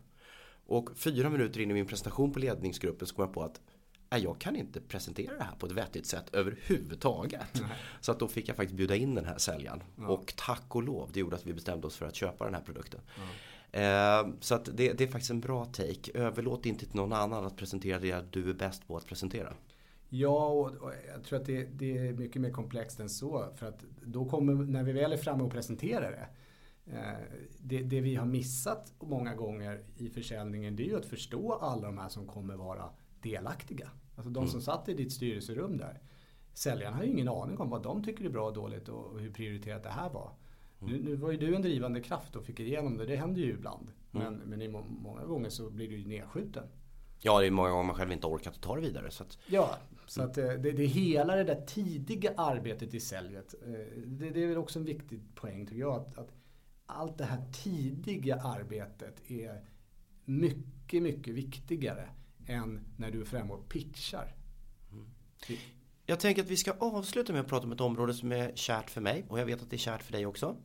Och 0.66 0.90
fyra 0.96 1.30
minuter 1.30 1.60
in 1.60 1.70
i 1.70 1.74
min 1.74 1.86
presentation 1.86 2.32
på 2.32 2.38
ledningsgruppen 2.38 3.06
så 3.06 3.14
kom 3.14 3.24
jag 3.24 3.34
på 3.34 3.42
att 3.42 3.60
jag 4.18 4.40
kan 4.40 4.56
inte 4.56 4.80
presentera 4.80 5.36
det 5.36 5.42
här 5.42 5.54
på 5.58 5.66
ett 5.66 5.72
vettigt 5.72 6.06
sätt 6.06 6.34
överhuvudtaget. 6.34 7.60
Nej. 7.60 7.78
Så 8.00 8.12
att 8.12 8.18
då 8.18 8.28
fick 8.28 8.48
jag 8.48 8.56
faktiskt 8.56 8.76
bjuda 8.76 8.96
in 8.96 9.14
den 9.14 9.24
här 9.24 9.38
säljaren. 9.38 9.82
Ja. 9.96 10.08
Och 10.08 10.34
tack 10.36 10.76
och 10.76 10.82
lov, 10.82 11.10
det 11.12 11.20
gjorde 11.20 11.36
att 11.36 11.46
vi 11.46 11.52
bestämde 11.52 11.86
oss 11.86 11.96
för 11.96 12.06
att 12.06 12.14
köpa 12.14 12.44
den 12.44 12.54
här 12.54 12.62
produkten. 12.62 13.00
Ja. 13.16 13.22
Eh, 13.72 14.28
så 14.40 14.54
att 14.54 14.64
det, 14.64 14.92
det, 14.92 15.04
är 15.04 15.08
faktiskt 15.08 15.30
en 15.30 15.40
bra 15.40 15.64
take. 15.64 16.10
Överlåt 16.14 16.66
inte 16.66 16.86
till 16.86 16.96
någon 16.96 17.12
annan 17.12 17.44
att 17.44 17.56
presentera 17.56 17.98
det 17.98 18.24
du 18.30 18.50
är 18.50 18.54
bäst 18.54 18.86
på 18.86 18.96
att 18.96 19.06
presentera. 19.06 19.54
Ja, 20.08 20.48
och, 20.48 20.92
jag 21.14 21.24
tror 21.24 21.40
att 21.40 21.46
det, 21.46 21.64
det, 21.64 21.98
är 21.98 22.12
mycket 22.12 22.42
mer 22.42 22.50
komplext 22.50 23.00
än 23.00 23.08
så. 23.08 23.48
För 23.54 23.66
att 23.66 23.84
då 24.02 24.24
kommer, 24.24 24.54
när 24.54 24.82
vi 24.82 24.92
väl 24.92 25.12
är 25.12 25.16
framme 25.16 25.42
och 25.42 25.52
presenterar 25.52 26.10
det, 26.10 26.28
eh, 26.96 27.38
det, 27.58 27.82
det, 27.82 28.00
vi 28.00 28.14
har 28.14 28.26
missat 28.26 28.92
många 29.00 29.34
gånger 29.34 29.84
i 29.96 30.08
försäljningen 30.08 30.76
det 30.76 30.82
är 30.82 30.88
ju 30.88 30.96
att 30.96 31.06
förstå 31.06 31.52
alla 31.52 31.86
de 31.86 31.98
här 31.98 32.08
som 32.08 32.26
kommer 32.26 32.56
vara 32.56 32.90
delaktiga. 33.22 33.90
Alltså 34.16 34.30
de 34.30 34.40
mm. 34.40 34.50
som 34.50 34.62
satt 34.62 34.88
i 34.88 34.94
ditt 34.94 35.12
styrelserum 35.12 35.76
där. 35.76 36.00
Säljarna 36.54 36.96
har 36.96 37.04
ju 37.04 37.10
ingen 37.10 37.28
aning 37.28 37.58
om 37.58 37.70
vad 37.70 37.82
de 37.82 38.04
tycker 38.04 38.24
är 38.24 38.28
bra 38.28 38.46
och 38.46 38.54
dåligt 38.54 38.88
och 38.88 39.20
hur 39.20 39.32
prioriterat 39.32 39.82
det 39.82 39.88
här 39.88 40.10
var. 40.10 40.32
Mm. 40.82 40.92
Nu, 40.92 41.02
nu, 41.02 41.16
var 41.16 41.30
ju 41.30 41.36
du 41.36 41.54
en 41.54 41.62
drivande 41.62 42.00
kraft 42.00 42.36
och 42.36 42.44
fick 42.44 42.60
igenom 42.60 42.96
det. 42.96 43.06
Det 43.06 43.16
händer 43.16 43.40
ju 43.40 43.50
ibland. 43.50 43.92
Mm. 44.12 44.24
Men, 44.24 44.34
men 44.34 44.62
i 44.62 44.68
må 44.68 44.82
många 44.82 45.24
gånger 45.24 45.50
så 45.50 45.70
blir 45.70 45.88
du 45.88 45.96
ju 45.96 46.06
nedskjuten. 46.06 46.64
Ja, 47.22 47.40
det 47.40 47.46
är 47.46 47.50
många 47.50 47.70
gånger 47.70 47.84
man 47.84 47.96
själv 47.96 48.12
inte 48.12 48.26
orkat 48.26 48.60
ta 48.60 48.74
det 48.74 48.80
vidare. 48.80 49.10
Så 49.10 49.22
att... 49.22 49.38
Ja, 49.46 49.78
så 50.06 50.22
att 50.22 50.38
eh, 50.38 50.44
det, 50.44 50.72
det 50.72 50.82
är 50.82 50.86
hela 50.86 51.36
det 51.36 51.44
där 51.44 51.66
tidiga 51.66 52.34
arbetet 52.36 52.94
i 52.94 53.00
säljet. 53.00 53.54
Eh, 53.66 53.72
det, 54.06 54.30
det 54.30 54.42
är 54.42 54.46
väl 54.46 54.58
också 54.58 54.78
en 54.78 54.84
viktig 54.84 55.20
poäng 55.34 55.66
tycker 55.66 55.80
jag. 55.80 55.96
Att, 55.96 56.18
att 56.18 56.32
allt 56.86 57.18
det 57.18 57.24
här 57.24 57.44
tidiga 57.52 58.36
arbetet 58.36 59.30
är 59.30 59.64
mycket, 60.24 61.02
mycket 61.02 61.34
viktigare 61.34 62.08
än 62.46 62.80
när 62.96 63.10
du 63.10 63.20
är 63.20 63.24
framme 63.24 63.52
och 63.52 63.68
pitchar. 63.68 64.34
Mm. 64.92 65.06
Jag 66.06 66.20
tänker 66.20 66.42
att 66.42 66.48
vi 66.48 66.56
ska 66.56 66.72
avsluta 66.72 67.32
med 67.32 67.40
att 67.40 67.48
prata 67.48 67.66
om 67.66 67.72
ett 67.72 67.80
område 67.80 68.14
som 68.14 68.32
är 68.32 68.52
kärt 68.54 68.90
för 68.90 69.00
mig 69.00 69.24
och 69.28 69.40
jag 69.40 69.46
vet 69.46 69.62
att 69.62 69.70
det 69.70 69.76
är 69.76 69.78
kärt 69.78 70.02
för 70.02 70.12
dig 70.12 70.26
också. 70.26 70.56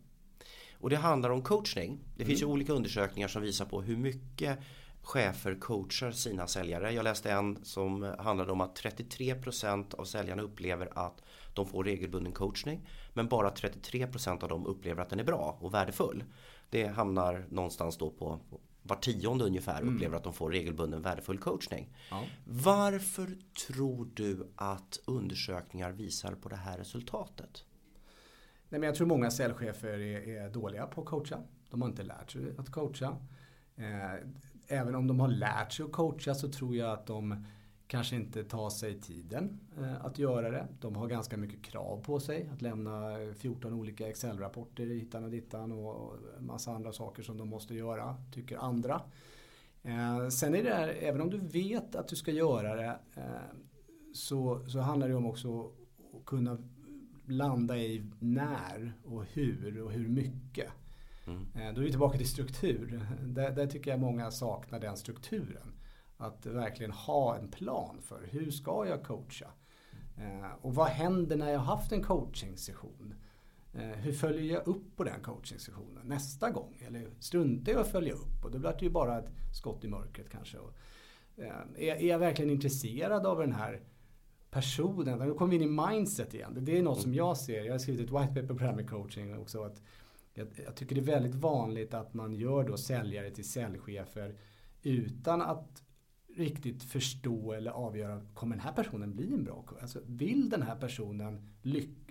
Och 0.80 0.90
det 0.90 0.96
handlar 0.96 1.30
om 1.30 1.42
coachning. 1.42 2.00
Det 2.16 2.24
mm. 2.24 2.28
finns 2.28 2.42
ju 2.42 2.46
olika 2.46 2.74
undersökningar 2.74 3.28
som 3.28 3.42
visar 3.42 3.66
på 3.66 3.82
hur 3.82 3.98
mycket 3.98 4.60
chefer 5.02 5.56
coachar 5.56 6.12
sina 6.12 6.48
säljare. 6.48 6.92
Jag 6.92 7.04
läste 7.04 7.32
en 7.32 7.66
som 7.66 8.16
handlade 8.20 8.52
om 8.52 8.62
att 8.62 8.82
33% 8.82 9.96
av 9.96 10.06
säljarna 10.06 10.42
upplever 10.42 10.90
att 10.94 11.22
de 11.54 11.66
får 11.66 11.84
regelbunden 11.84 12.34
coachning. 12.34 12.88
Men 13.14 13.28
bara 13.28 13.50
33% 13.50 14.44
av 14.44 14.50
dem 14.50 14.66
upplever 14.66 15.02
att 15.02 15.10
den 15.10 15.20
är 15.20 15.24
bra 15.24 15.58
och 15.62 15.74
värdefull. 15.74 16.24
Det 16.70 16.88
hamnar 16.88 17.46
någonstans 17.50 17.98
då 17.98 18.10
på 18.10 18.40
var 18.88 18.96
tionde 18.96 19.46
ungefär 19.46 19.82
mm. 19.82 19.96
upplever 19.96 20.18
att 20.18 20.24
de 20.24 20.34
får 20.34 20.52
regelbunden 20.52 21.02
värdefull 21.02 21.38
coachning. 21.38 21.90
Ja. 22.10 22.24
Varför 22.46 23.38
tror 23.68 24.10
du 24.14 24.52
att 24.56 25.00
undersökningar 25.06 25.92
visar 25.92 26.36
på 26.36 26.50
det 26.50 26.56
här 26.56 26.78
resultatet? 26.78 27.64
Nej, 28.70 28.80
men 28.80 28.84
jag 28.84 28.96
tror 28.96 29.08
många 29.08 29.32
säljchefer 29.32 30.00
är, 30.00 30.28
är, 30.28 30.50
dåliga 30.50 30.88
på 30.88 31.02
att 31.02 31.08
coacha. 31.08 31.40
De 31.70 31.82
har 31.82 31.90
inte 31.90 32.04
lärt 32.04 32.32
sig 32.32 32.42
att 32.58 32.72
coacha. 32.72 33.18
Eh, 33.76 34.14
även 34.68 34.96
om 34.96 35.08
de 35.08 35.20
har 35.20 35.28
lärt 35.28 35.72
sig 35.72 35.86
att 35.86 35.92
coacha 35.92 36.36
så 36.36 36.50
tror 36.50 36.76
jag 36.76 36.92
att 36.92 37.06
de 37.06 37.46
kanske 37.88 38.16
inte 38.16 38.44
tar 38.44 38.70
sig 38.70 39.02
tiden 39.02 39.60
eh, 39.78 40.06
att 40.06 40.20
göra 40.20 40.52
det. 40.52 40.68
De 40.82 40.96
har 40.96 41.08
ganska 41.08 41.38
mycket 41.38 41.64
krav 41.64 42.04
på 42.04 42.20
sig 42.20 42.50
att 42.54 42.62
lämna 42.62 43.18
14 43.38 43.74
olika 43.74 44.08
Excel-rapporter 44.08 44.86
hittan 44.86 45.24
och 45.24 45.32
dittan 45.32 45.72
och 45.72 46.16
massa 46.40 46.72
andra 46.72 46.92
saker 46.94 47.24
som 47.24 47.38
de 47.38 47.50
måste 47.50 47.76
göra, 47.76 48.16
tycker 48.34 48.58
andra. 48.58 49.02
Eh, 49.84 50.28
sen 50.30 50.56
är 50.56 50.64
det 50.64 50.74
här, 50.74 50.88
även 50.88 51.22
om 51.22 51.30
du 51.30 51.38
vet 51.38 51.96
att 51.96 52.08
du 52.08 52.16
ska 52.16 52.32
göra 52.32 52.76
det 52.76 53.00
eh, 53.16 53.24
så, 54.14 54.66
så 54.68 54.80
handlar 54.80 55.10
det 55.10 55.16
om 55.16 55.26
också 55.26 55.72
att 56.18 56.26
kunna 56.26 56.58
landa 57.28 57.78
i 57.78 58.12
när 58.20 58.94
och 59.06 59.26
hur 59.26 59.82
och 59.82 59.92
hur 59.92 60.08
mycket. 60.08 60.72
Mm. 61.28 61.48
Eh, 61.56 61.74
då 61.74 61.82
är 61.82 61.86
vi 61.86 61.90
tillbaka 61.90 62.18
till 62.18 62.30
struktur. 62.30 63.08
Där, 63.22 63.52
där, 63.52 63.68
tycker 63.68 63.92
jag 63.92 64.00
många 64.00 64.32
saknar 64.32 64.80
den 64.80 64.98
strukturen. 64.98 65.74
Att 66.18 66.46
verkligen 66.46 66.92
ha 66.92 67.38
en 67.38 67.48
plan 67.48 68.02
för 68.02 68.28
hur 68.32 68.52
ska 68.52 68.88
jag 68.88 69.04
coacha? 69.04 69.48
Eh, 70.18 70.52
och 70.62 70.76
vad 70.76 70.88
händer 70.88 71.38
när 71.38 71.52
jag 71.52 71.60
har 71.60 71.76
haft 71.76 71.92
en 71.92 72.04
coaching-session? 72.04 73.14
Eh, 73.74 73.82
hur 73.82 74.14
följer 74.14 74.54
jag 74.54 74.68
upp 74.68 74.96
på 74.96 75.04
den 75.04 75.22
coaching-sessionen 75.22 76.08
nästa 76.08 76.52
gång? 76.52 76.84
Eller 76.88 77.10
struntar 77.20 77.72
jag 77.72 77.82
att 77.82 77.92
följa 77.92 78.14
upp? 78.14 78.46
Och 78.46 78.52
då 78.52 78.60
blir 78.60 78.70
det 78.80 78.86
ju 78.86 78.90
bara 78.90 79.20
ett 79.20 79.30
skott 79.54 79.84
i 79.84 79.88
mörkret 79.88 80.30
kanske. 80.30 80.58
Eh, 81.38 81.54
är, 81.78 82.06
jag 82.06 82.20
verkligen 82.20 82.52
intresserad 82.52 83.26
av 83.26 83.40
den 83.40 83.54
här 83.54 83.82
personen? 84.56 85.20
Nu 85.20 85.34
kommer 85.34 85.58
vi 85.58 85.64
in 85.64 85.70
i 85.70 85.88
mindset 85.88 86.34
igen. 86.34 86.58
Det 86.62 86.78
är 86.78 86.84
något 86.84 87.02
som 87.02 87.14
jag 87.14 87.38
ser. 87.38 87.64
Jag 87.64 87.74
har 87.74 87.80
skrivit 87.80 88.02
ett 88.02 88.22
white 88.22 88.42
paper 88.42 88.48
på 88.48 88.54
det 88.54 88.66
här 88.66 88.76
med 88.76 88.90
coaching 88.90 89.38
också. 89.38 89.64
Att 89.64 89.82
jag, 90.34 90.48
jag 90.66 90.76
tycker 90.76 90.96
det 90.96 91.02
är 91.02 91.16
väldigt 91.16 91.36
vanligt 91.36 91.94
att 91.94 92.14
man 92.14 92.34
gör 92.34 92.64
då 92.64 92.78
säljare 92.78 93.32
till 93.32 93.50
säljchefer 93.50 94.36
utan 94.84 95.42
att 95.42 95.84
riktigt 96.36 96.84
förstå 96.84 97.54
eller 97.54 97.72
avgöra, 97.72 98.22
kommer 98.34 98.56
den 98.56 98.66
här 98.66 98.72
personen 98.72 99.16
bli 99.16 99.34
en 99.34 99.44
bra 99.44 99.62
coach? 99.62 99.82
Alltså, 99.82 100.00
vill 100.06 100.50
den 100.50 100.62
här 100.62 100.76
personen 100.76 101.50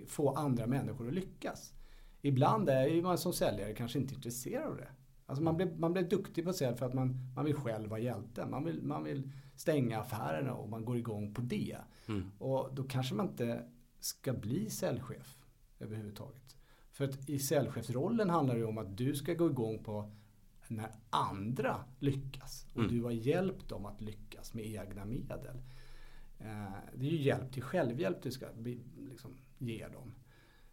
få 0.07 0.29
andra 0.29 0.67
människor 0.67 1.07
att 1.07 1.13
lyckas? 1.13 1.73
Ibland 2.21 2.69
är 2.69 3.01
man 3.01 3.17
som 3.17 3.33
säljare 3.33 3.73
kanske 3.73 3.99
inte 3.99 4.15
intresserad 4.15 4.71
av 4.71 4.77
det. 4.77 4.89
Alltså 5.25 5.43
man, 5.43 5.57
blir, 5.57 5.75
man 5.77 5.93
blir 5.93 6.03
duktig 6.03 6.43
på 6.43 6.49
att 6.49 6.55
sälja 6.55 6.75
för 6.75 6.85
att 6.85 6.93
man, 6.93 7.31
man 7.35 7.45
vill 7.45 7.55
själv 7.55 7.89
vara 7.89 7.99
hjälte. 7.99 8.45
Man 8.45 8.63
vill, 8.63 8.83
man 8.83 9.03
vill 9.03 9.31
stänga 9.55 9.99
affärerna 9.99 10.53
och 10.53 10.69
man 10.69 10.85
går 10.85 10.97
igång 10.97 11.33
på 11.33 11.41
det. 11.41 11.77
Mm. 12.07 12.31
Och 12.37 12.75
då 12.75 12.83
kanske 12.83 13.15
man 13.15 13.29
inte 13.29 13.65
ska 13.99 14.33
bli 14.33 14.69
säljchef 14.69 15.37
överhuvudtaget. 15.79 16.57
För 16.91 17.05
att 17.05 17.29
i 17.29 17.39
säljchefsrollen 17.39 18.29
handlar 18.29 18.55
det 18.55 18.65
om 18.65 18.77
att 18.77 18.97
du 18.97 19.15
ska 19.15 19.33
gå 19.33 19.49
igång 19.49 19.83
på 19.83 20.11
när 20.67 20.91
andra 21.09 21.85
lyckas. 21.99 22.67
Och 22.73 22.79
mm. 22.79 22.91
du 22.95 23.03
har 23.03 23.11
hjälpt 23.11 23.69
dem 23.69 23.85
att 23.85 24.01
lyckas 24.01 24.53
med 24.53 24.65
egna 24.65 25.05
medel. 25.05 25.57
Eh, 26.39 26.73
det 26.95 27.05
är 27.05 27.11
ju 27.11 27.21
hjälp 27.21 27.51
till 27.53 27.63
självhjälp 27.63 28.21
du 28.21 28.31
ska 28.31 28.45
liksom, 28.97 29.37
ge 29.57 29.87
dem. 29.87 30.13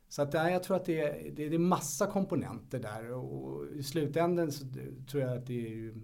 Så 0.08 0.22
att, 0.22 0.34
jag 0.34 0.62
tror 0.62 0.76
att 0.76 0.84
det 0.84 1.00
är, 1.00 1.30
det 1.30 1.54
är 1.54 1.58
massa 1.58 2.06
komponenter 2.06 2.80
där 2.80 3.12
och 3.12 3.66
i 3.66 3.82
slutändan 3.82 4.52
så 4.52 4.66
tror 5.10 5.22
jag 5.22 5.36
att 5.36 5.46
det, 5.46 5.68
är, 5.68 5.94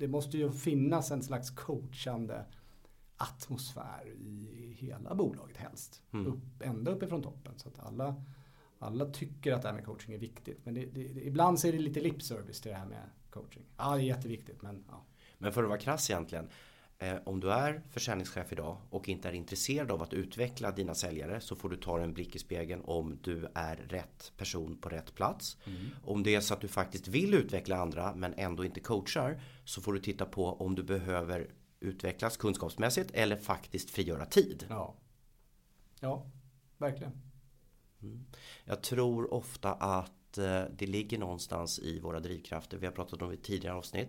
det 0.00 0.08
måste 0.08 0.38
ju 0.38 0.52
finnas 0.52 1.10
en 1.10 1.22
slags 1.22 1.50
coachande 1.50 2.44
atmosfär 3.16 4.14
i 4.18 4.76
hela 4.78 5.14
bolaget 5.14 5.56
helst. 5.56 6.02
Mm. 6.12 6.26
Upp, 6.26 6.62
ända 6.62 6.90
uppifrån 6.90 7.22
toppen 7.22 7.52
så 7.56 7.68
att 7.68 7.78
alla, 7.78 8.24
alla 8.78 9.06
tycker 9.06 9.52
att 9.52 9.62
det 9.62 9.68
här 9.68 9.74
med 9.74 9.84
coaching 9.84 10.14
är 10.14 10.18
viktigt. 10.18 10.60
Men 10.64 10.74
det, 10.74 10.84
det, 10.86 11.26
ibland 11.26 11.60
så 11.60 11.68
är 11.68 11.72
det 11.72 11.78
lite 11.78 12.00
lip 12.00 12.22
service 12.22 12.60
till 12.60 12.70
det 12.70 12.76
här 12.76 12.86
med 12.86 13.10
coaching. 13.30 13.62
Ja, 13.76 13.94
det 13.94 14.02
är 14.02 14.04
jätteviktigt 14.04 14.62
men 14.62 14.84
ja. 14.88 15.04
Men 15.38 15.52
för 15.52 15.62
att 15.62 15.68
vara 15.68 15.78
krass 15.78 16.10
egentligen. 16.10 16.48
Eh, 17.02 17.16
om 17.24 17.40
du 17.40 17.52
är 17.52 17.82
försäljningschef 17.90 18.52
idag 18.52 18.76
och 18.90 19.08
inte 19.08 19.28
är 19.28 19.32
intresserad 19.32 19.90
av 19.90 20.02
att 20.02 20.12
utveckla 20.12 20.70
dina 20.70 20.94
säljare 20.94 21.40
så 21.40 21.56
får 21.56 21.68
du 21.68 21.76
ta 21.76 22.00
en 22.00 22.12
blick 22.12 22.36
i 22.36 22.38
spegeln 22.38 22.82
om 22.84 23.18
du 23.22 23.48
är 23.54 23.76
rätt 23.76 24.32
person 24.36 24.76
på 24.76 24.88
rätt 24.88 25.14
plats. 25.14 25.56
Mm. 25.64 25.86
Om 26.04 26.22
det 26.22 26.34
är 26.34 26.40
så 26.40 26.54
att 26.54 26.60
du 26.60 26.68
faktiskt 26.68 27.08
vill 27.08 27.34
utveckla 27.34 27.76
andra 27.76 28.14
men 28.14 28.34
ändå 28.34 28.64
inte 28.64 28.80
coachar 28.80 29.42
så 29.64 29.80
får 29.80 29.92
du 29.92 30.00
titta 30.00 30.24
på 30.24 30.46
om 30.46 30.74
du 30.74 30.82
behöver 30.82 31.50
utvecklas 31.80 32.36
kunskapsmässigt 32.36 33.10
eller 33.10 33.36
faktiskt 33.36 33.90
frigöra 33.90 34.26
tid. 34.26 34.66
Ja, 34.68 34.94
ja 36.00 36.26
verkligen. 36.78 37.12
Mm. 38.02 38.26
Jag 38.64 38.82
tror 38.82 39.34
ofta 39.34 39.72
att 39.72 40.12
Eh, 40.38 40.64
det 40.76 40.86
ligger 40.86 41.18
någonstans 41.18 41.78
i 41.78 41.98
våra 42.00 42.20
drivkrafter. 42.20 42.78
Vi 42.78 42.86
har 42.86 42.92
pratat 42.92 43.22
om 43.22 43.28
det 43.28 43.34
i 43.34 43.38
tidigare 43.38 43.76
avsnitt. 43.76 44.08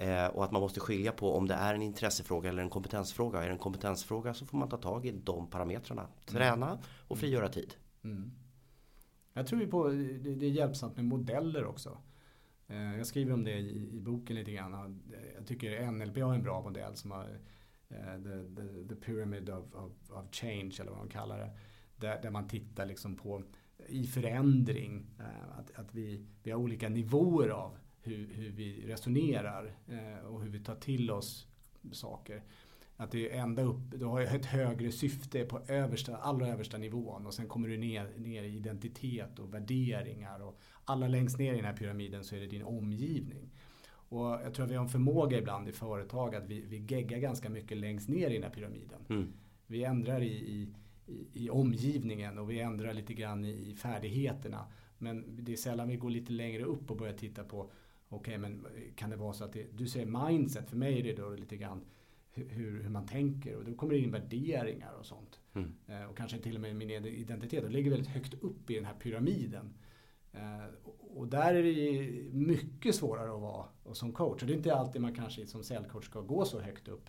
Eh, 0.00 0.26
och 0.26 0.44
att 0.44 0.52
man 0.52 0.62
måste 0.62 0.80
skilja 0.80 1.12
på 1.12 1.34
om 1.34 1.48
det 1.48 1.54
är 1.54 1.74
en 1.74 1.82
intressefråga 1.82 2.48
eller 2.48 2.62
en 2.62 2.70
kompetensfråga. 2.70 3.42
Är 3.42 3.46
det 3.46 3.52
en 3.52 3.58
kompetensfråga 3.58 4.34
så 4.34 4.46
får 4.46 4.58
man 4.58 4.68
ta 4.68 4.76
tag 4.76 5.06
i 5.06 5.12
de 5.12 5.50
parametrarna. 5.50 6.02
Mm. 6.02 6.12
Träna 6.24 6.78
och 7.08 7.16
mm. 7.16 7.20
frigöra 7.20 7.48
tid. 7.48 7.74
Mm. 8.04 8.30
Jag 9.32 9.46
tror 9.46 9.66
på 9.66 9.88
det 9.88 10.46
är 10.46 10.50
hjälpsamt 10.50 10.96
med 10.96 11.04
modeller 11.04 11.64
också. 11.64 11.98
Eh, 12.66 12.96
jag 12.96 13.06
skriver 13.06 13.32
om 13.32 13.44
det 13.44 13.58
i, 13.58 14.00
boken 14.00 14.36
lite 14.36 14.52
grann. 14.52 15.02
Jag 15.36 15.46
tycker 15.46 15.90
NLP 15.90 16.16
har 16.18 16.34
en 16.34 16.42
bra 16.42 16.62
modell 16.62 16.96
som 16.96 17.10
har 17.10 17.38
the, 17.88 18.56
the, 18.56 18.88
the 18.88 18.94
Pyramid 18.94 19.50
of, 19.50 19.74
of, 19.74 19.92
of, 20.10 20.24
Change 20.30 20.76
eller 20.80 20.90
vad 20.90 21.00
de 21.00 21.08
kallar 21.08 21.38
det. 21.38 21.50
Där, 21.96 22.22
där 22.22 22.30
man 22.30 22.48
tittar 22.48 22.86
liksom 22.86 23.16
på 23.16 23.42
i 23.86 24.06
förändring. 24.06 25.06
Eh, 25.18 25.58
att, 25.58 25.78
att 25.78 25.94
vi, 25.94 26.26
vi 26.42 26.50
har 26.50 26.58
olika 26.58 26.88
nivåer 26.88 27.48
av 27.48 27.78
hur, 28.02 28.28
hur 28.34 28.50
vi 28.50 28.86
resonerar 28.86 29.72
eh, 29.88 30.26
och 30.26 30.42
hur 30.42 30.50
vi 30.50 30.58
tar 30.58 30.74
till 30.74 31.10
oss 31.10 31.46
saker. 31.92 32.42
Att 32.96 33.10
det 33.10 33.30
är 33.32 33.42
ända 33.42 33.62
upp, 33.62 33.80
du 33.96 34.04
har 34.04 34.20
ett 34.20 34.46
högre 34.46 34.92
syfte 34.92 35.44
på 35.44 35.60
översta, 35.68 36.16
allra 36.16 36.48
översta 36.48 36.78
nivån 36.78 37.26
och 37.26 37.34
sen 37.34 37.48
kommer 37.48 37.68
du 37.68 37.76
ner, 37.76 38.12
ner 38.16 38.42
i 38.42 38.56
identitet 38.56 39.38
och 39.38 39.54
värderingar. 39.54 40.40
Och 40.40 40.60
alla 40.84 41.08
längst 41.08 41.38
ner 41.38 41.52
i 41.52 41.56
den 41.56 41.64
här 41.64 41.76
pyramiden 41.76 42.24
så 42.24 42.36
är 42.36 42.40
det 42.40 42.46
din 42.46 42.62
omgivning. 42.62 43.50
Och 43.90 44.26
jag 44.26 44.54
tror 44.54 44.64
att 44.64 44.70
vi 44.70 44.74
har 44.74 44.84
en 44.84 44.90
förmåga 44.90 45.38
ibland 45.38 45.68
i 45.68 45.72
företag 45.72 46.34
att 46.34 46.46
vi, 46.46 46.60
vi 46.60 46.76
geggar 46.76 47.18
ganska 47.18 47.48
mycket 47.48 47.78
längst 47.78 48.08
ner 48.08 48.30
i 48.30 48.34
den 48.34 48.42
här 48.42 48.50
pyramiden. 48.50 49.00
Mm. 49.08 49.32
Vi 49.66 49.84
ändrar 49.84 50.22
i, 50.22 50.32
i 50.32 50.74
i, 51.34 51.50
omgivningen 51.50 52.38
och 52.38 52.50
vi 52.50 52.60
ändrar 52.60 52.92
lite 52.92 53.14
grann 53.14 53.44
i, 53.44 53.74
färdigheterna. 53.74 54.66
Men 54.98 55.24
det 55.44 55.52
är 55.52 55.56
sällan 55.56 55.88
vi 55.88 55.96
går 55.96 56.10
lite 56.10 56.32
längre 56.32 56.64
upp 56.64 56.90
och 56.90 56.96
börjar 56.96 57.14
titta 57.14 57.44
på 57.44 57.70
Okej, 58.08 58.38
okay, 58.38 58.38
men 58.38 58.66
kan 58.96 59.10
det 59.10 59.16
vara 59.16 59.32
så 59.32 59.44
att 59.44 59.52
det, 59.52 59.66
du 59.72 59.86
säger 59.86 60.28
mindset, 60.28 60.70
för 60.70 60.76
mig 60.76 60.98
är 60.98 61.02
det 61.02 61.22
då 61.22 61.30
lite 61.30 61.56
grann 61.56 61.84
hur, 62.30 62.82
hur 62.82 62.88
man 62.88 63.06
tänker 63.06 63.56
och 63.56 63.64
då 63.64 63.74
kommer 63.74 63.92
det 63.92 63.98
in 63.98 64.10
värderingar 64.10 64.92
och 64.92 65.06
sånt. 65.06 65.40
Mm. 65.54 65.74
Eh, 65.86 66.04
och 66.04 66.16
kanske 66.16 66.38
till 66.38 66.54
och 66.54 66.60
med 66.60 66.76
min 66.76 66.90
identitet. 66.90 67.64
Det 67.64 67.70
ligger 67.70 67.90
väldigt 67.90 68.10
högt 68.10 68.34
upp 68.34 68.70
i 68.70 68.74
den 68.74 68.84
här 68.84 68.94
pyramiden. 68.94 69.74
Eh, 70.32 70.64
och 71.16 71.28
där 71.28 71.54
är 71.54 71.62
det 71.62 72.32
mycket 72.32 72.94
svårare 72.94 73.34
att 73.34 73.40
vara 73.40 73.66
och 73.82 73.96
som 73.96 74.12
coach. 74.12 74.42
Och 74.42 74.46
det 74.48 74.52
är 74.52 74.56
inte 74.56 74.74
alltid 74.74 75.00
man 75.00 75.14
kanske 75.14 75.46
som 75.46 75.64
säljcoach 75.64 76.04
ska 76.04 76.20
gå 76.20 76.44
så 76.44 76.60
högt 76.60 76.88
upp 76.88 77.08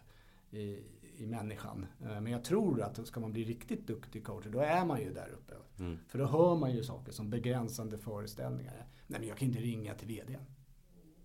i, 0.51 0.79
i 1.17 1.25
människan. 1.25 1.85
Eh, 2.01 2.21
men 2.21 2.27
jag 2.27 2.43
tror 2.43 2.81
att 2.81 3.07
ska 3.07 3.19
man 3.19 3.31
bli 3.31 3.43
riktigt 3.43 3.87
duktig 3.87 4.23
coach, 4.23 4.45
då 4.45 4.59
är 4.59 4.85
man 4.85 5.01
ju 5.01 5.13
där 5.13 5.29
uppe. 5.29 5.53
Mm. 5.79 5.97
För 6.07 6.19
då 6.19 6.25
hör 6.25 6.55
man 6.55 6.71
ju 6.71 6.83
saker 6.83 7.11
som 7.11 7.29
begränsande 7.29 7.97
föreställningar. 7.97 8.87
Nej 9.07 9.19
men 9.19 9.29
jag 9.29 9.37
kan 9.37 9.47
inte 9.47 9.59
ringa 9.59 9.93
till 9.93 10.07
VDn. 10.07 10.45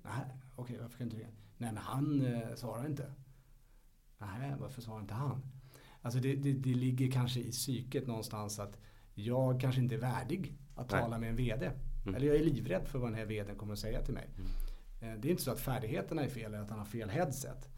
Nej, 0.05 0.25
okej 0.57 0.79
varför 0.81 0.99
kan 0.99 1.07
inte 1.07 1.17
ringa? 1.17 1.29
Nej 1.57 1.73
men 1.73 1.77
han 1.77 2.27
eh, 2.27 2.55
svarar 2.55 2.87
inte. 2.87 3.13
Nej, 4.19 4.55
varför 4.59 4.83
svarar 4.83 5.01
inte 5.01 5.15
han? 5.15 5.43
Alltså 6.03 6.21
det, 6.21 6.35
det, 6.35 6.53
det, 6.53 6.75
ligger 6.75 7.11
kanske 7.11 7.41
i 7.41 7.51
psyket 7.51 8.07
någonstans 8.07 8.59
att 8.59 8.79
jag 9.15 9.61
kanske 9.61 9.81
inte 9.81 9.95
är 9.95 9.99
värdig 9.99 10.59
att 10.75 10.91
Nej. 10.91 11.01
tala 11.01 11.19
med 11.19 11.31
en 11.31 11.37
VD. 11.37 11.71
Mm. 12.03 12.15
Eller 12.15 12.27
jag 12.27 12.37
är 12.37 12.45
livrädd 12.45 12.89
för 12.89 12.99
vad 12.99 13.11
den 13.11 13.19
här 13.19 13.27
VDn 13.27 13.57
kommer 13.57 13.73
att 13.73 13.79
säga 13.79 14.03
till 14.03 14.15
mig. 14.15 14.29
Mm. 14.37 14.51
Eh, 15.01 15.21
det 15.21 15.29
är 15.29 15.31
inte 15.31 15.43
så 15.43 15.51
att 15.51 15.61
färdigheterna 15.61 16.23
är 16.23 16.29
fel 16.29 16.55
eller 16.55 16.65
att 16.65 16.71
han 16.71 16.79
har 16.79 16.87
fel 16.87 17.11
headset. 17.11 17.69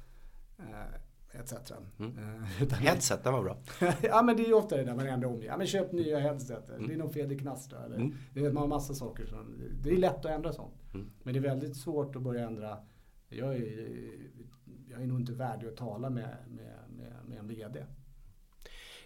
Eh, 1.37 1.43
etc. 1.43 1.72
Mm. 1.99 2.18
Uh, 2.18 2.72
headset, 2.72 3.24
den 3.24 3.32
var 3.32 3.43
bra. 3.43 3.59
ja 4.03 4.22
men 4.22 4.37
det 4.37 4.43
är 4.43 4.47
ju 4.47 4.55
ofta 4.55 4.76
det 4.76 4.84
där 4.84 4.95
man 4.95 5.07
ändrar 5.07 5.28
om. 5.28 5.43
Ja 5.43 5.57
men 5.57 5.66
köp 5.66 5.93
nya 5.93 6.18
headset. 6.18 6.70
Mm. 6.70 6.89
Det 6.89 6.95
är 6.95 6.99
någon 6.99 7.12
fel 7.12 7.32
i 7.32 7.39
knastra. 7.39 7.84
Eller, 7.84 7.97
mm. 7.97 8.14
det 8.34 8.41
man 8.41 8.57
har 8.57 8.66
massa 8.66 8.95
saker. 8.95 9.26
Som, 9.26 9.62
det 9.82 9.91
är 9.91 9.97
lätt 9.97 10.24
att 10.24 10.30
ändra 10.30 10.53
sånt. 10.53 10.74
Mm. 10.95 11.11
Men 11.22 11.34
det 11.34 11.39
är 11.41 11.43
väldigt 11.43 11.76
svårt 11.76 12.16
att 12.16 12.22
börja 12.22 12.47
ändra. 12.47 12.78
Jag 13.28 13.57
är, 13.57 13.91
jag 14.91 15.03
är 15.03 15.07
nog 15.07 15.20
inte 15.20 15.32
värdig 15.32 15.66
att 15.66 15.76
tala 15.76 16.11
med, 16.11 16.37
med, 16.49 16.74
med, 16.89 17.12
med 17.26 17.39
en 17.39 17.49
VD. 17.49 17.84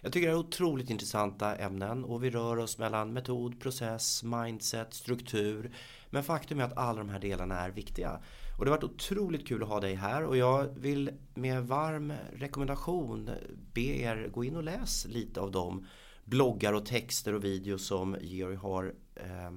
Jag 0.03 0.13
tycker 0.13 0.27
det 0.27 0.33
är 0.33 0.37
otroligt 0.37 0.89
intressanta 0.89 1.55
ämnen 1.55 2.03
och 2.03 2.23
vi 2.23 2.29
rör 2.29 2.57
oss 2.57 2.77
mellan 2.77 3.13
metod, 3.13 3.61
process, 3.61 4.23
mindset, 4.23 4.93
struktur. 4.93 5.71
Men 6.09 6.23
faktum 6.23 6.59
är 6.59 6.63
att 6.63 6.77
alla 6.77 6.97
de 6.97 7.09
här 7.09 7.19
delarna 7.19 7.59
är 7.59 7.71
viktiga. 7.71 8.19
Och 8.61 8.65
det 8.65 8.71
har 8.71 8.77
varit 8.77 8.91
otroligt 8.91 9.47
kul 9.47 9.63
att 9.63 9.69
ha 9.69 9.79
dig 9.79 9.95
här 9.95 10.25
och 10.25 10.37
jag 10.37 10.67
vill 10.79 11.11
med 11.33 11.67
varm 11.67 12.13
rekommendation 12.33 13.29
be 13.73 13.81
er 13.81 14.29
gå 14.33 14.43
in 14.43 14.55
och 14.55 14.63
läs 14.63 15.05
lite 15.05 15.39
av 15.39 15.51
de 15.51 15.87
bloggar 16.23 16.73
och 16.73 16.85
texter 16.85 17.33
och 17.33 17.43
videos 17.43 17.85
som 17.85 18.17
Georg 18.21 18.55
har 18.55 18.93
eh, 19.15 19.51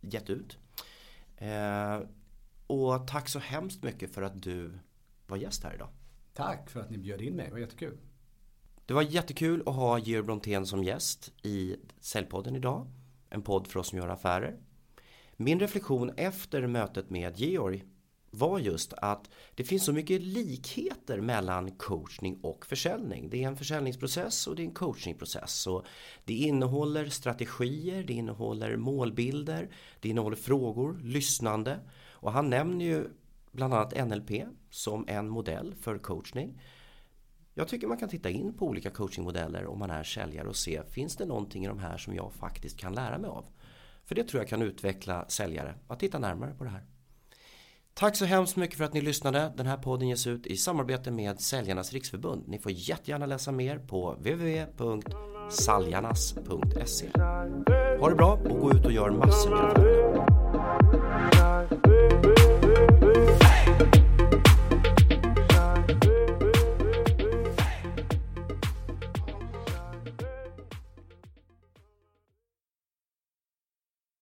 gett 0.00 0.30
ut. 0.30 0.58
Eh, 1.36 2.00
och 2.66 3.06
tack 3.06 3.28
så 3.28 3.38
hemskt 3.38 3.82
mycket 3.82 4.14
för 4.14 4.22
att 4.22 4.42
du 4.42 4.78
var 5.26 5.36
gäst 5.36 5.64
här 5.64 5.74
idag. 5.74 5.88
Tack 6.34 6.70
för 6.70 6.80
att 6.80 6.90
ni 6.90 6.98
bjöd 6.98 7.20
in 7.20 7.36
mig, 7.36 7.46
det 7.46 7.52
var 7.52 7.58
jättekul. 7.58 7.98
Det 8.86 8.94
var 8.94 9.02
jättekul 9.02 9.62
att 9.66 9.74
ha 9.74 9.98
Georg 9.98 10.26
Brontén 10.26 10.66
som 10.66 10.84
gäst 10.84 11.32
i 11.42 11.76
Säljpodden 12.00 12.56
idag. 12.56 12.86
En 13.30 13.42
podd 13.42 13.66
för 13.66 13.80
oss 13.80 13.88
som 13.88 13.98
gör 13.98 14.08
affärer. 14.08 14.56
Min 15.36 15.60
reflektion 15.60 16.10
efter 16.16 16.66
mötet 16.66 17.10
med 17.10 17.38
Georg 17.38 17.84
var 18.34 18.58
just 18.58 18.92
att 18.92 19.30
det 19.54 19.64
finns 19.64 19.84
så 19.84 19.92
mycket 19.92 20.22
likheter 20.22 21.20
mellan 21.20 21.70
coachning 21.70 22.38
och 22.42 22.66
försäljning. 22.66 23.30
Det 23.30 23.44
är 23.44 23.48
en 23.48 23.56
försäljningsprocess 23.56 24.46
och 24.46 24.56
det 24.56 24.62
är 24.62 24.66
en 24.66 24.74
coachingprocess. 24.74 25.66
Och 25.66 25.84
det 26.24 26.34
innehåller 26.34 27.08
strategier, 27.08 28.04
det 28.04 28.12
innehåller 28.12 28.76
målbilder, 28.76 29.70
det 30.00 30.08
innehåller 30.08 30.36
frågor, 30.36 31.00
lyssnande. 31.02 31.80
Och 32.10 32.32
han 32.32 32.50
nämner 32.50 32.84
ju 32.84 33.04
bland 33.52 33.74
annat 33.74 34.08
NLP 34.08 34.30
som 34.70 35.04
en 35.08 35.28
modell 35.28 35.74
för 35.80 35.98
coachning. 35.98 36.60
Jag 37.54 37.68
tycker 37.68 37.86
man 37.86 37.98
kan 37.98 38.08
titta 38.08 38.30
in 38.30 38.54
på 38.54 38.66
olika 38.66 38.90
coachingmodeller 38.90 39.66
om 39.66 39.78
man 39.78 39.90
är 39.90 40.04
säljare 40.04 40.48
och 40.48 40.56
se 40.56 40.82
finns 40.90 41.16
det 41.16 41.24
någonting 41.24 41.64
i 41.64 41.68
de 41.68 41.78
här 41.78 41.96
som 41.96 42.14
jag 42.14 42.32
faktiskt 42.32 42.78
kan 42.78 42.92
lära 42.92 43.18
mig 43.18 43.30
av. 43.30 43.46
För 44.04 44.14
det 44.14 44.24
tror 44.24 44.40
jag 44.40 44.48
kan 44.48 44.62
utveckla 44.62 45.28
säljare 45.28 45.74
att 45.88 46.00
titta 46.00 46.18
närmare 46.18 46.54
på 46.54 46.64
det 46.64 46.70
här. 46.70 46.84
Tack 47.96 48.16
så 48.16 48.24
hemskt 48.24 48.56
mycket 48.56 48.76
för 48.76 48.84
att 48.84 48.92
ni 48.92 49.00
lyssnade. 49.00 49.52
Den 49.56 49.66
här 49.66 49.76
podden 49.76 50.08
ges 50.08 50.26
ut 50.26 50.46
i 50.46 50.56
samarbete 50.56 51.10
med 51.10 51.40
Säljarnas 51.40 51.92
Riksförbund. 51.92 52.48
Ni 52.48 52.58
får 52.58 52.72
jättegärna 52.72 53.26
läsa 53.26 53.52
mer 53.52 53.78
på 53.78 54.12
www.saljarnas.se. 54.12 57.06
Ha 58.00 58.08
det 58.08 58.14
bra 58.14 58.32
och 58.32 58.60
gå 58.60 58.72
ut 58.72 58.84
och 58.84 58.92
gör 58.92 59.10
massor 59.10 59.50
med. 59.50 60.03